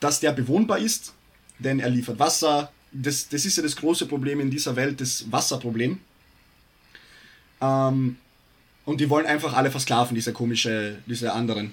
dass 0.00 0.20
der 0.20 0.32
bewohnbar 0.32 0.78
ist, 0.78 1.14
denn 1.58 1.80
er 1.80 1.90
liefert 1.90 2.18
Wasser. 2.18 2.70
Das, 2.92 3.28
das 3.28 3.44
ist 3.44 3.56
ja 3.56 3.62
das 3.62 3.76
große 3.76 4.06
Problem 4.06 4.40
in 4.40 4.50
dieser 4.50 4.76
Welt, 4.76 5.00
das 5.00 5.30
Wasserproblem. 5.30 6.00
Ähm, 7.62 8.16
und 8.84 9.00
die 9.00 9.08
wollen 9.08 9.26
einfach 9.26 9.54
alle 9.54 9.70
versklaven, 9.70 10.14
diese 10.14 10.32
komische, 10.32 10.98
diese 11.06 11.32
anderen. 11.32 11.72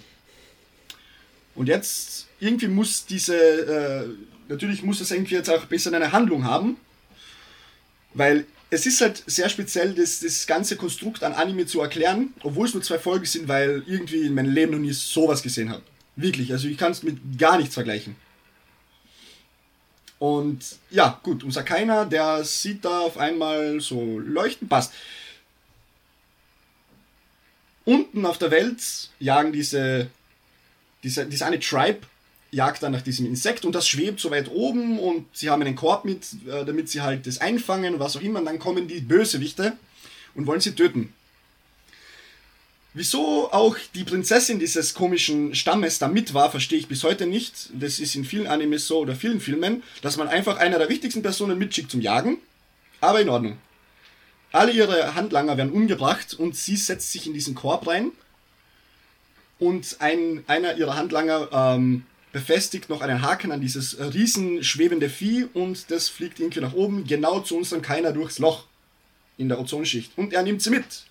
Und 1.60 1.68
jetzt, 1.68 2.28
irgendwie 2.40 2.70
muss 2.70 3.06
diese, 3.06 3.36
äh, 3.36 4.08
natürlich 4.48 4.82
muss 4.82 5.02
es 5.02 5.12
irgendwie 5.12 5.36
jetzt 5.36 5.50
auch 5.50 5.66
besser 5.66 5.92
eine 5.94 6.14
Handlung 6.14 6.46
haben, 6.46 6.78
weil 8.14 8.46
es 8.70 8.86
ist 8.86 9.02
halt 9.02 9.22
sehr 9.26 9.50
speziell, 9.50 9.94
das, 9.94 10.22
das 10.22 10.48
ganze 10.48 10.78
Konstrukt 10.78 11.22
an 11.22 11.34
Anime 11.34 11.66
zu 11.66 11.82
erklären, 11.82 12.34
obwohl 12.44 12.66
es 12.66 12.74
nur 12.74 12.82
zwei 12.82 12.98
Folgen 12.98 13.26
sind, 13.26 13.50
weil 13.50 13.84
irgendwie 13.88 14.22
in 14.22 14.36
meinem 14.36 14.54
Leben 14.54 14.72
noch 14.72 14.80
nie 14.80 14.94
sowas 14.94 15.44
gesehen 15.44 15.70
habe. 15.70 15.82
Wirklich, 16.16 16.54
also 16.54 16.70
ich 16.70 16.78
kann 16.78 16.94
es 16.94 17.04
mit 17.04 17.38
gar 17.38 17.58
nichts 17.58 17.74
vergleichen. 17.74 18.16
Und 20.18 20.64
ja, 20.92 21.20
gut, 21.24 21.44
unser 21.44 21.64
Keiner, 21.64 22.06
der 22.06 22.46
sieht 22.46 22.86
da 22.86 23.02
auf 23.02 23.18
einmal 23.18 23.82
so 23.82 24.18
leuchten, 24.18 24.70
passt. 24.70 24.94
Unten 27.84 28.26
auf 28.26 28.38
der 28.38 28.50
Welt 28.50 29.10
jagen 29.20 29.52
diese, 29.52 30.10
diese, 31.04 31.26
diese 31.26 31.46
eine 31.46 31.60
Tribe, 31.60 32.00
jagt 32.52 32.82
dann 32.84 32.92
nach 32.92 33.02
diesem 33.02 33.26
Insekt 33.26 33.66
und 33.66 33.76
das 33.76 33.88
schwebt 33.88 34.20
so 34.20 34.32
weit 34.32 34.50
oben 34.50 35.00
und 35.00 35.26
sie 35.34 35.50
haben 35.50 35.62
einen 35.62 35.76
Korb 35.76 36.06
mit, 36.06 36.26
äh, 36.48 36.66
damit 36.66 36.90
sie 36.90 37.02
halt 37.02 37.28
das 37.28 37.42
einfangen 37.42 37.94
und 37.94 38.00
was 38.00 38.18
auch 38.18 38.22
immer. 38.22 38.40
Und 38.40 38.46
dann 38.46 38.60
kommen 38.60 38.88
die 38.88 39.02
Bösewichte 39.02 39.74
und 40.36 40.48
wollen 40.48 40.62
sie 40.62 40.74
töten. 40.74 41.14
Wieso 42.96 43.52
auch 43.52 43.78
die 43.94 44.04
Prinzessin 44.04 44.58
dieses 44.58 44.96
komischen 44.96 45.54
Stammes 45.54 46.00
da 46.00 46.08
mit 46.08 46.34
war, 46.34 46.50
verstehe 46.50 46.80
ich 46.80 46.88
bis 46.88 47.04
heute 47.04 47.28
nicht. 47.28 47.70
Das 47.72 48.00
ist 48.00 48.16
in 48.16 48.26
vielen 48.26 48.48
Animes 48.48 48.88
so 48.88 49.00
oder 49.00 49.16
vielen 49.16 49.40
Filmen, 49.40 49.84
dass 50.02 50.18
man 50.18 50.28
einfach 50.28 50.58
einer 50.58 50.80
der 50.80 50.90
wichtigsten 50.90 51.22
Personen 51.22 51.60
mitschickt 51.60 51.92
zum 51.92 52.02
Jagen. 52.02 52.40
Aber 53.00 53.22
in 53.22 53.30
Ordnung. 53.30 53.58
Alle 54.52 54.72
ihre 54.72 55.14
Handlanger 55.14 55.56
werden 55.58 55.72
umgebracht 55.72 56.34
und 56.34 56.56
sie 56.56 56.76
setzt 56.76 57.12
sich 57.12 57.28
in 57.28 57.34
diesen 57.34 57.54
Korb 57.54 57.86
rein. 57.88 58.12
Und 59.60 59.98
ein, 60.00 60.44
einer 60.48 60.78
ihrer 60.78 60.96
Handlanger 60.96 61.50
ähm, 61.52 62.06
befestigt 62.32 62.90
noch 62.90 63.02
einen 63.02 63.22
Haken 63.22 63.52
an 63.52 63.62
dieses 63.62 63.98
riesen 64.14 64.64
schwebende 64.64 65.10
Vieh 65.10 65.48
und 65.54 65.92
das 65.92 66.10
fliegt 66.10 66.40
irgendwie 66.40 66.62
nach 66.62 66.74
oben, 66.74 67.06
genau 67.06 67.40
zu 67.40 67.58
unserem 67.58 67.82
Keiner 67.82 68.12
durchs 68.12 68.40
Loch 68.40 68.66
in 69.38 69.50
der 69.50 69.60
Ozonschicht. 69.60 70.12
Und 70.16 70.34
er 70.34 70.44
nimmt 70.44 70.62
sie 70.62 70.70
mit. 70.70 71.04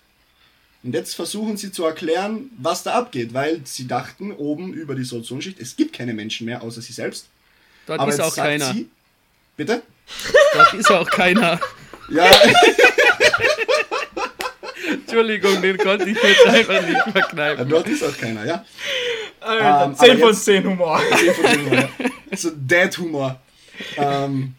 Und 0.81 0.93
jetzt 0.93 1.15
versuchen 1.15 1.57
sie 1.57 1.71
zu 1.71 1.83
erklären, 1.83 2.49
was 2.57 2.83
da 2.83 2.93
abgeht, 2.93 3.33
weil 3.33 3.61
sie 3.65 3.85
dachten 3.85 4.31
oben 4.31 4.73
über 4.73 4.95
die 4.95 5.03
Ozonschicht, 5.13 5.59
es 5.59 5.75
gibt 5.75 5.93
keine 5.93 6.13
Menschen 6.13 6.45
mehr 6.45 6.61
außer 6.61 6.81
sie 6.81 6.93
selbst. 6.93 7.27
Dort 7.85 7.99
Aber 7.99 8.13
ist 8.13 8.21
auch 8.21 8.35
keiner. 8.35 8.73
Sie, 8.73 8.89
bitte? 9.57 9.81
Dort 10.53 10.73
ist 10.73 10.89
auch 10.89 11.09
keiner. 11.09 11.59
Ja. 12.09 12.31
Entschuldigung, 14.87 15.61
den 15.61 15.77
konnte 15.77 16.09
ich 16.09 16.17
jetzt 16.21 16.45
einfach 16.45 16.87
nicht 16.87 17.01
verkneifen. 17.11 17.59
Ja, 17.59 17.65
dort 17.65 17.87
ist 17.87 18.03
auch 18.03 18.17
keiner, 18.17 18.45
ja. 18.45 18.65
Alter, 19.41 19.85
ähm, 19.85 19.95
10 19.95 20.19
von 20.19 20.33
10 20.33 20.63
Humor. 20.65 21.01
10 21.17 21.33
von 21.33 21.45
10 21.45 21.65
Humor. 21.65 21.89
So 22.35 22.51
Dad-Humor. 22.55 23.39
Ähm, 23.97 24.55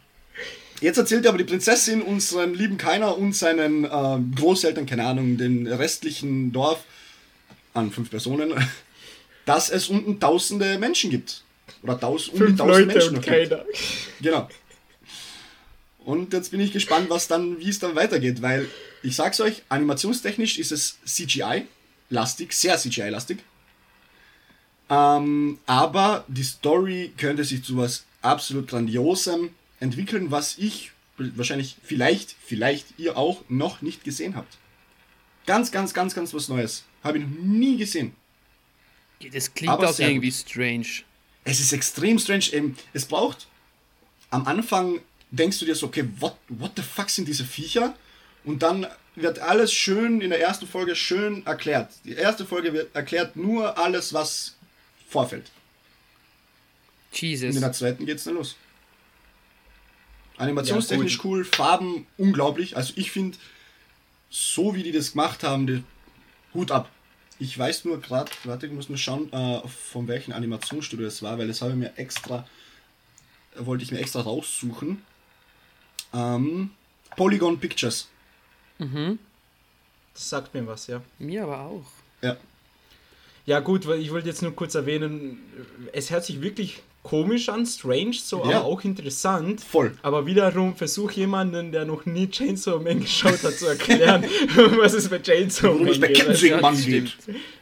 Jetzt 0.80 0.96
erzählt 0.96 1.26
aber 1.26 1.36
die 1.36 1.44
Prinzessin 1.44 2.00
unserem 2.00 2.54
lieben 2.54 2.78
Keiner 2.78 3.16
und 3.16 3.34
seinen 3.34 3.84
äh, 3.84 4.18
Großeltern, 4.34 4.86
keine 4.86 5.04
Ahnung, 5.04 5.36
den 5.36 5.66
restlichen 5.66 6.52
Dorf 6.52 6.84
an 7.74 7.90
fünf 7.90 8.10
Personen, 8.10 8.54
dass 9.44 9.68
es 9.68 9.88
unten 9.88 10.18
tausende 10.18 10.78
Menschen 10.78 11.10
gibt. 11.10 11.42
Oder 11.82 12.00
taus, 12.00 12.28
um 12.28 12.46
die 12.46 12.56
tausend 12.56 12.86
Menschen 12.86 13.16
und 13.16 13.24
keiner. 13.24 13.64
Genau. 14.20 14.48
Und 16.04 16.32
jetzt 16.32 16.50
bin 16.50 16.60
ich 16.60 16.72
gespannt, 16.72 17.10
was 17.10 17.28
dann, 17.28 17.58
wie 17.58 17.68
es 17.68 17.78
dann 17.78 17.94
weitergeht, 17.94 18.40
weil 18.40 18.66
ich 19.02 19.16
sag's 19.16 19.40
euch, 19.40 19.62
animationstechnisch 19.68 20.58
ist 20.58 20.72
es 20.72 20.98
CGI-lastig, 21.04 22.52
sehr 22.52 22.76
CGI-lastig. 22.78 23.38
Ähm, 24.88 25.58
aber 25.66 26.24
die 26.28 26.42
Story 26.42 27.12
könnte 27.16 27.44
sich 27.44 27.64
zu 27.64 27.76
was 27.76 28.04
absolut 28.22 28.68
Grandiosem 28.68 29.50
entwickeln, 29.78 30.30
was 30.30 30.58
ich 30.58 30.92
wahrscheinlich, 31.16 31.76
vielleicht, 31.82 32.34
vielleicht 32.42 32.98
ihr 32.98 33.16
auch 33.16 33.42
noch 33.48 33.82
nicht 33.82 34.04
gesehen 34.04 34.36
habt. 34.36 34.58
Ganz, 35.46 35.70
ganz, 35.70 35.94
ganz, 35.94 36.14
ganz 36.14 36.34
was 36.34 36.48
Neues. 36.48 36.84
Habe 37.02 37.18
ich 37.18 37.24
noch 37.24 37.42
nie 37.42 37.76
gesehen. 37.76 38.14
Das 39.32 39.52
klingt 39.52 39.72
Aber 39.72 39.88
auch 39.90 39.98
irgendwie 39.98 40.30
gut. 40.30 40.38
strange. 40.48 40.86
Es 41.44 41.60
ist 41.60 41.72
extrem 41.72 42.18
strange. 42.18 42.74
Es 42.92 43.04
braucht 43.04 43.46
am 44.30 44.46
Anfang 44.46 45.00
denkst 45.30 45.58
du 45.58 45.64
dir 45.66 45.74
so, 45.74 45.86
okay, 45.86 46.08
what, 46.18 46.36
what 46.48 46.72
the 46.76 46.82
fuck 46.82 47.10
sind 47.10 47.28
diese 47.28 47.44
Viecher? 47.44 47.94
Und 48.44 48.62
dann 48.62 48.86
wird 49.14 49.38
alles 49.38 49.72
schön 49.72 50.20
in 50.20 50.30
der 50.30 50.40
ersten 50.40 50.66
Folge 50.66 50.96
schön 50.96 51.44
erklärt. 51.46 51.92
Die 52.04 52.12
erste 52.12 52.46
Folge 52.46 52.72
wird 52.72 52.94
erklärt 52.94 53.36
nur 53.36 53.78
alles, 53.78 54.12
was 54.14 54.56
vorfällt. 55.08 55.50
Jesus. 57.12 57.50
Und 57.50 57.56
in 57.56 57.60
der 57.60 57.72
zweiten 57.72 58.06
geht's 58.06 58.24
dann 58.24 58.34
los. 58.34 58.56
Animationstechnisch 60.38 61.18
ja, 61.18 61.24
cool, 61.24 61.44
Farben 61.44 62.06
unglaublich. 62.16 62.76
Also 62.76 62.94
ich 62.96 63.10
finde, 63.10 63.36
so 64.30 64.74
wie 64.74 64.82
die 64.82 64.92
das 64.92 65.12
gemacht 65.12 65.42
haben, 65.42 65.66
die, 65.66 65.84
Hut 66.54 66.70
ab. 66.70 66.90
Ich 67.38 67.58
weiß 67.58 67.84
nur 67.84 68.00
gerade, 68.00 68.30
warte, 68.44 68.66
ich 68.66 68.72
muss 68.72 68.88
nur 68.88 68.98
schauen, 68.98 69.32
äh, 69.32 69.60
von 69.68 70.08
welchem 70.08 70.32
Animationsstudio 70.32 71.06
es 71.06 71.22
war, 71.22 71.38
weil 71.38 71.48
das 71.48 71.62
habe 71.62 71.72
ich 71.72 71.78
mir 71.78 71.96
extra, 71.96 72.46
wollte 73.56 73.84
ich 73.84 73.92
mir 73.92 73.98
extra 73.98 74.20
raussuchen. 74.20 75.02
Ähm, 76.12 76.70
Polygon 77.16 77.58
Pictures. 77.58 78.08
Mhm. 78.80 79.18
Das 80.14 80.28
sagt 80.28 80.54
mir 80.54 80.66
was, 80.66 80.86
ja. 80.88 81.00
Mir 81.18 81.44
aber 81.44 81.60
auch. 81.60 81.86
Ja. 82.22 82.36
Ja, 83.46 83.60
gut, 83.60 83.86
weil 83.86 84.00
ich 84.00 84.10
wollte 84.10 84.28
jetzt 84.28 84.42
nur 84.42 84.54
kurz 84.54 84.74
erwähnen, 84.74 85.38
es 85.92 86.10
hört 86.10 86.24
sich 86.24 86.42
wirklich 86.42 86.82
komisch 87.02 87.48
an, 87.48 87.64
strange, 87.64 88.12
so, 88.12 88.44
ja. 88.44 88.58
aber 88.58 88.64
auch 88.64 88.84
interessant. 88.84 89.60
Voll. 89.60 89.96
Aber 90.02 90.26
wiederum 90.26 90.76
versuch 90.76 91.12
jemanden, 91.12 91.72
der 91.72 91.84
noch 91.84 92.04
nie 92.06 92.28
Chainsaw 92.28 92.78
Man 92.78 93.00
geschaut 93.06 93.42
hat, 93.42 93.54
zu 93.54 93.66
erklären, 93.66 94.24
was 94.78 94.92
es 94.92 95.08
bei 95.08 95.18
Chainsaw 95.18 95.74
Man 95.74 95.86
geht. 95.86 96.02
Der 96.02 96.12
Kettenswingmann 96.12 96.76
geht. 96.76 97.16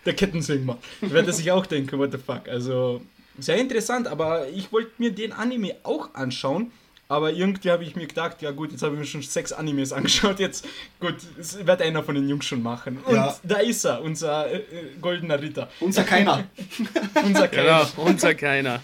Der 0.04 0.14
Kettenswingmann. 0.14 0.78
Wird 1.00 1.26
er 1.26 1.32
sich 1.32 1.50
auch 1.52 1.66
denken, 1.66 1.98
what 1.98 2.12
the 2.12 2.18
fuck. 2.18 2.48
Also, 2.48 3.00
sehr 3.38 3.56
interessant, 3.56 4.08
aber 4.08 4.48
ich 4.48 4.72
wollte 4.72 4.90
mir 4.98 5.12
den 5.12 5.32
Anime 5.32 5.76
auch 5.84 6.14
anschauen. 6.14 6.72
Aber 7.10 7.32
irgendwie 7.32 7.70
habe 7.70 7.84
ich 7.84 7.96
mir 7.96 8.06
gedacht, 8.06 8.42
ja 8.42 8.50
gut, 8.50 8.70
jetzt 8.70 8.82
habe 8.82 8.92
ich 8.94 9.00
mir 9.00 9.06
schon 9.06 9.22
sechs 9.22 9.50
Animes 9.50 9.92
angeschaut, 9.94 10.38
jetzt 10.40 10.66
gut, 11.00 11.16
es 11.38 11.66
wird 11.66 11.80
einer 11.80 12.02
von 12.02 12.14
den 12.14 12.28
Jungs 12.28 12.44
schon 12.44 12.62
machen. 12.62 12.98
Und 12.98 13.14
ja. 13.14 13.34
da 13.42 13.56
ist 13.56 13.84
er, 13.86 14.02
unser 14.02 14.46
äh, 14.46 14.58
äh 14.58 14.64
goldener 15.00 15.40
Ritter. 15.40 15.70
Unser 15.80 16.04
Keiner. 16.04 16.44
unser 17.24 17.48
Keiner. 17.48 17.88
Genau, 17.94 18.08
unser 18.08 18.34
Keiner. 18.34 18.82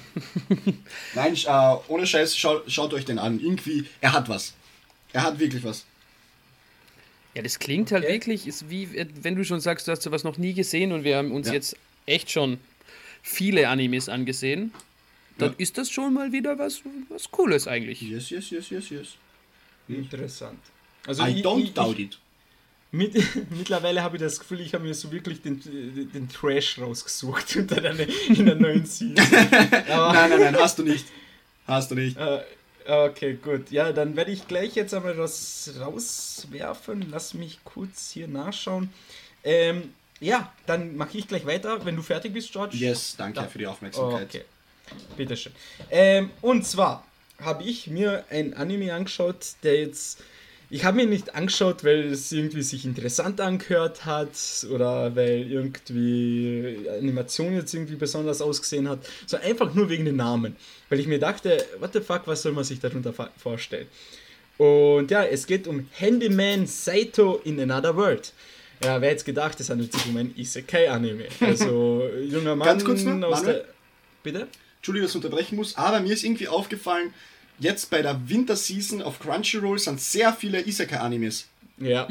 Nein, 1.15 1.35
äh, 1.35 1.77
ohne 1.89 2.07
Scheiß, 2.07 2.35
schaut, 2.35 2.71
schaut 2.73 2.95
euch 2.95 3.05
den 3.05 3.19
an. 3.19 3.39
Irgendwie, 3.41 3.87
er 4.01 4.15
hat 4.15 4.27
was. 4.31 4.55
Er 5.13 5.23
hat 5.23 5.39
wirklich 5.39 5.63
was. 5.63 5.85
Ja, 7.35 7.43
das 7.43 7.59
klingt 7.59 7.93
halt 7.93 8.05
okay. 8.05 8.15
wirklich, 8.15 8.47
ist 8.47 8.71
wie, 8.71 8.89
wenn 9.21 9.37
du 9.37 9.45
schon 9.45 9.61
sagst, 9.61 9.87
du 9.87 9.93
hast 9.93 10.03
sowas 10.03 10.25
noch 10.25 10.39
nie 10.39 10.55
gesehen 10.55 10.93
und 10.93 11.05
wir 11.05 11.19
haben 11.19 11.31
uns 11.31 11.49
ja. 11.49 11.53
jetzt 11.53 11.77
echt 12.07 12.31
schon 12.31 12.59
viele 13.23 13.69
Animes 13.69 14.09
angesehen 14.09 14.73
dann 15.39 15.51
ja. 15.51 15.55
ist 15.59 15.79
das 15.79 15.91
schon 15.91 16.15
mal 16.15 16.33
wieder 16.33 16.59
was, 16.59 16.83
was 17.09 17.31
Cooles 17.31 17.67
eigentlich. 17.67 18.03
Yes, 18.03 18.31
yes, 18.31 18.51
yes, 18.51 18.71
yes, 18.71 18.91
yes. 18.91 19.09
Interessant. 19.89 20.59
Also 21.07 21.25
I 21.25 21.31
ich, 21.31 21.45
don't 21.45 21.63
ich, 21.63 21.75
doubt 21.75 21.99
it. 21.99 22.19
Mit, 22.93 23.15
mittlerweile 23.51 24.03
habe 24.03 24.17
ich 24.17 24.23
das 24.23 24.39
Gefühl, 24.39 24.61
ich 24.61 24.73
habe 24.73 24.85
mir 24.85 24.95
so 24.95 25.11
wirklich 25.11 25.43
den, 25.43 25.61
den 26.13 26.29
Trash 26.29 26.79
rausgesucht 26.79 27.57
unter 27.57 27.81
der, 27.81 27.99
in 27.99 28.47
der 28.47 28.55
neuen 28.55 28.87
Season. 28.87 29.15
nein, 29.41 30.31
nein, 30.31 30.41
nein, 30.41 30.57
hast 30.57 30.79
du 30.79 30.85
nicht. 30.85 31.07
Hast 31.67 31.91
du 31.91 31.97
nicht. 31.97 32.17
Äh, 32.17 32.43
okay, 32.87 33.35
gut. 33.43 33.71
Ja, 33.71 33.93
dann 33.93 34.17
werde 34.17 34.31
ich 34.31 34.47
gleich 34.47 34.75
jetzt 34.75 34.95
einmal 34.95 35.19
was 35.19 35.73
rauswerfen. 35.81 37.07
Lass 37.11 37.35
mich 37.35 37.59
kurz 37.65 38.11
hier 38.11 38.29
nachschauen. 38.29 38.91
Ähm, 39.43 39.95
ja, 40.21 40.53
dann 40.67 40.97
mache 40.97 41.19
ich 41.19 41.27
gleich 41.27 41.45
weiter, 41.47 41.85
wenn 41.85 41.97
du 41.97 42.03
fertig 42.03 42.33
bist, 42.33 42.53
George. 42.53 42.77
Yes, 42.77 43.17
danke 43.17 43.41
da. 43.41 43.47
für 43.47 43.59
die 43.59 43.67
Aufmerksamkeit. 43.67 44.29
Okay. 44.29 44.45
Bitteschön. 45.17 45.53
Ähm, 45.91 46.31
und 46.41 46.67
zwar 46.67 47.07
habe 47.41 47.65
ich 47.65 47.89
mir 47.89 48.25
ein 48.31 48.55
Anime 48.55 48.93
angeschaut, 48.93 49.55
der 49.63 49.81
jetzt 49.81 50.23
ich 50.71 50.85
habe 50.85 50.97
mir 50.97 51.07
nicht 51.07 51.35
angeschaut, 51.37 51.85
weil 51.85 52.11
es 52.11 52.33
irgendwie 52.33 52.63
sich 52.63 52.85
interessant 52.85 53.41
angehört 53.41 54.07
hat 54.07 54.31
oder 54.73 55.15
weil 55.15 55.47
irgendwie 55.49 56.89
Animation 56.99 57.55
jetzt 57.55 57.75
irgendwie 57.75 57.97
besonders 57.97 58.41
ausgesehen 58.41 58.89
hat, 58.89 58.99
sondern 59.27 59.51
einfach 59.51 59.75
nur 59.75 59.89
wegen 59.89 60.05
den 60.05 60.17
Namen. 60.17 60.57
Weil 60.89 61.01
ich 61.01 61.07
mir 61.07 61.19
dachte, 61.21 61.65
what 61.79 61.93
the 61.93 62.01
fuck, 62.01 62.23
was 62.27 62.43
soll 62.43 62.53
man 62.53 62.65
sich 62.65 62.81
darunter 62.81 63.13
vorstellen? 63.37 63.87
Und 64.57 65.11
ja, 65.11 65.23
es 65.25 65.47
geht 65.47 65.69
um 65.69 65.89
Handyman 65.93 66.67
Saito 66.67 67.41
in 67.45 67.61
Another 67.61 67.97
World. 67.97 68.33
Ja, 68.83 69.01
wer 69.01 69.11
jetzt 69.11 69.25
gedacht, 69.25 69.61
es 69.61 69.71
handelt 69.71 69.93
sich 69.93 70.07
um 70.07 70.17
ein 70.17 70.35
Isekai-Anime. 70.37 71.27
Also, 71.41 72.09
junger 72.29 72.57
Mann 72.57 72.67
Ganz 72.67 72.85
kurz 72.85 73.03
noch, 73.03 73.29
aus 73.29 73.43
Manuel? 73.43 73.55
der. 73.55 73.65
Bitte? 74.23 74.49
Entschuldigung, 74.85 75.07
dass 75.07 75.13
ich 75.13 75.25
unterbrechen 75.25 75.57
muss, 75.57 75.79
aber 75.79 76.01
mir 76.01 76.13
ist 76.13 76.25
irgendwie 76.25 76.47
aufgefallen, 76.47 77.15
jetzt 77.59 77.89
bei 77.89 78.03
der 78.03 78.21
Winterseason 78.29 79.01
auf 79.01 79.19
Crunchyroll 79.19 79.79
sind 79.79 79.99
sehr 79.99 80.35
viele 80.35 80.61
Isekai-Animes. 80.61 81.47
Ja, 81.79 82.07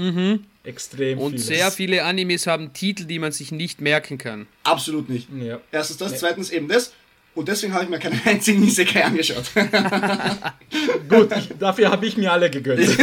extrem 0.64 1.20
Und 1.20 1.34
vieles. 1.34 1.46
sehr 1.46 1.70
viele 1.72 2.04
Animes 2.04 2.48
haben 2.48 2.74
Titel, 2.74 3.06
die 3.06 3.20
man 3.20 3.32
sich 3.32 3.52
nicht 3.52 3.80
merken 3.80 4.18
kann. 4.18 4.48
Absolut 4.64 5.08
nicht. 5.08 5.28
Ja. 5.40 5.62
Erstens 5.72 5.98
das, 5.98 6.14
Ja. 6.14 6.18
zweitens 6.18 6.50
eben 6.50 6.68
das. 6.68 6.94
Und 7.36 7.48
deswegen 7.48 7.74
habe 7.74 7.84
ich 7.84 7.90
mir 7.92 8.00
keinen 8.00 8.20
einzigen 8.26 8.64
Isekai 8.64 9.04
angeschaut. 9.04 9.46
Gut, 11.08 11.30
ich, 11.38 11.50
dafür 11.60 11.92
habe 11.92 12.08
ich 12.08 12.18
mir 12.18 12.32
alle 12.32 12.50
gegönnt. 12.50 12.90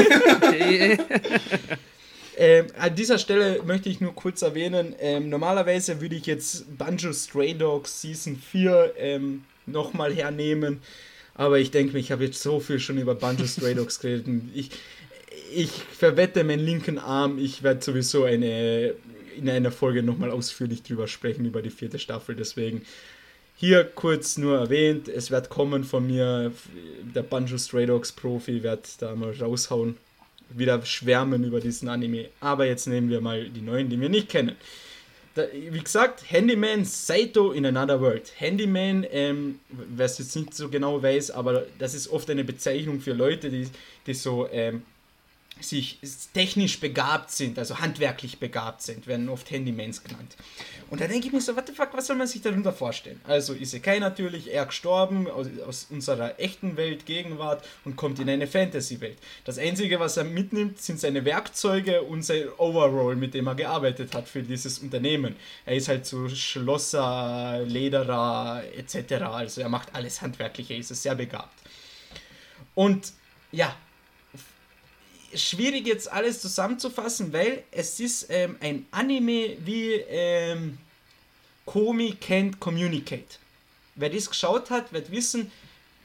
Ähm, 2.42 2.68
an 2.78 2.94
dieser 2.94 3.18
Stelle 3.18 3.62
möchte 3.66 3.90
ich 3.90 4.00
nur 4.00 4.14
kurz 4.14 4.40
erwähnen, 4.40 4.94
ähm, 4.98 5.28
normalerweise 5.28 6.00
würde 6.00 6.16
ich 6.16 6.24
jetzt 6.24 6.78
Banjo 6.78 7.12
Stray 7.12 7.52
Dogs 7.52 8.00
Season 8.00 8.34
4 8.50 8.94
ähm, 8.96 9.44
nochmal 9.72 10.14
hernehmen, 10.14 10.80
aber 11.34 11.58
ich 11.58 11.70
denke 11.70 11.94
mir, 11.94 12.00
ich 12.00 12.12
habe 12.12 12.24
jetzt 12.24 12.42
so 12.42 12.60
viel 12.60 12.80
schon 12.80 12.98
über 12.98 13.14
Banjo 13.14 13.46
Stray 13.46 13.74
Dogs 13.74 14.00
geredet. 14.00 14.26
Ich, 14.54 14.70
ich 15.54 15.70
verwette 15.70 16.44
meinen 16.44 16.64
linken 16.64 16.98
Arm, 16.98 17.38
ich 17.38 17.62
werde 17.62 17.82
sowieso 17.82 18.24
eine, 18.24 18.94
in 19.36 19.48
einer 19.48 19.72
Folge 19.72 20.02
nochmal 20.02 20.30
ausführlich 20.30 20.82
drüber 20.82 21.08
sprechen, 21.08 21.44
über 21.44 21.62
die 21.62 21.70
vierte 21.70 21.98
Staffel, 21.98 22.34
deswegen 22.34 22.82
hier 23.56 23.84
kurz 23.84 24.38
nur 24.38 24.58
erwähnt, 24.58 25.06
es 25.06 25.30
wird 25.30 25.50
kommen 25.50 25.84
von 25.84 26.06
mir, 26.06 26.50
der 27.14 27.22
Banjo 27.22 27.58
Stray 27.58 27.84
Dogs 27.84 28.10
Profi 28.10 28.62
wird 28.62 29.02
da 29.02 29.14
mal 29.14 29.32
raushauen, 29.32 29.98
wieder 30.48 30.82
schwärmen 30.84 31.44
über 31.44 31.60
diesen 31.60 31.88
Anime. 31.88 32.30
Aber 32.40 32.66
jetzt 32.66 32.86
nehmen 32.86 33.10
wir 33.10 33.20
mal 33.20 33.48
die 33.50 33.60
neuen, 33.60 33.90
die 33.90 34.00
wir 34.00 34.08
nicht 34.08 34.30
kennen. 34.30 34.56
Da, 35.34 35.44
wie 35.52 35.78
gesagt, 35.78 36.24
Handyman 36.28 36.84
Saito 36.84 37.52
in 37.52 37.64
Another 37.64 38.00
World. 38.00 38.32
Handyman, 38.36 39.06
ähm, 39.10 39.60
wer 39.68 40.06
es 40.06 40.18
jetzt 40.18 40.34
nicht 40.34 40.54
so 40.54 40.68
genau 40.68 41.00
weiß, 41.02 41.30
aber 41.30 41.66
das 41.78 41.94
ist 41.94 42.08
oft 42.08 42.28
eine 42.30 42.42
Bezeichnung 42.42 43.00
für 43.00 43.12
Leute, 43.12 43.48
die, 43.48 43.68
die 44.06 44.14
so 44.14 44.48
ähm, 44.50 44.82
sich 45.62 45.98
technisch 46.32 46.80
begabt 46.80 47.30
sind, 47.30 47.58
also 47.58 47.78
handwerklich 47.78 48.38
begabt 48.38 48.82
sind, 48.82 49.06
werden 49.06 49.28
oft 49.28 49.50
Handymans 49.50 50.02
genannt. 50.02 50.36
Und 50.90 51.00
da 51.00 51.06
denke 51.06 51.28
ich 51.28 51.32
mir 51.32 51.40
so, 51.40 51.54
what 51.54 51.66
the 51.68 51.72
fuck, 51.72 51.90
was 51.92 52.08
soll 52.08 52.16
man 52.16 52.26
sich 52.26 52.42
darunter 52.42 52.72
vorstellen? 52.72 53.20
Also 53.24 53.54
Isekai 53.54 54.00
natürlich, 54.00 54.52
er 54.52 54.66
gestorben 54.66 55.30
aus, 55.30 55.46
aus 55.66 55.86
unserer 55.88 56.40
echten 56.40 56.76
Welt, 56.76 57.06
Gegenwart 57.06 57.64
und 57.84 57.94
kommt 57.94 58.18
in 58.18 58.28
eine 58.28 58.48
Fantasy-Welt. 58.48 59.18
Das 59.44 59.58
Einzige, 59.58 60.00
was 60.00 60.16
er 60.16 60.24
mitnimmt, 60.24 60.80
sind 60.80 60.98
seine 60.98 61.24
Werkzeuge 61.24 62.02
und 62.02 62.22
sein 62.24 62.48
Overall, 62.58 63.14
mit 63.14 63.34
dem 63.34 63.46
er 63.46 63.54
gearbeitet 63.54 64.14
hat 64.14 64.28
für 64.28 64.42
dieses 64.42 64.80
Unternehmen. 64.80 65.36
Er 65.64 65.76
ist 65.76 65.88
halt 65.88 66.06
so 66.06 66.28
Schlosser, 66.28 67.62
Lederer 67.64 68.64
etc. 68.76 69.12
Also 69.22 69.60
er 69.60 69.68
macht 69.68 69.94
alles 69.94 70.20
Handwerkliche, 70.22 70.74
er 70.74 70.80
ist 70.80 70.88
sehr 70.88 71.14
begabt. 71.14 71.54
Und 72.74 73.12
ja, 73.52 73.76
schwierig 75.34 75.86
jetzt 75.86 76.10
alles 76.10 76.40
zusammenzufassen, 76.40 77.32
weil 77.32 77.64
es 77.70 78.00
ist 78.00 78.26
ähm, 78.30 78.56
ein 78.60 78.86
Anime 78.90 79.56
wie 79.64 79.92
ähm, 79.92 80.78
Komi 81.66 82.16
kennt 82.20 82.58
Communicate. 82.60 83.38
Wer 83.94 84.10
das 84.10 84.28
geschaut 84.28 84.70
hat, 84.70 84.92
wird 84.92 85.10
wissen, 85.10 85.50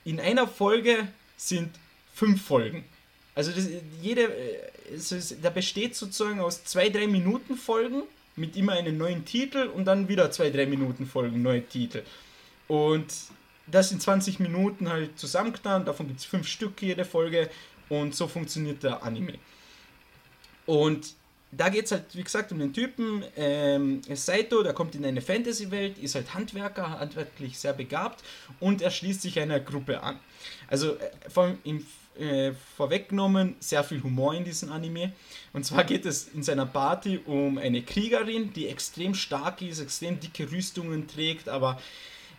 in 0.04 0.20
einer 0.20 0.48
Folge 0.48 1.08
sind 1.38 1.72
fünf 2.14 2.46
Folgen. 2.46 2.86
Also 3.34 3.52
das, 3.52 3.68
jede, 4.02 4.24
äh, 4.24 4.96
ist, 4.96 5.38
da 5.42 5.50
besteht 5.50 5.96
sozusagen 5.96 6.40
aus 6.40 6.64
zwei, 6.64 6.90
drei 6.90 7.08
Minuten 7.08 7.58
Folgen 7.58 8.04
mit 8.36 8.56
immer 8.56 8.74
einem 8.74 8.98
neuen 8.98 9.26
Titel 9.26 9.70
und 9.74 9.86
dann 9.86 10.08
wieder 10.08 10.32
zwei, 10.32 10.50
drei 10.50 10.66
Minuten 10.66 11.06
Folgen, 11.06 11.42
neue 11.42 11.66
Titel. 11.66 12.04
Und 12.68 13.08
das 13.68 13.92
in 13.92 14.00
20 14.00 14.40
Minuten 14.40 14.90
halt 14.90 15.18
zusammengetan, 15.18 15.86
davon 15.86 16.08
gibt 16.08 16.20
es 16.20 16.26
fünf 16.26 16.48
Stück 16.48 16.82
jede 16.82 17.06
Folge 17.06 17.50
und 17.90 18.16
so 18.16 18.28
funktioniert 18.28 18.84
der 18.84 19.04
Anime. 19.04 19.36
Und 20.66 21.16
da 21.52 21.70
geht 21.70 21.86
es 21.86 21.92
halt, 21.92 22.04
wie 22.14 22.24
gesagt, 22.24 22.52
um 22.52 22.60
den 22.60 22.74
Typen 22.74 23.24
ähm, 23.38 24.02
Saito, 24.14 24.64
der 24.64 24.74
kommt 24.74 24.96
in 24.96 25.06
eine 25.06 25.22
Fantasy-Welt, 25.22 25.98
ist 26.00 26.16
halt 26.16 26.34
Handwerker, 26.34 27.00
handwerklich 27.00 27.58
sehr 27.58 27.74
begabt 27.74 28.24
und 28.60 28.82
er 28.82 28.92
schließt 28.92 29.22
sich 29.22 29.40
einer 29.40 29.60
Gruppe 29.60 30.02
an. 30.02 30.20
Also 30.68 30.96
äh, 30.96 31.30
von 31.30 31.58
ihm 31.64 31.86
äh, 32.20 32.54
vorweggenommen, 32.78 33.56
sehr 33.60 33.84
viel 33.84 34.02
Humor 34.02 34.34
in 34.34 34.44
diesem 34.44 34.72
Anime. 34.72 35.14
Und 35.54 35.66
zwar 35.66 35.84
geht 35.84 36.06
es 36.06 36.30
in 36.30 36.44
seiner 36.44 36.66
Party 36.66 37.20
um 37.26 37.58
eine 37.58 37.82
Kriegerin, 37.82 38.54
die 38.54 38.68
extrem 38.68 39.14
stark 39.14 39.62
ist, 39.62 39.80
extrem 39.80 40.20
dicke 40.20 40.52
Rüstungen 40.52 41.08
trägt, 41.08 41.50
aber 41.50 41.80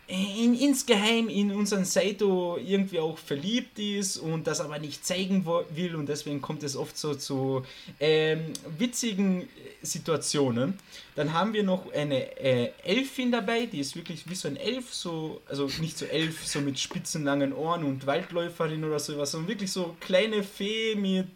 in, 0.07 0.57
insgeheim 0.57 1.27
in 1.27 1.51
unseren 1.51 1.83
Saito 1.83 2.57
irgendwie 2.57 2.99
auch 2.99 3.17
verliebt 3.17 3.77
ist 3.77 4.17
und 4.17 4.47
das 4.47 4.61
aber 4.61 4.79
nicht 4.79 5.05
zeigen 5.05 5.45
will 5.45 5.95
und 5.95 6.07
deswegen 6.07 6.41
kommt 6.41 6.63
es 6.63 6.77
oft 6.77 6.97
so 6.97 7.13
zu 7.13 7.65
ähm, 7.99 8.53
witzigen 8.77 9.49
Situationen. 9.81 10.79
Dann 11.15 11.33
haben 11.33 11.53
wir 11.53 11.63
noch 11.63 11.91
eine 11.91 12.37
äh, 12.39 12.71
Elfin 12.85 13.33
dabei, 13.33 13.65
die 13.65 13.79
ist 13.79 13.97
wirklich 13.97 14.29
wie 14.29 14.35
so 14.35 14.47
ein 14.47 14.55
Elf, 14.55 14.93
so, 14.93 15.41
also 15.49 15.69
nicht 15.81 15.97
so 15.97 16.05
Elf, 16.05 16.47
so 16.47 16.61
mit 16.61 16.79
spitzen 16.79 17.25
langen 17.25 17.51
Ohren 17.51 17.83
und 17.83 18.07
Waldläuferin 18.07 18.85
oder 18.85 18.99
sowas, 18.99 19.31
sondern 19.31 19.49
wirklich 19.49 19.71
so 19.71 19.97
kleine 19.99 20.41
Fee 20.41 20.95
mit 20.95 21.27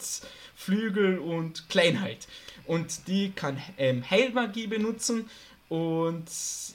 Flügel 0.55 1.19
und 1.19 1.67
Kleinheit. 1.67 2.27
Und 2.67 3.07
die 3.07 3.31
kann 3.31 3.61
ähm, 3.77 4.09
Heilmagie 4.09 4.67
benutzen 4.67 5.29
und 5.71 6.25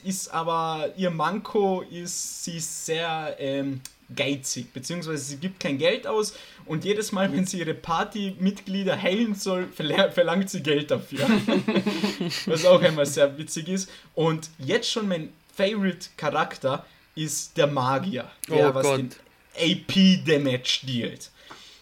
ist 0.03 0.29
aber 0.33 0.91
ihr 0.97 1.11
Manko 1.11 1.81
ist 1.81 2.43
sie 2.43 2.57
ist 2.57 2.87
sehr 2.87 3.35
ähm, 3.37 3.81
geizig 4.15 4.73
beziehungsweise 4.73 5.23
sie 5.23 5.37
gibt 5.37 5.59
kein 5.59 5.77
Geld 5.77 6.07
aus 6.07 6.33
und 6.65 6.83
jedes 6.83 7.11
Mal 7.11 7.31
wenn 7.31 7.45
sie 7.45 7.59
ihre 7.59 7.75
Partymitglieder 7.75 8.99
heilen 8.99 9.35
soll 9.35 9.67
verla- 9.77 10.09
verlangt 10.09 10.49
sie 10.49 10.63
Geld 10.63 10.89
dafür. 10.89 11.27
Was 12.47 12.65
auch 12.65 12.81
einmal 12.81 13.05
sehr 13.05 13.37
witzig 13.37 13.67
ist. 13.69 13.89
Und 14.15 14.49
jetzt 14.57 14.89
schon 14.89 15.07
mein 15.07 15.29
Favorite 15.55 16.07
Charakter 16.17 16.83
ist 17.13 17.55
der 17.57 17.67
Magier 17.67 18.29
der 18.49 18.71
Oh 18.71 18.73
was 18.75 18.83
Gott. 18.83 18.97
den 18.99 19.09
AP 19.59 20.25
Damage 20.25 20.79
dealt 20.87 21.29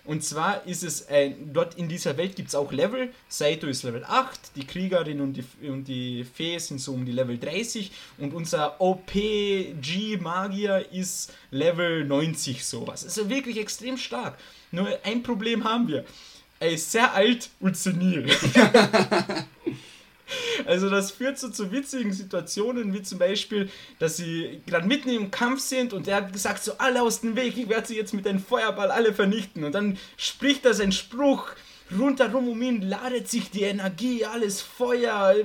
und 0.06 0.24
zwar 0.24 0.66
ist 0.66 0.84
es 0.84 1.08
ein, 1.08 1.51
dort 1.51 1.76
in 1.76 1.88
dieser 1.89 2.16
Welt 2.18 2.36
gibt 2.36 2.49
es 2.49 2.56
auch 2.56 2.72
Level. 2.72 3.12
Saito 3.28 3.68
ist 3.68 3.84
Level 3.84 4.03
8, 4.06 4.56
die 4.56 4.66
Kriegerin 4.66 5.20
und 5.22 5.34
die, 5.34 5.43
und 5.68 5.88
die 5.88 6.24
Fee 6.24 6.58
sind 6.60 6.80
so 6.80 6.93
um 6.93 7.06
die 7.06 7.12
Level 7.12 7.38
30 7.38 7.91
und 8.20 8.34
unser 8.34 8.80
OPG-Magier 8.80 9.74
ist 10.91 11.34
Level 11.51 12.06
90 12.06 12.64
sowas. 12.64 13.03
Also 13.03 13.30
wirklich 13.30 13.58
extrem 13.58 13.97
stark. 13.97 14.38
Nur 14.72 14.88
ein 15.03 15.24
Problem 15.24 15.64
haben 15.64 15.88
wir. 15.88 16.06
Er 16.60 16.72
ist 16.72 16.91
sehr 16.91 17.14
alt 17.14 17.49
und 17.60 17.76
senil. 17.76 18.28
Also 20.65 20.89
das 20.89 21.11
führt 21.11 21.38
so 21.38 21.49
zu 21.49 21.71
witzigen 21.71 22.13
Situationen, 22.13 22.93
wie 22.93 23.03
zum 23.03 23.19
Beispiel, 23.19 23.69
dass 23.99 24.17
sie 24.17 24.61
gerade 24.65 24.88
mitten 24.88 25.09
im 25.09 25.32
Kampf 25.32 25.59
sind 25.59 25.93
und 25.93 26.07
er 26.07 26.17
hat 26.17 26.34
gesagt, 26.34 26.63
so 26.63 26.78
alle 26.78 27.01
aus 27.01 27.21
dem 27.21 27.36
Weg, 27.36 27.57
ich 27.57 27.69
werde 27.69 27.88
sie 27.88 27.97
jetzt 27.97 28.13
mit 28.13 28.28
einem 28.28 28.39
Feuerball 28.39 28.91
alle 28.91 29.13
vernichten. 29.13 29.63
Und 29.63 29.73
dann 29.73 29.97
spricht 30.17 30.65
er 30.65 30.73
seinen 30.73 30.91
Spruch, 30.91 31.49
rundherum 31.97 32.49
um 32.49 32.61
ihn 32.61 32.82
ladet 32.82 33.30
sich 33.30 33.51
die 33.51 33.63
Energie, 33.63 34.26
alles 34.26 34.61
Feuer 34.61 35.36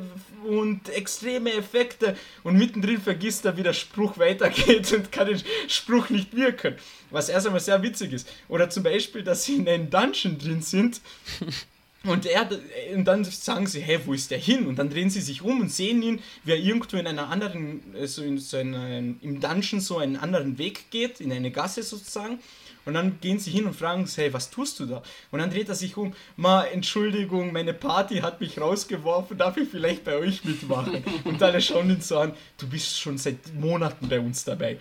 und 0.47 0.89
extreme 0.89 1.53
Effekte 1.53 2.16
und 2.43 2.57
mittendrin 2.57 3.01
vergisst 3.01 3.45
er, 3.45 3.57
wie 3.57 3.62
der 3.62 3.74
Spruch 3.74 4.18
weitergeht 4.18 4.93
und 4.95 5.12
kann 5.12 5.26
den 5.26 5.43
Spruch 5.68 6.09
nicht 6.09 6.35
wirken. 6.35 6.76
Was 7.11 7.28
erst 7.28 7.47
einmal 7.47 7.61
sehr 7.61 7.83
witzig 7.83 8.12
ist. 8.12 8.28
Oder 8.49 8.70
zum 8.70 8.83
Beispiel, 8.83 9.22
dass 9.22 9.45
sie 9.45 9.57
in 9.57 9.68
einem 9.68 9.91
Dungeon 9.91 10.39
drin 10.39 10.62
sind 10.62 11.01
und, 12.05 12.24
er, 12.24 12.48
und 12.94 13.05
dann 13.05 13.24
sagen 13.24 13.66
sie, 13.66 13.80
hey, 13.80 14.01
wo 14.07 14.14
ist 14.14 14.30
der 14.30 14.38
hin? 14.38 14.66
Und 14.66 14.78
dann 14.78 14.88
drehen 14.88 15.11
sie 15.11 15.20
sich 15.20 15.42
um 15.42 15.61
und 15.61 15.70
sehen 15.70 16.03
ihn, 16.03 16.20
wie 16.44 16.53
er 16.53 16.59
irgendwo 16.59 16.96
in 16.96 17.07
einer 17.07 17.28
anderen, 17.28 17.82
so 18.05 18.22
in 18.22 18.38
so 18.38 18.57
einem, 18.57 19.18
im 19.20 19.40
Dungeon 19.40 19.80
so 19.80 19.98
einen 19.98 20.16
anderen 20.16 20.57
Weg 20.57 20.90
geht, 20.90 21.20
in 21.20 21.30
eine 21.30 21.51
Gasse 21.51 21.82
sozusagen. 21.82 22.38
Und 22.86 22.94
dann 22.94 23.20
gehen 23.20 23.38
sie 23.38 23.51
hin 23.51 23.66
und 23.66 23.76
fragen 23.76 24.07
sie, 24.07 24.22
hey, 24.22 24.32
was 24.32 24.48
tust 24.51 24.80
du 24.80 24.86
da? 24.86 25.03
Und 25.30 25.40
dann 25.40 25.51
dreht 25.51 25.68
er 25.68 25.74
sich 25.74 25.96
um, 25.98 26.14
ma, 26.36 26.64
Entschuldigung, 26.64 27.53
meine 27.53 27.74
Party 27.74 28.20
hat 28.20 28.40
mich 28.40 28.59
rausgeworfen, 28.59 29.36
darf 29.36 29.59
ich 29.59 29.68
vielleicht 29.68 30.03
bei 30.05 30.16
euch 30.16 30.42
mitmachen? 30.44 31.05
Und 31.24 31.42
alle 31.42 31.61
schauen 31.61 31.90
ihn 31.90 32.01
so 32.01 32.18
an, 32.18 32.32
du 32.57 32.66
bist 32.66 32.98
schon 32.98 33.18
seit 33.18 33.55
Monaten 33.55 34.09
bei 34.09 34.18
uns 34.18 34.44
dabei. 34.44 34.78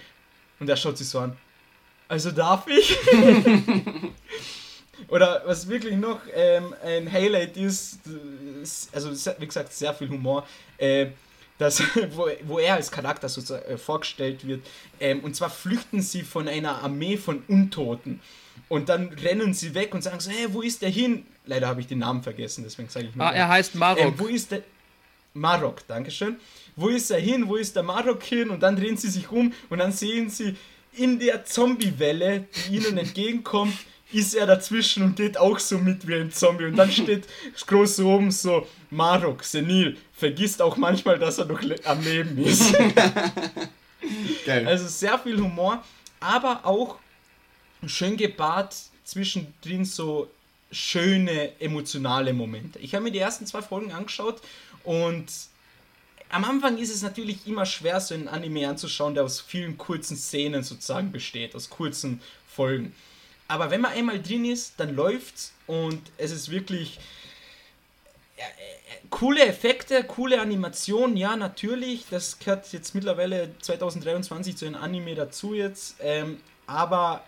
Und 0.61 0.69
er 0.69 0.77
schaut 0.77 0.97
sich 0.97 1.09
so 1.09 1.19
an, 1.19 1.35
also 2.07 2.31
darf 2.31 2.65
ich? 2.67 2.97
Oder 5.07 5.43
was 5.45 5.67
wirklich 5.67 5.95
noch 5.95 6.21
ähm, 6.33 6.75
ein 6.83 7.11
Highlight 7.11 7.57
ist, 7.57 7.99
also 8.91 9.11
wie 9.39 9.45
gesagt, 9.45 9.73
sehr 9.73 9.93
viel 9.93 10.09
Humor, 10.09 10.45
äh, 10.77 11.07
das, 11.57 11.81
wo, 12.11 12.27
wo 12.43 12.59
er 12.59 12.75
als 12.75 12.91
Charakter 12.91 13.29
so 13.29 13.55
äh, 13.55 13.77
vorgestellt 13.77 14.45
wird. 14.47 14.65
Ähm, 14.99 15.19
und 15.21 15.35
zwar 15.35 15.49
flüchten 15.49 16.01
sie 16.01 16.21
von 16.23 16.47
einer 16.47 16.81
Armee 16.83 17.17
von 17.17 17.43
Untoten. 17.47 18.21
Und 18.67 18.89
dann 18.89 19.09
rennen 19.09 19.53
sie 19.53 19.73
weg 19.73 19.93
und 19.93 20.03
sagen 20.03 20.19
so, 20.19 20.29
hey, 20.31 20.47
wo 20.49 20.61
ist 20.61 20.81
der 20.81 20.89
hin? 20.89 21.25
Leider 21.45 21.67
habe 21.67 21.81
ich 21.81 21.87
den 21.87 21.99
Namen 21.99 22.21
vergessen, 22.21 22.63
deswegen 22.63 22.89
sage 22.89 23.07
ich 23.07 23.15
mal. 23.15 23.29
Ah, 23.29 23.33
er 23.33 23.47
heißt 23.47 23.75
Marok. 23.75 23.99
Ähm, 23.99 24.13
wo 24.17 24.27
ist 24.27 24.51
der? 24.51 24.63
Marok, 25.33 25.85
Dankeschön. 25.87 26.37
Wo 26.75 26.89
ist 26.89 27.11
er 27.11 27.19
hin? 27.19 27.47
Wo 27.47 27.55
ist 27.55 27.75
der 27.75 27.83
Marok 27.83 28.23
hin? 28.23 28.49
Und 28.49 28.61
dann 28.61 28.75
drehen 28.75 28.97
sie 28.97 29.09
sich 29.09 29.31
um 29.31 29.53
und 29.69 29.79
dann 29.79 29.91
sehen 29.91 30.29
sie 30.29 30.55
in 30.93 31.19
der 31.19 31.45
Zombie-Welle, 31.45 32.47
die 32.67 32.77
ihnen 32.77 32.97
entgegenkommt, 33.05 33.77
ist 34.11 34.33
er 34.33 34.47
dazwischen 34.47 35.03
und 35.03 35.15
geht 35.15 35.37
auch 35.37 35.59
so 35.59 35.77
mit 35.77 36.07
wie 36.07 36.15
ein 36.15 36.31
Zombie. 36.31 36.65
Und 36.65 36.77
dann 36.77 36.91
steht 36.91 37.25
groß 37.67 37.99
oben 37.99 38.31
so, 38.31 38.67
Marok, 38.89 39.43
senil, 39.43 39.97
vergisst 40.13 40.61
auch 40.61 40.77
manchmal, 40.77 41.19
dass 41.19 41.37
er 41.37 41.45
noch 41.45 41.61
am 41.85 42.03
Leben 42.03 42.37
ist. 42.37 42.73
Geil. 44.45 44.67
Also 44.67 44.87
sehr 44.87 45.19
viel 45.19 45.39
Humor, 45.39 45.83
aber 46.19 46.65
auch 46.65 46.97
schön 47.85 48.17
gepaart 48.17 48.75
zwischendrin 49.03 49.85
so 49.85 50.29
schöne 50.71 51.59
emotionale 51.59 52.33
Momente. 52.33 52.79
Ich 52.79 52.93
habe 52.93 53.03
mir 53.03 53.11
die 53.11 53.19
ersten 53.19 53.45
zwei 53.45 53.61
Folgen 53.61 53.91
angeschaut 53.91 54.41
und 54.83 55.25
am 56.29 56.43
Anfang 56.43 56.77
ist 56.77 56.93
es 56.93 57.01
natürlich 57.01 57.47
immer 57.47 57.65
schwer, 57.65 57.99
so 57.99 58.13
einen 58.13 58.27
Anime 58.27 58.69
anzuschauen, 58.69 59.15
der 59.15 59.23
aus 59.23 59.41
vielen 59.41 59.77
kurzen 59.77 60.15
Szenen 60.15 60.61
sozusagen 60.61 61.11
besteht, 61.11 61.55
aus 61.55 61.71
kurzen 61.71 62.21
Folgen. 62.47 62.93
Aber 63.49 63.71
wenn 63.71 63.81
man 63.81 63.91
einmal 63.91 64.21
drin 64.21 64.45
ist, 64.45 64.75
dann 64.77 64.95
läuft's 64.95 65.53
und 65.65 66.01
es 66.17 66.31
ist 66.31 66.51
wirklich 66.51 66.99
äh, 68.37 68.43
coole 69.09 69.45
Effekte, 69.45 70.03
coole 70.03 70.39
Animation, 70.39 71.17
ja, 71.17 71.35
natürlich. 71.35 72.05
Das 72.11 72.37
gehört 72.37 72.71
jetzt 72.71 72.93
mittlerweile 72.93 73.49
2023 73.59 74.55
zu 74.55 74.67
einem 74.67 74.75
Anime 74.75 75.15
dazu 75.15 75.55
jetzt. 75.55 75.95
Ähm, 75.99 76.39
aber 76.67 77.23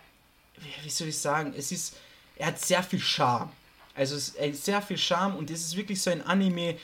wie 0.83 0.89
soll 0.89 1.07
ich 1.07 1.17
sagen, 1.17 1.55
es 1.57 1.71
ist, 1.71 1.95
er 2.35 2.47
hat 2.47 2.59
sehr 2.59 2.83
viel 2.83 2.99
Charme. 2.99 3.51
Also 3.95 4.15
es 4.15 4.29
ist 4.29 4.65
sehr 4.65 4.81
viel 4.83 4.99
Charme 4.99 5.35
und 5.35 5.49
es 5.49 5.61
ist 5.61 5.75
wirklich 5.75 6.01
so 6.01 6.11
ein 6.11 6.21
Anime 6.21 6.77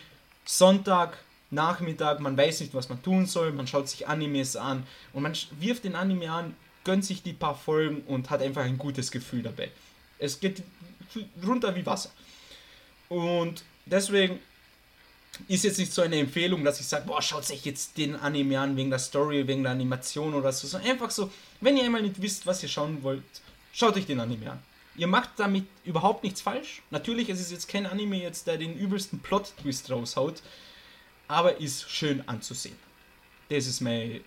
Sonntag, 0.46 1.20
Nachmittag, 1.52 2.20
man 2.20 2.36
weiß 2.36 2.62
nicht, 2.62 2.74
was 2.74 2.90
man 2.90 3.02
tun 3.04 3.28
soll, 3.28 3.52
man 3.52 3.68
schaut 3.68 3.88
sich 3.88 4.08
Animes 4.08 4.56
an 4.56 4.84
und 5.14 5.24
man 5.24 5.34
wirft 5.60 5.84
den 5.84 5.96
Anime 5.96 6.30
an, 6.30 6.56
gönnt 6.88 7.06
sich 7.06 7.22
die 7.22 7.34
paar 7.34 7.56
Folgen 7.56 8.02
und 8.08 8.32
hat 8.32 8.42
einfach 8.42 8.64
ein 8.64 8.80
gutes 8.80 9.12
Gefühl 9.12 9.44
dabei. 9.44 9.70
Es 10.18 10.40
geht 10.40 10.64
runter 11.46 11.76
wie 11.76 11.86
Wasser. 11.86 12.10
Und 13.10 13.64
deswegen 13.86 14.40
ist 15.48 15.64
jetzt 15.64 15.78
nicht 15.78 15.94
so 15.94 16.02
eine 16.02 16.18
Empfehlung, 16.18 16.64
dass 16.64 16.80
ich 16.80 16.88
sage, 16.88 17.06
boah, 17.06 17.22
schaut 17.22 17.48
euch 17.52 17.64
jetzt 17.66 17.96
den 18.00 18.16
Anime 18.16 18.60
an 18.60 18.76
wegen 18.76 18.90
der 18.90 18.98
Story, 18.98 19.46
wegen 19.46 19.62
der 19.62 19.74
Animation 19.74 20.34
oder 20.34 20.52
so, 20.52 20.68
sondern 20.68 20.90
einfach 20.90 21.12
so, 21.12 21.32
wenn 21.62 21.78
ihr 21.78 21.84
einmal 21.84 22.02
nicht 22.02 22.20
wisst, 22.20 22.48
was 22.48 22.64
ihr 22.64 22.70
schauen 22.70 23.04
wollt, 23.04 23.22
Schaut 23.78 23.96
euch 23.96 24.08
den 24.08 24.20
Anime 24.20 24.54
an. 24.54 24.64
Ihr 24.96 25.06
macht 25.06 25.30
damit 25.38 25.68
überhaupt 25.86 26.24
nichts 26.24 26.42
falsch. 26.42 26.82
Natürlich, 26.90 27.30
es 27.30 27.40
ist 27.40 27.52
jetzt 27.52 27.68
kein 27.68 27.86
Anime 27.86 28.20
jetzt, 28.20 28.48
der 28.48 28.58
den 28.58 28.76
übelsten 28.76 29.20
Plot-Twist 29.20 29.92
raushaut, 29.92 30.42
aber 31.28 31.62
ist 31.62 31.88
schön 31.88 32.28
anzusehen. 32.28 32.76
Das 33.50 33.68
ist 33.68 33.82
mein 33.82 34.22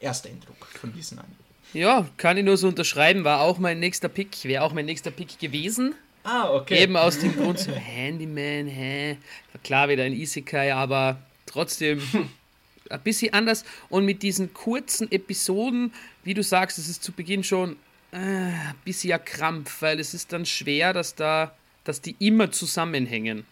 erster 0.00 0.30
Eindruck 0.30 0.66
von 0.66 0.92
diesem 0.92 1.20
Anime. 1.20 1.47
Ja, 1.72 2.08
kann 2.16 2.36
ich 2.36 2.44
nur 2.44 2.56
so 2.56 2.68
unterschreiben, 2.68 3.24
war 3.24 3.40
auch 3.40 3.58
mein 3.58 3.78
nächster 3.78 4.08
Pick, 4.08 4.44
wäre 4.44 4.62
auch 4.62 4.72
mein 4.72 4.86
nächster 4.86 5.10
Pick 5.10 5.38
gewesen. 5.38 5.94
Ah, 6.24 6.50
okay. 6.50 6.82
Eben 6.82 6.96
aus 6.96 7.18
dem 7.18 7.34
Grund 7.36 7.58
so, 7.58 7.72
Handyman, 7.72 8.66
hä? 8.66 9.16
Klar, 9.62 9.88
wieder 9.88 10.04
ein 10.04 10.12
Isekai, 10.12 10.74
aber 10.74 11.22
trotzdem 11.46 12.02
ein 12.90 13.00
bisschen 13.00 13.32
anders. 13.32 13.64
Und 13.88 14.04
mit 14.04 14.22
diesen 14.22 14.52
kurzen 14.52 15.10
Episoden, 15.10 15.92
wie 16.24 16.34
du 16.34 16.42
sagst, 16.42 16.78
es 16.78 16.88
ist 16.88 17.02
zu 17.02 17.12
Beginn 17.12 17.44
schon 17.44 17.76
äh, 18.12 18.50
bisschen 18.84 19.22
Krampf, 19.24 19.82
weil 19.82 20.00
es 20.00 20.14
ist 20.14 20.32
dann 20.32 20.46
schwer, 20.46 20.92
dass 20.92 21.14
da, 21.14 21.54
dass 21.84 22.00
die 22.00 22.16
immer 22.18 22.50
zusammenhängen. 22.50 23.46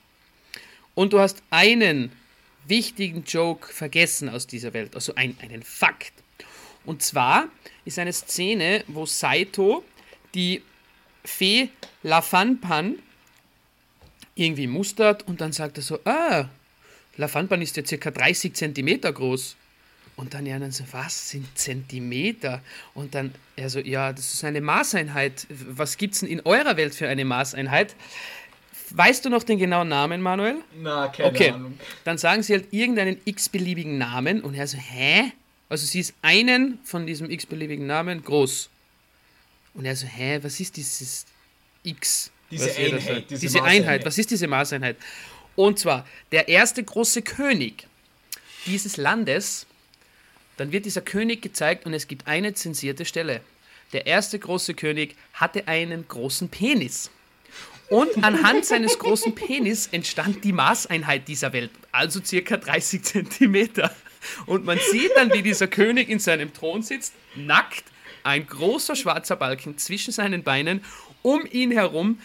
Und 0.94 1.12
du 1.12 1.20
hast 1.20 1.42
einen 1.50 2.10
wichtigen 2.66 3.24
Joke 3.24 3.72
vergessen 3.72 4.28
aus 4.28 4.46
dieser 4.46 4.72
Welt, 4.72 4.94
also 4.94 5.14
ein, 5.14 5.36
einen 5.40 5.62
Fakt. 5.62 6.12
Und 6.86 7.02
zwar 7.02 7.48
ist 7.84 7.98
eine 7.98 8.12
Szene, 8.12 8.84
wo 8.86 9.04
Saito 9.04 9.84
die 10.34 10.62
Fee 11.24 11.68
Lafanpan 12.02 12.98
irgendwie 14.34 14.66
mustert 14.66 15.26
und 15.26 15.40
dann 15.40 15.52
sagt 15.52 15.78
er 15.78 15.82
so, 15.82 15.98
ah, 16.04 16.48
Lafanpan 17.16 17.62
ist 17.62 17.76
ja 17.76 17.84
circa 17.84 18.10
30 18.10 18.54
Zentimeter 18.54 19.12
groß. 19.12 19.56
Und 20.16 20.32
dann 20.32 20.46
ja 20.46 20.58
dann 20.58 20.72
so, 20.72 20.84
was 20.92 21.30
sind 21.30 21.46
Zentimeter? 21.58 22.62
Und 22.94 23.14
dann, 23.14 23.34
er 23.54 23.68
so, 23.68 23.80
ja, 23.80 24.14
das 24.14 24.32
ist 24.32 24.44
eine 24.44 24.62
Maßeinheit. 24.62 25.46
Was 25.50 25.98
gibt 25.98 26.14
es 26.14 26.20
denn 26.20 26.30
in 26.30 26.40
eurer 26.40 26.78
Welt 26.78 26.94
für 26.94 27.06
eine 27.06 27.26
Maßeinheit? 27.26 27.94
Weißt 28.90 29.24
du 29.24 29.30
noch 29.30 29.42
den 29.42 29.58
genauen 29.58 29.88
Namen, 29.88 30.22
Manuel? 30.22 30.56
Na, 30.80 31.08
keine 31.08 31.28
okay. 31.28 31.50
Ahnung. 31.50 31.78
Dann 32.04 32.16
sagen 32.16 32.42
sie 32.42 32.54
halt 32.54 32.72
irgendeinen 32.72 33.18
x-beliebigen 33.26 33.98
Namen 33.98 34.40
und 34.40 34.54
er 34.54 34.66
so, 34.66 34.78
hä? 34.78 35.32
Also 35.68 35.86
sie 35.86 36.00
ist 36.00 36.14
einen 36.22 36.78
von 36.84 37.06
diesem 37.06 37.30
x-beliebigen 37.30 37.86
Namen 37.86 38.22
groß. 38.22 38.70
Und 39.74 39.84
er 39.84 39.96
so, 39.96 40.06
hä, 40.06 40.38
was 40.42 40.60
ist 40.60 40.76
dieses 40.76 41.26
x? 41.82 42.30
Diese 42.50 42.74
Einheit. 42.76 43.30
Diese, 43.30 43.40
diese 43.40 43.62
Einheit, 43.62 44.04
was 44.04 44.18
ist 44.18 44.30
diese 44.30 44.46
Maßeinheit? 44.46 44.96
Und 45.56 45.78
zwar, 45.78 46.06
der 46.32 46.48
erste 46.48 46.82
große 46.84 47.22
König 47.22 47.86
dieses 48.66 48.96
Landes 48.96 49.66
dann 50.56 50.72
wird 50.72 50.86
dieser 50.86 51.02
König 51.02 51.42
gezeigt 51.42 51.86
und 51.86 51.94
es 51.94 52.08
gibt 52.08 52.26
eine 52.26 52.54
zensierte 52.54 53.04
Stelle. 53.04 53.40
Der 53.92 54.06
erste 54.06 54.38
große 54.38 54.74
König 54.74 55.14
hatte 55.34 55.68
einen 55.68 56.08
großen 56.08 56.48
Penis. 56.48 57.10
Und 57.88 58.24
anhand 58.24 58.64
seines 58.64 58.98
großen 58.98 59.34
Penis 59.34 59.88
entstand 59.92 60.44
die 60.44 60.52
Maßeinheit 60.52 61.28
dieser 61.28 61.52
Welt, 61.52 61.70
also 61.92 62.20
circa 62.24 62.56
30 62.56 63.02
Zentimeter. 63.02 63.94
Und 64.46 64.64
man 64.64 64.78
sieht 64.90 65.12
dann, 65.16 65.32
wie 65.32 65.42
dieser 65.42 65.66
König 65.66 66.08
in 66.08 66.18
seinem 66.18 66.52
Thron 66.52 66.82
sitzt, 66.82 67.14
nackt, 67.34 67.84
ein 68.24 68.46
großer 68.46 68.96
schwarzer 68.96 69.36
Balken 69.36 69.78
zwischen 69.78 70.12
seinen 70.12 70.42
Beinen, 70.42 70.84
um 71.22 71.46
ihn 71.50 71.70
herum 71.70 72.18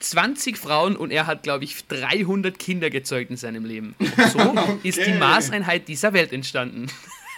20 0.00 0.56
Frauen 0.56 0.96
und 0.96 1.10
er 1.10 1.26
hat, 1.26 1.42
glaube 1.42 1.64
ich, 1.64 1.86
300 1.86 2.58
Kinder 2.58 2.90
gezeugt 2.90 3.30
in 3.30 3.36
seinem 3.36 3.64
Leben. 3.64 3.94
Und 3.98 4.30
so 4.30 4.38
okay. 4.40 4.78
ist 4.82 5.04
die 5.04 5.12
Maßeinheit 5.12 5.88
dieser 5.88 6.12
Welt 6.12 6.32
entstanden. 6.32 6.88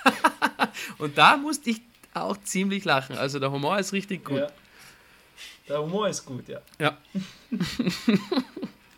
und 0.99 1.19
da 1.19 1.37
musste 1.37 1.71
ich 1.71 1.83
auch 2.15 2.37
ziemlich 2.43 2.85
lachen. 2.85 3.17
Also 3.17 3.39
der 3.39 3.51
Humor 3.51 3.79
ist 3.79 3.93
richtig 3.93 4.25
gut. 4.25 4.39
Ja. 4.39 4.51
Der 5.69 5.83
Humor 5.83 6.09
ist 6.09 6.25
gut, 6.25 6.49
ja. 6.49 6.61
Ja. 6.79 6.97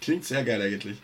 Klingt 0.01 0.24
sehr 0.24 0.45
geil 0.45 0.61
eigentlich. 0.61 0.99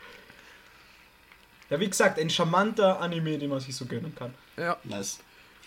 Ja, 1.72 1.80
wie 1.80 1.88
gesagt, 1.88 2.18
ein 2.18 2.28
charmanter 2.28 3.00
Anime, 3.00 3.38
den 3.38 3.48
man 3.48 3.58
sich 3.58 3.74
so 3.74 3.86
gönnen 3.86 4.14
kann. 4.14 4.34
Ja. 4.58 4.76
Nice. 4.84 5.20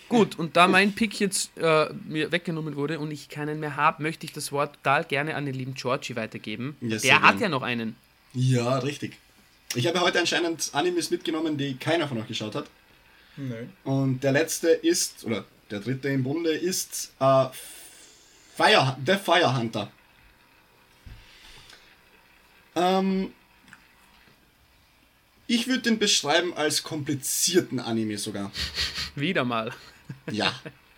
Gut, 0.08 0.38
und 0.38 0.56
da 0.56 0.68
mein 0.68 0.94
Pick 0.94 1.20
jetzt 1.20 1.50
äh, 1.58 1.92
mir 2.08 2.32
weggenommen 2.32 2.76
wurde 2.76 3.00
und 3.00 3.10
ich 3.10 3.28
keinen 3.28 3.60
mehr 3.60 3.76
habe, 3.76 4.04
möchte 4.04 4.24
ich 4.24 4.32
das 4.32 4.52
Wort 4.52 4.76
total 4.76 5.06
gerne 5.06 5.34
an 5.34 5.48
den 5.48 5.56
lieben 5.56 5.74
Georgie 5.74 6.16
weitergeben. 6.16 6.78
Ja, 6.80 7.00
Der 7.00 7.22
hat 7.24 7.40
ja 7.40 7.50
noch 7.50 7.64
einen. 7.64 7.96
Ja, 8.36 8.78
richtig. 8.78 9.18
Ich 9.74 9.88
habe 9.88 10.00
heute 10.00 10.20
anscheinend 10.20 10.70
Animes 10.74 11.10
mitgenommen, 11.10 11.58
die 11.58 11.76
keiner 11.76 12.08
von 12.08 12.20
euch 12.20 12.28
geschaut 12.28 12.54
hat. 12.54 12.68
Nein. 13.36 13.74
Und 13.84 14.20
der 14.24 14.32
letzte 14.32 14.68
ist, 14.68 15.26
oder 15.26 15.44
der 15.72 15.80
dritte 15.80 16.10
im 16.10 16.22
Bunde 16.22 16.52
ist 16.52 17.14
äh, 17.20 17.48
Fire, 18.56 18.96
The 19.04 19.16
Fire 19.16 19.58
Hunter. 19.58 19.92
Ähm, 22.76 23.34
ich 25.48 25.68
würde 25.68 25.84
den 25.84 26.00
beschreiben 26.00 26.54
als 26.54 26.84
komplizierten 26.84 27.80
Anime 27.80 28.18
sogar. 28.18 28.52
Wieder 29.16 29.46
mal. 29.46 29.72
Ja. 30.32 30.54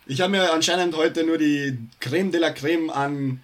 Ich 0.06 0.20
habe 0.20 0.32
mir 0.32 0.52
anscheinend 0.52 0.94
heute 0.96 1.24
nur 1.24 1.38
die 1.38 1.78
Creme 1.98 2.30
de 2.30 2.40
la 2.40 2.50
Creme 2.50 2.90
an 2.90 3.40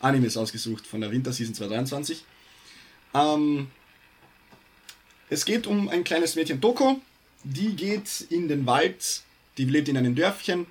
Animes 0.00 0.36
ausgesucht 0.36 0.86
von 0.86 1.00
der 1.00 1.10
Winterseason 1.10 1.54
2023. 1.54 2.24
Ähm, 3.14 3.68
es 5.30 5.44
geht 5.44 5.66
um 5.66 5.88
ein 5.88 6.04
kleines 6.04 6.36
Mädchen 6.36 6.60
Doko. 6.60 7.00
Die 7.44 7.74
geht 7.74 8.26
in 8.30 8.48
den 8.48 8.66
Wald, 8.66 9.22
die 9.58 9.64
lebt 9.64 9.88
in 9.88 9.96
einem 9.96 10.14
Dörfchen, 10.14 10.66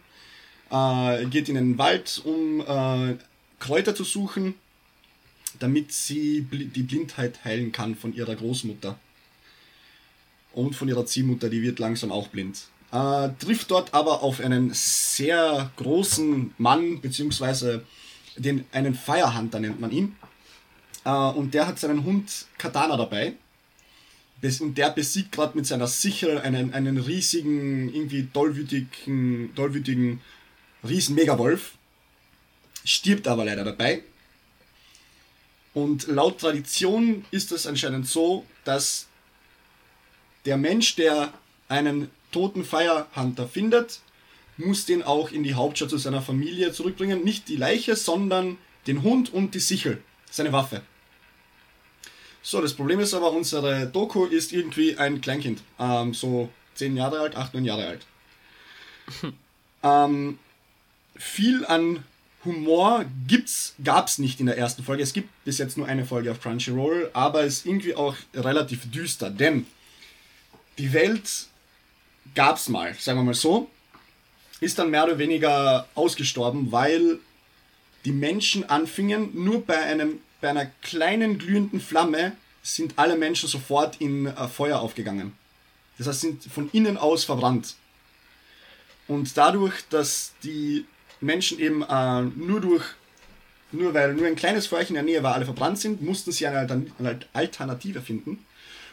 äh, 0.69 1.25
geht 1.25 1.49
in 1.49 1.55
den 1.55 1.77
Wald, 1.77 2.21
um 2.23 2.61
äh, 2.61 3.15
Kräuter 3.59 3.95
zu 3.95 4.03
suchen, 4.03 4.53
damit 5.59 5.91
sie 5.91 6.41
die 6.41 6.83
Blindheit 6.83 7.43
heilen 7.45 7.71
kann 7.71 7.95
von 7.95 8.13
ihrer 8.13 8.35
Großmutter. 8.35 8.99
Und 10.57 10.75
von 10.75 10.87
ihrer 10.87 11.05
Ziehmutter, 11.05 11.49
die 11.49 11.61
wird 11.61 11.77
langsam 11.77 12.11
auch 12.11 12.29
blind. 12.29 12.63
Äh, 12.91 13.29
trifft 13.37 13.69
dort 13.69 13.93
aber 13.93 14.23
auf 14.23 14.39
einen 14.39 14.71
sehr 14.73 15.69
großen 15.75 16.55
Mann, 16.57 16.99
beziehungsweise 16.99 17.85
den, 18.37 18.65
einen 18.71 18.95
Firehunter 18.95 19.59
nennt 19.59 19.79
man 19.79 19.91
ihn. 19.91 20.15
Äh, 21.05 21.11
und 21.11 21.53
der 21.53 21.67
hat 21.67 21.77
seinen 21.77 22.03
Hund 22.03 22.47
Katana 22.57 22.97
dabei. 22.97 23.33
Und 24.59 24.79
der 24.79 24.89
besiegt 24.89 25.31
gerade 25.31 25.55
mit 25.55 25.67
seiner 25.67 25.85
Sichel 25.85 26.39
einen, 26.39 26.73
einen 26.73 26.97
riesigen, 26.97 27.93
irgendwie 27.93 28.27
tollwütigen, 28.33 29.53
tollwütigen 29.53 30.21
riesen 30.83 31.13
Megawolf. 31.13 31.73
Stirbt 32.83 33.27
aber 33.27 33.45
leider 33.45 33.63
dabei. 33.63 34.01
Und 35.75 36.07
laut 36.07 36.39
Tradition 36.39 37.25
ist 37.29 37.51
es 37.51 37.67
anscheinend 37.67 38.07
so, 38.07 38.43
dass 38.63 39.07
der 40.47 40.57
Mensch, 40.57 40.95
der 40.95 41.33
einen 41.67 42.09
toten 42.31 42.63
Firehunter 42.63 43.47
findet, 43.47 43.99
muss 44.55 44.85
den 44.85 45.03
auch 45.03 45.29
in 45.31 45.43
die 45.43 45.55
Hauptstadt 45.55 45.89
zu 45.89 45.97
seiner 45.97 46.21
Familie 46.21 46.71
zurückbringen. 46.71 47.23
Nicht 47.23 47.49
die 47.49 47.57
Leiche, 47.57 47.97
sondern 47.97 48.57
den 48.87 49.03
Hund 49.03 49.31
und 49.31 49.53
die 49.53 49.59
Sichel, 49.59 50.01
seine 50.31 50.53
Waffe. 50.53 50.81
So, 52.41 52.61
das 52.61 52.73
Problem 52.73 53.01
ist 53.01 53.13
aber, 53.13 53.33
unsere 53.33 53.87
Doku 53.87 54.23
ist 54.23 54.53
irgendwie 54.53 54.97
ein 54.97 55.19
Kleinkind. 55.19 55.61
Ähm, 55.79 56.13
so 56.13 56.49
10 56.75 56.95
Jahre 56.95 57.19
alt, 57.19 57.35
8, 57.35 57.53
9 57.53 57.65
Jahre 57.65 57.87
alt. 57.87 58.05
ähm, 59.83 60.39
viel 61.17 61.65
an 61.65 62.05
Humor 62.45 63.03
gibt's, 63.27 63.75
gab's 63.83 64.17
nicht 64.17 64.39
in 64.39 64.45
der 64.45 64.57
ersten 64.57 64.81
Folge. 64.81 65.03
Es 65.03 65.11
gibt 65.11 65.27
bis 65.43 65.57
jetzt 65.57 65.77
nur 65.77 65.87
eine 65.87 66.05
Folge 66.05 66.31
auf 66.31 66.39
Crunchyroll, 66.39 67.09
aber 67.11 67.43
es 67.43 67.57
ist 67.57 67.65
irgendwie 67.65 67.95
auch 67.95 68.15
relativ 68.33 68.89
düster, 68.89 69.29
denn 69.29 69.65
die 70.77 70.93
Welt 70.93 71.47
gab's 72.35 72.69
mal, 72.69 72.93
sagen 72.95 73.19
wir 73.19 73.23
mal 73.23 73.33
so, 73.33 73.69
ist 74.59 74.79
dann 74.79 74.89
mehr 74.89 75.03
oder 75.03 75.17
weniger 75.17 75.87
ausgestorben, 75.95 76.71
weil 76.71 77.19
die 78.05 78.11
Menschen 78.11 78.67
anfingen, 78.69 79.29
nur 79.33 79.65
bei 79.65 79.77
einem 79.77 80.19
bei 80.39 80.49
einer 80.49 80.67
kleinen 80.81 81.39
glühenden 81.39 81.81
Flamme 81.81 82.33
sind 82.61 82.93
alle 82.97 83.17
Menschen 83.17 83.49
sofort 83.49 83.99
in 83.99 84.27
äh, 84.27 84.47
Feuer 84.47 84.79
aufgegangen. 84.79 85.33
Das 85.97 86.07
heißt, 86.07 86.21
sind 86.21 86.43
von 86.43 86.69
innen 86.73 86.97
aus 86.97 87.23
verbrannt. 87.23 87.75
Und 89.07 89.35
dadurch, 89.35 89.73
dass 89.89 90.33
die 90.43 90.85
Menschen 91.21 91.59
eben 91.59 91.81
äh, 91.81 92.21
nur 92.21 92.61
durch, 92.61 92.83
nur 93.71 93.93
weil 93.93 94.13
nur 94.13 94.27
ein 94.27 94.35
kleines 94.35 94.67
Feuerchen 94.67 94.95
in 94.95 95.05
der 95.05 95.11
Nähe 95.11 95.23
war, 95.23 95.33
alle 95.33 95.45
verbrannt 95.45 95.79
sind, 95.79 96.01
mussten 96.01 96.31
sie 96.31 96.45
eine 96.45 96.85
Alternative 97.33 98.01
finden 98.01 98.45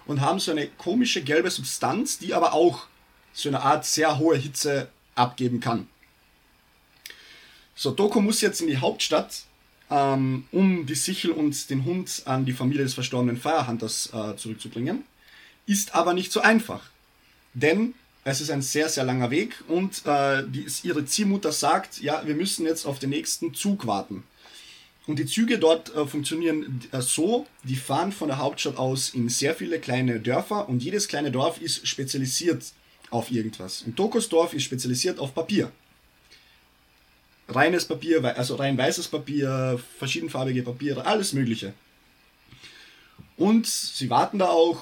und 0.07 0.21
haben 0.21 0.39
so 0.39 0.51
eine 0.51 0.69
komische 0.69 1.23
gelbe 1.23 1.51
Substanz, 1.51 2.19
die 2.19 2.35
aber 2.35 2.53
auch 2.53 2.87
so 3.33 3.49
eine 3.49 3.63
Art 3.63 3.85
sehr 3.85 4.19
hohe 4.19 4.37
Hitze 4.37 4.89
abgeben 5.15 5.61
kann. 5.61 5.89
So, 7.75 7.91
Doku 7.91 8.21
muss 8.21 8.41
jetzt 8.41 8.61
in 8.61 8.69
die 8.69 8.79
Hauptstadt 8.79 9.45
ähm, 9.91 10.45
um 10.53 10.87
die 10.87 10.95
Sichel 10.95 11.33
und 11.33 11.71
den 11.71 11.85
Hund 11.85 12.23
an 12.25 12.45
die 12.45 12.53
Familie 12.53 12.85
des 12.85 12.95
verstorbenen 12.95 13.37
Firehunters 13.37 14.11
äh, 14.13 14.37
zurückzubringen. 14.37 15.05
Ist 15.67 15.95
aber 15.95 16.15
nicht 16.15 16.31
so 16.31 16.41
einfach. 16.41 16.83
Denn 17.55 17.95
es 18.25 18.41
ist 18.41 18.51
ein 18.51 18.63
sehr, 18.63 18.89
sehr 18.89 19.05
langer 19.05 19.31
Weg 19.31 19.63
und 19.69 20.05
äh, 20.07 20.43
die, 20.47 20.67
ihre 20.83 21.05
Ziehmutter 21.05 21.53
sagt, 21.53 22.01
ja, 22.01 22.27
wir 22.27 22.35
müssen 22.35 22.65
jetzt 22.65 22.87
auf 22.87 22.99
den 22.99 23.11
nächsten 23.11 23.55
Zug 23.55 23.87
warten. 23.87 24.25
Und 25.07 25.19
die 25.19 25.27
Züge 25.27 25.59
dort 25.59 25.95
äh, 25.95 26.07
funktionieren 26.07 26.81
äh, 26.93 27.01
so, 27.03 27.47
die 27.63 27.77
fahren 27.77 28.13
von 28.13 28.29
der 28.29 28.39
Hauptstadt 28.39 28.79
aus 28.79 29.11
in 29.11 29.29
sehr 29.29 29.55
viele 29.55 29.79
kleine 29.79 30.21
Dörfer 30.21 30.69
und 30.69 30.83
jedes 30.83 31.09
kleine 31.09 31.31
Dorf 31.31 31.61
ist 31.61 31.87
spezialisiert 31.87 32.65
auf 33.11 33.31
irgendwas. 33.31 33.83
Und 33.83 33.99
Dokosdorf 33.99 34.55
ist 34.55 34.63
spezialisiert 34.63 35.19
auf 35.19 35.35
Papier 35.35 35.71
reines 37.49 37.85
Papier, 37.85 38.25
also 38.37 38.57
rein 38.57 38.77
weißes 38.77 39.09
Papier, 39.09 39.81
verschiedenfarbige 39.99 40.63
Papiere, 40.63 41.07
alles 41.07 41.33
Mögliche. 41.33 41.75
Und 43.37 43.67
sie 43.67 44.09
warten 44.11 44.39
da 44.39 44.49
auch, 44.49 44.79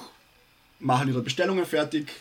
machen 0.79 1.07
ihre 1.07 1.21
Bestellungen 1.21 1.65
fertig. 1.65 2.11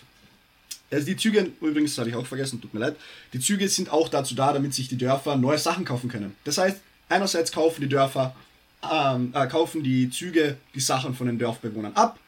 Also 0.90 1.06
die 1.06 1.16
Züge, 1.16 1.50
übrigens, 1.60 1.96
hatte 1.96 2.10
ich 2.10 2.16
auch 2.16 2.26
vergessen, 2.26 2.60
tut 2.60 2.74
mir 2.74 2.80
leid, 2.80 2.96
die 3.32 3.40
Züge 3.40 3.68
sind 3.68 3.90
auch 3.90 4.08
dazu 4.08 4.34
da, 4.34 4.52
damit 4.52 4.74
sich 4.74 4.88
die 4.88 4.98
Dörfer 4.98 5.36
neue 5.36 5.58
Sachen 5.58 5.84
kaufen 5.84 6.08
können. 6.08 6.34
Das 6.44 6.58
heißt, 6.58 6.80
einerseits 7.12 7.52
kaufen 7.52 7.82
die 7.82 7.88
Dörfer, 7.88 8.34
ähm, 8.90 9.32
äh, 9.34 9.46
kaufen 9.46 9.82
die 9.82 10.10
Züge 10.10 10.56
die 10.74 10.80
Sachen 10.80 11.14
von 11.14 11.26
den 11.26 11.38
Dorfbewohnern 11.38 11.92
ab, 11.94 12.18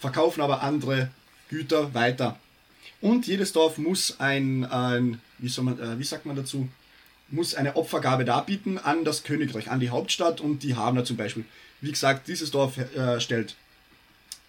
verkaufen 0.00 0.42
aber 0.42 0.62
andere 0.62 1.10
Güter 1.48 1.94
weiter. 1.94 2.38
Und 3.00 3.26
jedes 3.26 3.52
Dorf 3.52 3.78
muss 3.78 4.18
ein, 4.18 4.64
ein 4.64 5.20
wie, 5.38 5.48
soll 5.48 5.64
man, 5.64 5.78
äh, 5.78 5.98
wie 5.98 6.04
sagt 6.04 6.26
man 6.26 6.36
dazu, 6.36 6.68
muss 7.30 7.54
eine 7.54 7.76
Opfergabe 7.76 8.24
darbieten 8.24 8.78
an 8.78 9.04
das 9.04 9.22
Königreich, 9.22 9.70
an 9.70 9.80
die 9.80 9.90
Hauptstadt 9.90 10.40
und 10.40 10.62
die 10.62 10.74
haben 10.74 10.96
da 10.96 11.04
zum 11.04 11.16
Beispiel, 11.16 11.44
wie 11.80 11.90
gesagt, 11.90 12.26
dieses 12.28 12.50
Dorf 12.50 12.78
äh, 12.78 13.20
stellt 13.20 13.54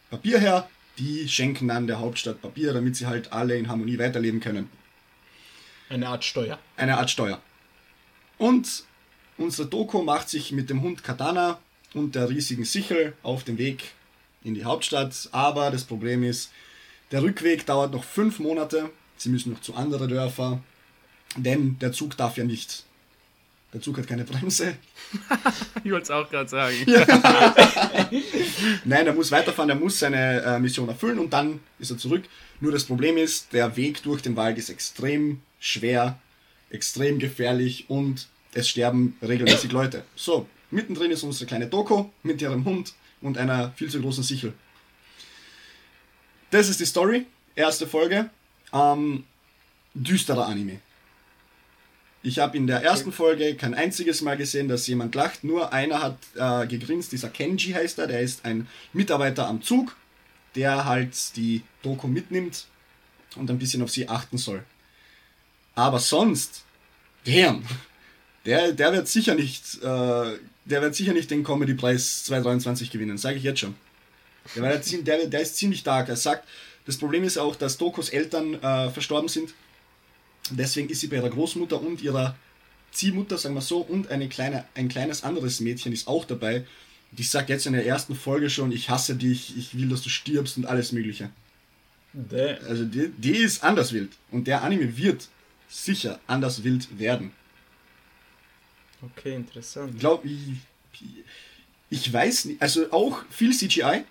Papier 0.09 0.39
her, 0.39 0.67
die 0.97 1.29
schenken 1.29 1.67
dann 1.67 1.87
der 1.87 1.99
Hauptstadt 1.99 2.41
Papier, 2.41 2.73
damit 2.73 2.95
sie 2.95 3.05
halt 3.05 3.31
alle 3.31 3.55
in 3.55 3.67
Harmonie 3.67 3.99
weiterleben 3.99 4.39
können. 4.39 4.69
Eine 5.89 6.07
Art 6.07 6.23
Steuer. 6.23 6.57
Eine 6.77 6.97
Art 6.97 7.09
Steuer. 7.09 7.41
Und 8.37 8.83
unsere 9.39 9.67
Doku 9.67 10.03
macht 10.03 10.29
sich 10.29 10.51
mit 10.51 10.69
dem 10.69 10.81
Hund 10.81 11.03
Katana 11.03 11.59
und 11.93 12.15
der 12.15 12.29
riesigen 12.29 12.65
Sichel 12.65 13.13
auf 13.23 13.43
den 13.43 13.57
Weg 13.57 13.91
in 14.43 14.53
die 14.53 14.63
Hauptstadt, 14.63 15.29
aber 15.31 15.71
das 15.71 15.83
Problem 15.83 16.23
ist, 16.23 16.51
der 17.11 17.23
Rückweg 17.23 17.65
dauert 17.65 17.93
noch 17.93 18.03
fünf 18.03 18.39
Monate. 18.39 18.89
Sie 19.17 19.29
müssen 19.29 19.51
noch 19.51 19.61
zu 19.61 19.73
anderen 19.73 20.09
Dörfern. 20.09 20.63
Denn 21.35 21.77
der 21.79 21.91
Zug 21.91 22.15
darf 22.17 22.37
ja 22.37 22.43
nicht. 22.43 22.83
Der 23.73 23.81
Zug 23.81 23.97
hat 23.97 24.07
keine 24.07 24.23
Bremse. 24.23 24.75
ich 25.83 25.91
wollte 25.91 26.03
es 26.03 26.11
auch 26.11 26.29
gerade 26.29 26.49
sagen. 26.49 26.75
Nein, 28.85 29.07
er 29.07 29.13
muss 29.13 29.31
weiterfahren, 29.31 29.69
er 29.69 29.75
muss 29.75 29.99
seine 29.99 30.41
äh, 30.41 30.59
Mission 30.59 30.89
erfüllen 30.89 31.19
und 31.19 31.33
dann 31.33 31.59
ist 31.77 31.91
er 31.91 31.97
zurück. 31.97 32.23
Nur 32.61 32.71
das 32.71 32.85
Problem 32.85 33.17
ist, 33.17 33.53
der 33.53 33.75
Weg 33.75 34.01
durch 34.03 34.21
den 34.21 34.35
Wald 34.35 34.57
ist 34.57 34.69
extrem 34.69 35.41
schwer, 35.59 36.19
extrem 36.71 37.19
gefährlich 37.19 37.85
und 37.89 38.27
es 38.53 38.69
sterben 38.69 39.17
regelmäßig 39.21 39.71
Leute. 39.71 40.03
So, 40.15 40.47
mittendrin 40.71 41.11
ist 41.11 41.23
unsere 41.23 41.45
kleine 41.45 41.67
Doku 41.67 42.05
mit 42.23 42.41
ihrem 42.41 42.65
Hund 42.65 42.93
und 43.21 43.37
einer 43.37 43.71
viel 43.73 43.89
zu 43.89 44.01
großen 44.01 44.23
Sichel. 44.23 44.53
Das 46.51 46.69
ist 46.69 46.79
die 46.79 46.85
Story, 46.85 47.25
erste 47.55 47.87
Folge. 47.87 48.29
Ähm, 48.73 49.25
düsterer 49.93 50.47
Anime. 50.47 50.79
Ich 52.21 52.39
habe 52.39 52.57
in 52.57 52.67
der 52.67 52.83
ersten 52.83 53.13
Folge 53.13 53.55
kein 53.55 53.73
einziges 53.73 54.21
Mal 54.21 54.35
gesehen, 54.35 54.67
dass 54.67 54.87
jemand 54.87 55.15
lacht. 55.15 55.43
Nur 55.43 55.71
einer 55.71 56.01
hat 56.01 56.17
äh, 56.35 56.67
gegrinst, 56.67 57.11
dieser 57.11 57.29
Kenji 57.29 57.71
heißt 57.71 57.97
er, 57.99 58.07
der 58.07 58.19
ist 58.19 58.43
ein 58.45 58.67
Mitarbeiter 58.91 59.47
am 59.47 59.61
Zug, 59.61 59.95
der 60.55 60.83
halt 60.85 61.37
die 61.37 61.63
Doku 61.81 62.07
mitnimmt 62.07 62.65
und 63.35 63.49
ein 63.49 63.57
bisschen 63.59 63.81
auf 63.81 63.89
sie 63.89 64.09
achten 64.09 64.37
soll. 64.37 64.63
Aber 65.75 65.99
sonst, 65.99 66.65
damn, 67.23 67.63
der, 68.49 68.73
der 68.73 68.93
wird 68.93 69.07
sicher 69.07 69.35
nicht, 69.35 69.81
äh, 69.81 70.37
der 70.65 70.81
wird 70.81 70.95
sicher 70.95 71.13
nicht 71.13 71.31
den 71.31 71.43
Comedy-Preis 71.43 72.25
2023 72.25 72.91
gewinnen, 72.91 73.17
sage 73.17 73.37
ich 73.37 73.43
jetzt 73.43 73.59
schon. 73.59 73.75
Der, 74.55 74.77
der, 74.77 75.27
der, 75.27 75.41
ist 75.41 75.57
ziemlich 75.57 75.81
stark. 75.81 76.09
Er 76.09 76.15
sagt, 76.15 76.47
das 76.85 76.97
Problem 76.97 77.23
ist 77.23 77.37
auch, 77.37 77.55
dass 77.55 77.77
Dokos 77.77 78.09
Eltern 78.09 78.55
äh, 78.55 78.89
verstorben 78.89 79.29
sind 79.29 79.53
Deswegen 80.51 80.89
ist 80.89 81.01
sie 81.01 81.07
bei 81.07 81.17
ihrer 81.17 81.29
Großmutter 81.29 81.81
und 81.81 82.01
ihrer 82.01 82.35
Ziehmutter, 82.91 83.37
sagen 83.37 83.55
wir 83.55 83.61
so, 83.61 83.79
und 83.79 84.09
eine 84.09 84.29
kleine, 84.29 84.65
ein 84.75 84.89
kleines 84.89 85.23
anderes 85.23 85.59
Mädchen 85.59 85.93
ist 85.93 86.07
auch 86.07 86.25
dabei. 86.25 86.65
Die 87.11 87.23
sagt 87.23 87.49
jetzt 87.49 87.65
in 87.65 87.73
der 87.73 87.85
ersten 87.85 88.15
Folge 88.15 88.49
schon, 88.49 88.71
ich 88.71 88.89
hasse 88.89 89.15
dich, 89.15 89.57
ich 89.57 89.77
will, 89.77 89.89
dass 89.89 90.01
du 90.01 90.09
stirbst 90.09 90.57
und 90.57 90.65
alles 90.65 90.91
Mögliche. 90.91 91.29
Also 92.67 92.85
die, 92.85 93.11
die 93.17 93.37
ist 93.37 93.63
anders 93.63 93.93
wild. 93.93 94.11
Und 94.31 94.47
der 94.47 94.63
Anime 94.63 94.97
wird 94.97 95.27
sicher 95.69 96.19
anders 96.25 96.63
wild 96.63 96.99
werden. 96.99 97.31
Okay, 99.01 99.35
interessant. 99.35 99.93
Ich 99.93 99.99
glaube, 99.99 100.27
ich, 100.27 101.03
ich 101.89 102.13
weiß 102.13 102.45
nicht, 102.45 102.61
also 102.61 102.91
auch 102.91 103.23
viel 103.29 103.55
CGI. 103.55 104.03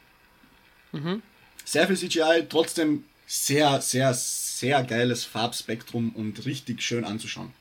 Mhm. 0.93 1.23
Sehr 1.65 1.87
viel 1.87 1.97
CGI, 1.97 2.47
trotzdem 2.49 3.05
sehr, 3.27 3.81
sehr, 3.83 4.15
sehr 4.15 4.83
geiles 4.85 5.25
Farbspektrum 5.25 6.11
und 6.15 6.45
richtig 6.47 6.83
schön 6.83 7.05
anzuschauen. 7.05 7.53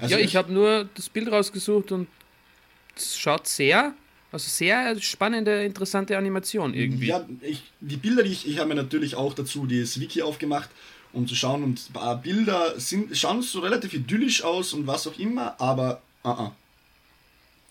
Also 0.00 0.16
ja, 0.16 0.20
ich 0.20 0.34
habe 0.34 0.52
nur 0.52 0.88
das 0.96 1.08
Bild 1.08 1.30
rausgesucht 1.30 1.92
und 1.92 2.08
es 2.96 3.16
schaut 3.16 3.46
sehr, 3.46 3.94
also 4.32 4.48
sehr 4.48 5.00
spannende, 5.00 5.64
interessante 5.64 6.18
Animation 6.18 6.74
irgendwie. 6.74 7.06
Ja, 7.06 7.26
ich, 7.40 7.62
die 7.80 7.96
Bilder, 7.96 8.24
die 8.24 8.32
ich, 8.32 8.48
ich 8.48 8.58
habe 8.58 8.70
mir 8.70 8.74
natürlich 8.74 9.14
auch 9.14 9.34
dazu 9.34 9.66
das 9.66 10.00
Wiki 10.00 10.22
aufgemacht, 10.22 10.70
um 11.14 11.26
zu 11.26 11.34
schauen 11.34 11.62
und 11.62 11.90
ein 11.90 11.92
paar 11.92 12.16
Bilder 12.20 12.78
sind, 12.78 13.16
schauen 13.16 13.42
so 13.42 13.60
relativ 13.60 13.94
idyllisch 13.94 14.42
aus 14.42 14.72
und 14.72 14.86
was 14.86 15.06
auch 15.06 15.18
immer, 15.18 15.60
aber 15.60 16.02
uh 16.24 16.28
-uh. 16.28 16.50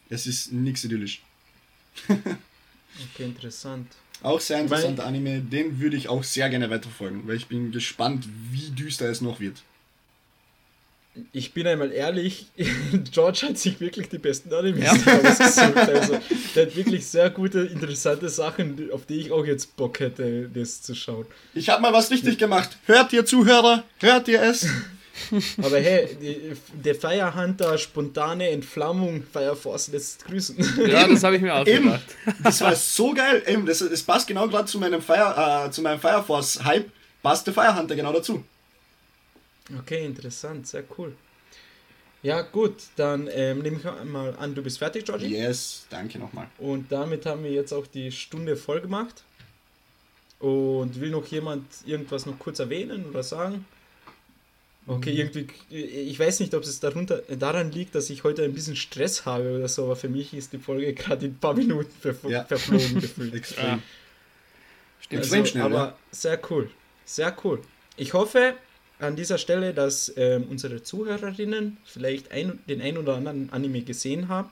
es 0.10 0.26
ist 0.28 0.52
nichts 0.52 0.84
idyllisch. 0.84 1.22
okay, 2.08 3.24
interessant. 3.24 3.88
Auch 4.22 4.40
sehr 4.40 4.62
interessanter 4.62 5.06
Anime, 5.06 5.42
den 5.42 5.80
würde 5.80 5.98
ich 5.98 6.08
auch 6.08 6.24
sehr 6.24 6.50
gerne 6.50 6.70
weiterfolgen, 6.70 7.28
weil 7.28 7.36
ich 7.36 7.48
bin 7.48 7.72
gespannt, 7.72 8.28
wie 8.52 8.70
düster 8.70 9.10
es 9.10 9.20
noch 9.20 9.40
wird. 9.40 9.62
Ich 11.32 11.54
bin 11.54 11.68
einmal 11.68 11.92
ehrlich, 11.92 12.48
George 13.12 13.48
hat 13.50 13.58
sich 13.58 13.80
wirklich 13.80 14.10
die 14.10 14.18
besten 14.18 14.54
Animes 14.54 14.84
ja. 14.84 14.92
ausgesucht. 15.30 15.78
Also, 15.78 16.20
der 16.56 16.66
hat 16.66 16.76
wirklich 16.76 17.06
sehr 17.06 17.30
gute, 17.30 17.60
interessante 17.60 18.30
Sachen, 18.30 18.90
auf 18.92 19.06
die 19.06 19.20
ich 19.20 19.32
auch 19.32 19.46
jetzt 19.46 19.76
Bock 19.76 20.00
hätte, 20.00 20.50
das 20.54 20.82
zu 20.82 20.96
schauen. 20.96 21.26
Ich 21.54 21.70
habe 21.70 21.82
mal 21.82 21.94
was 21.94 22.10
richtig 22.10 22.38
gemacht. 22.38 22.78
Hört 22.86 23.14
ihr 23.14 23.26
Zuhörer? 23.26 23.84
Hört 24.00 24.28
ihr 24.28 24.42
es? 24.42 24.68
Aber 25.62 25.78
hey, 25.78 26.58
der 26.74 26.96
Fire 26.96 27.36
Hunter, 27.36 27.78
spontane 27.78 28.50
Entflammung, 28.50 29.24
Fire 29.32 29.56
Force 29.56 29.90
lässt 29.90 30.26
grüßen. 30.26 30.58
Ja, 30.88 31.08
das 31.08 31.24
habe 31.24 31.36
ich 31.36 31.42
mir 31.44 31.54
auch 31.54 31.68
Eben, 31.68 31.86
gedacht. 31.86 32.16
Das 32.42 32.62
war 32.62 32.76
so 32.76 33.14
geil. 33.14 33.44
Eben, 33.46 33.68
das, 33.68 33.80
das 33.80 34.02
passt 34.02 34.28
genau 34.28 34.48
gerade 34.48 34.66
zu 34.66 34.80
meinem 34.80 35.02
Fire, 35.02 35.68
äh, 35.68 35.72
zu 35.72 35.84
meinem 35.84 36.00
Fire 36.00 36.24
Force 36.26 36.64
Hype. 36.64 36.90
Passt 37.22 37.46
der 37.46 37.54
Fire 37.54 37.78
Hunter 37.78 37.96
genau 37.96 38.12
dazu. 38.12 38.44
Okay, 39.80 40.06
interessant, 40.06 40.68
sehr 40.68 40.84
cool. 40.98 41.16
Ja, 42.22 42.42
gut, 42.42 42.76
dann 42.96 43.30
ähm, 43.32 43.60
nehme 43.60 43.78
ich 43.78 43.84
mal 44.06 44.36
an, 44.38 44.56
du 44.56 44.64
bist 44.64 44.80
fertig, 44.80 45.06
Georgie? 45.06 45.28
Yes, 45.28 45.86
danke 45.90 46.20
nochmal. 46.20 46.48
Und 46.58 46.92
damit 46.92 47.26
haben 47.26 47.44
wir 47.44 47.52
jetzt 47.52 47.74
auch 47.74 47.86
die 47.86 48.12
Stunde 48.12 48.56
voll 48.56 48.80
gemacht. 48.80 49.24
Und 50.40 51.00
will 51.00 51.10
noch 51.10 51.26
jemand 51.28 51.66
irgendwas 51.86 52.26
noch 52.26 52.38
kurz 52.40 52.60
erwähnen 52.60 53.06
oder 53.10 53.24
sagen? 53.24 53.66
Okay, 54.86 55.14
mhm. 55.14 55.18
irgendwie, 55.18 55.48
ich 55.70 56.20
weiß 56.20 56.42
nicht, 56.42 56.54
ob 56.54 56.64
es 56.64 56.80
darunter, 56.80 57.20
daran 57.20 57.72
liegt, 57.72 57.96
dass 57.96 58.10
ich 58.10 58.26
heute 58.26 58.44
ein 58.44 58.54
bisschen 58.54 58.76
Stress 58.76 59.26
habe 59.26 59.58
oder 59.58 59.70
so, 59.70 59.86
aber 59.86 59.96
für 59.96 60.10
mich 60.10 60.34
ist 60.34 60.52
die 60.52 60.58
Folge 60.58 60.94
gerade 60.94 61.26
in 61.26 61.32
ein 61.34 61.38
paar 61.38 61.54
Minuten 61.54 61.92
verf 62.02 62.18
ja. 62.28 62.44
verflogen 62.44 62.96
gefühlt. 63.02 63.34
Extrem. 63.34 63.66
Ja. 63.66 63.80
Stimmt, 65.00 65.24
also, 65.24 65.46
schnell, 65.46 65.64
aber 65.64 65.78
ja. 65.78 65.98
sehr 66.12 66.40
cool, 66.50 66.70
sehr 67.06 67.36
cool. 67.44 67.62
Ich 67.96 68.14
hoffe, 68.14 68.56
an 69.04 69.16
dieser 69.16 69.38
Stelle, 69.38 69.74
dass 69.74 70.14
ähm, 70.16 70.46
unsere 70.50 70.82
Zuhörerinnen 70.82 71.78
vielleicht 71.86 72.32
ein, 72.32 72.60
den 72.68 72.82
ein 72.82 72.98
oder 72.98 73.16
anderen 73.16 73.52
Anime 73.52 73.82
gesehen 73.82 74.28
haben. 74.28 74.50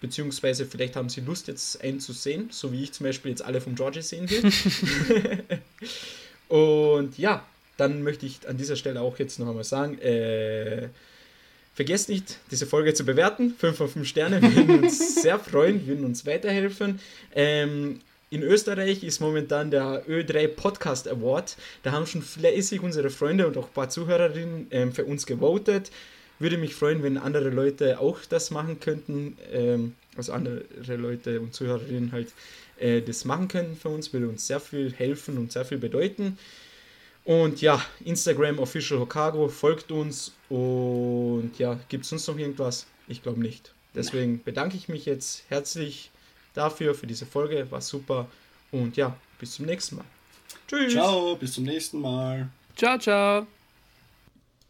Beziehungsweise 0.00 0.64
vielleicht 0.64 0.94
haben 0.94 1.08
sie 1.08 1.22
Lust, 1.22 1.48
jetzt 1.48 1.82
einen 1.82 1.98
zu 1.98 2.12
sehen, 2.12 2.48
so 2.52 2.72
wie 2.72 2.84
ich 2.84 2.92
zum 2.92 3.04
Beispiel 3.04 3.32
jetzt 3.32 3.42
alle 3.42 3.60
vom 3.60 3.74
Georgie 3.74 4.02
sehen 4.02 4.30
will. 4.30 5.42
Und 6.48 7.18
ja, 7.18 7.44
dann 7.76 8.02
möchte 8.02 8.26
ich 8.26 8.48
an 8.48 8.56
dieser 8.56 8.76
Stelle 8.76 9.00
auch 9.00 9.18
jetzt 9.18 9.38
noch 9.40 9.48
einmal 9.48 9.64
sagen, 9.64 9.98
äh, 9.98 10.88
vergesst 11.74 12.08
nicht, 12.08 12.38
diese 12.50 12.66
Folge 12.66 12.94
zu 12.94 13.04
bewerten. 13.04 13.54
5 13.58 13.76
von 13.76 13.88
5 13.88 14.08
Sterne 14.08 14.40
würden 14.40 14.84
uns 14.84 15.22
sehr 15.22 15.38
freuen, 15.38 15.86
würden 15.86 16.04
uns 16.04 16.24
weiterhelfen. 16.26 17.00
Ähm, 17.34 18.00
in 18.30 18.42
Österreich 18.42 19.04
ist 19.04 19.20
momentan 19.20 19.70
der 19.70 20.06
Ö3 20.06 20.48
Podcast 20.48 21.08
Award. 21.08 21.56
Da 21.82 21.92
haben 21.92 22.06
schon 22.06 22.22
fleißig 22.22 22.82
unsere 22.82 23.08
Freunde 23.08 23.46
und 23.46 23.56
auch 23.56 23.68
ein 23.68 23.72
paar 23.72 23.88
Zuhörerinnen 23.88 24.66
ähm, 24.70 24.92
für 24.92 25.04
uns 25.06 25.24
gewotet. 25.24 25.90
Würde 26.38 26.58
mich 26.58 26.74
freuen, 26.74 27.02
wenn 27.02 27.16
andere 27.16 27.48
Leute 27.48 27.98
auch 28.00 28.20
das 28.28 28.50
machen 28.50 28.80
könnten. 28.80 29.38
Ähm, 29.50 29.94
also 30.16 30.32
andere 30.32 30.62
Leute 30.96 31.40
und 31.40 31.54
Zuhörerinnen 31.54 32.12
halt 32.12 32.28
äh, 32.78 33.00
das 33.00 33.24
machen 33.24 33.48
können 33.48 33.76
für 33.76 33.88
uns. 33.88 34.12
Würde 34.12 34.28
uns 34.28 34.46
sehr 34.46 34.60
viel 34.60 34.92
helfen 34.92 35.38
und 35.38 35.52
sehr 35.52 35.64
viel 35.64 35.78
bedeuten. 35.78 36.38
Und 37.24 37.60
ja, 37.62 37.82
Instagram 38.04 38.58
Official 38.58 39.00
Hokago 39.00 39.48
folgt 39.48 39.90
uns. 39.90 40.32
Und 40.50 41.52
ja, 41.58 41.80
gibt 41.88 42.04
es 42.04 42.10
sonst 42.10 42.26
noch 42.28 42.38
irgendwas? 42.38 42.86
Ich 43.06 43.22
glaube 43.22 43.40
nicht. 43.40 43.72
Deswegen 43.94 44.42
bedanke 44.42 44.76
ich 44.76 44.88
mich 44.88 45.06
jetzt 45.06 45.44
herzlich 45.48 46.10
dafür, 46.58 46.94
für 46.94 47.06
diese 47.06 47.26
Folge. 47.26 47.70
War 47.70 47.80
super. 47.80 48.26
Und 48.70 48.96
ja, 48.96 49.16
bis 49.38 49.52
zum 49.52 49.66
nächsten 49.66 49.96
Mal. 49.96 50.04
Tschüss. 50.66 50.92
Ciao, 50.92 51.36
bis 51.36 51.54
zum 51.54 51.64
nächsten 51.64 52.00
Mal. 52.00 52.48
Ciao, 52.76 52.98
ciao. 52.98 53.57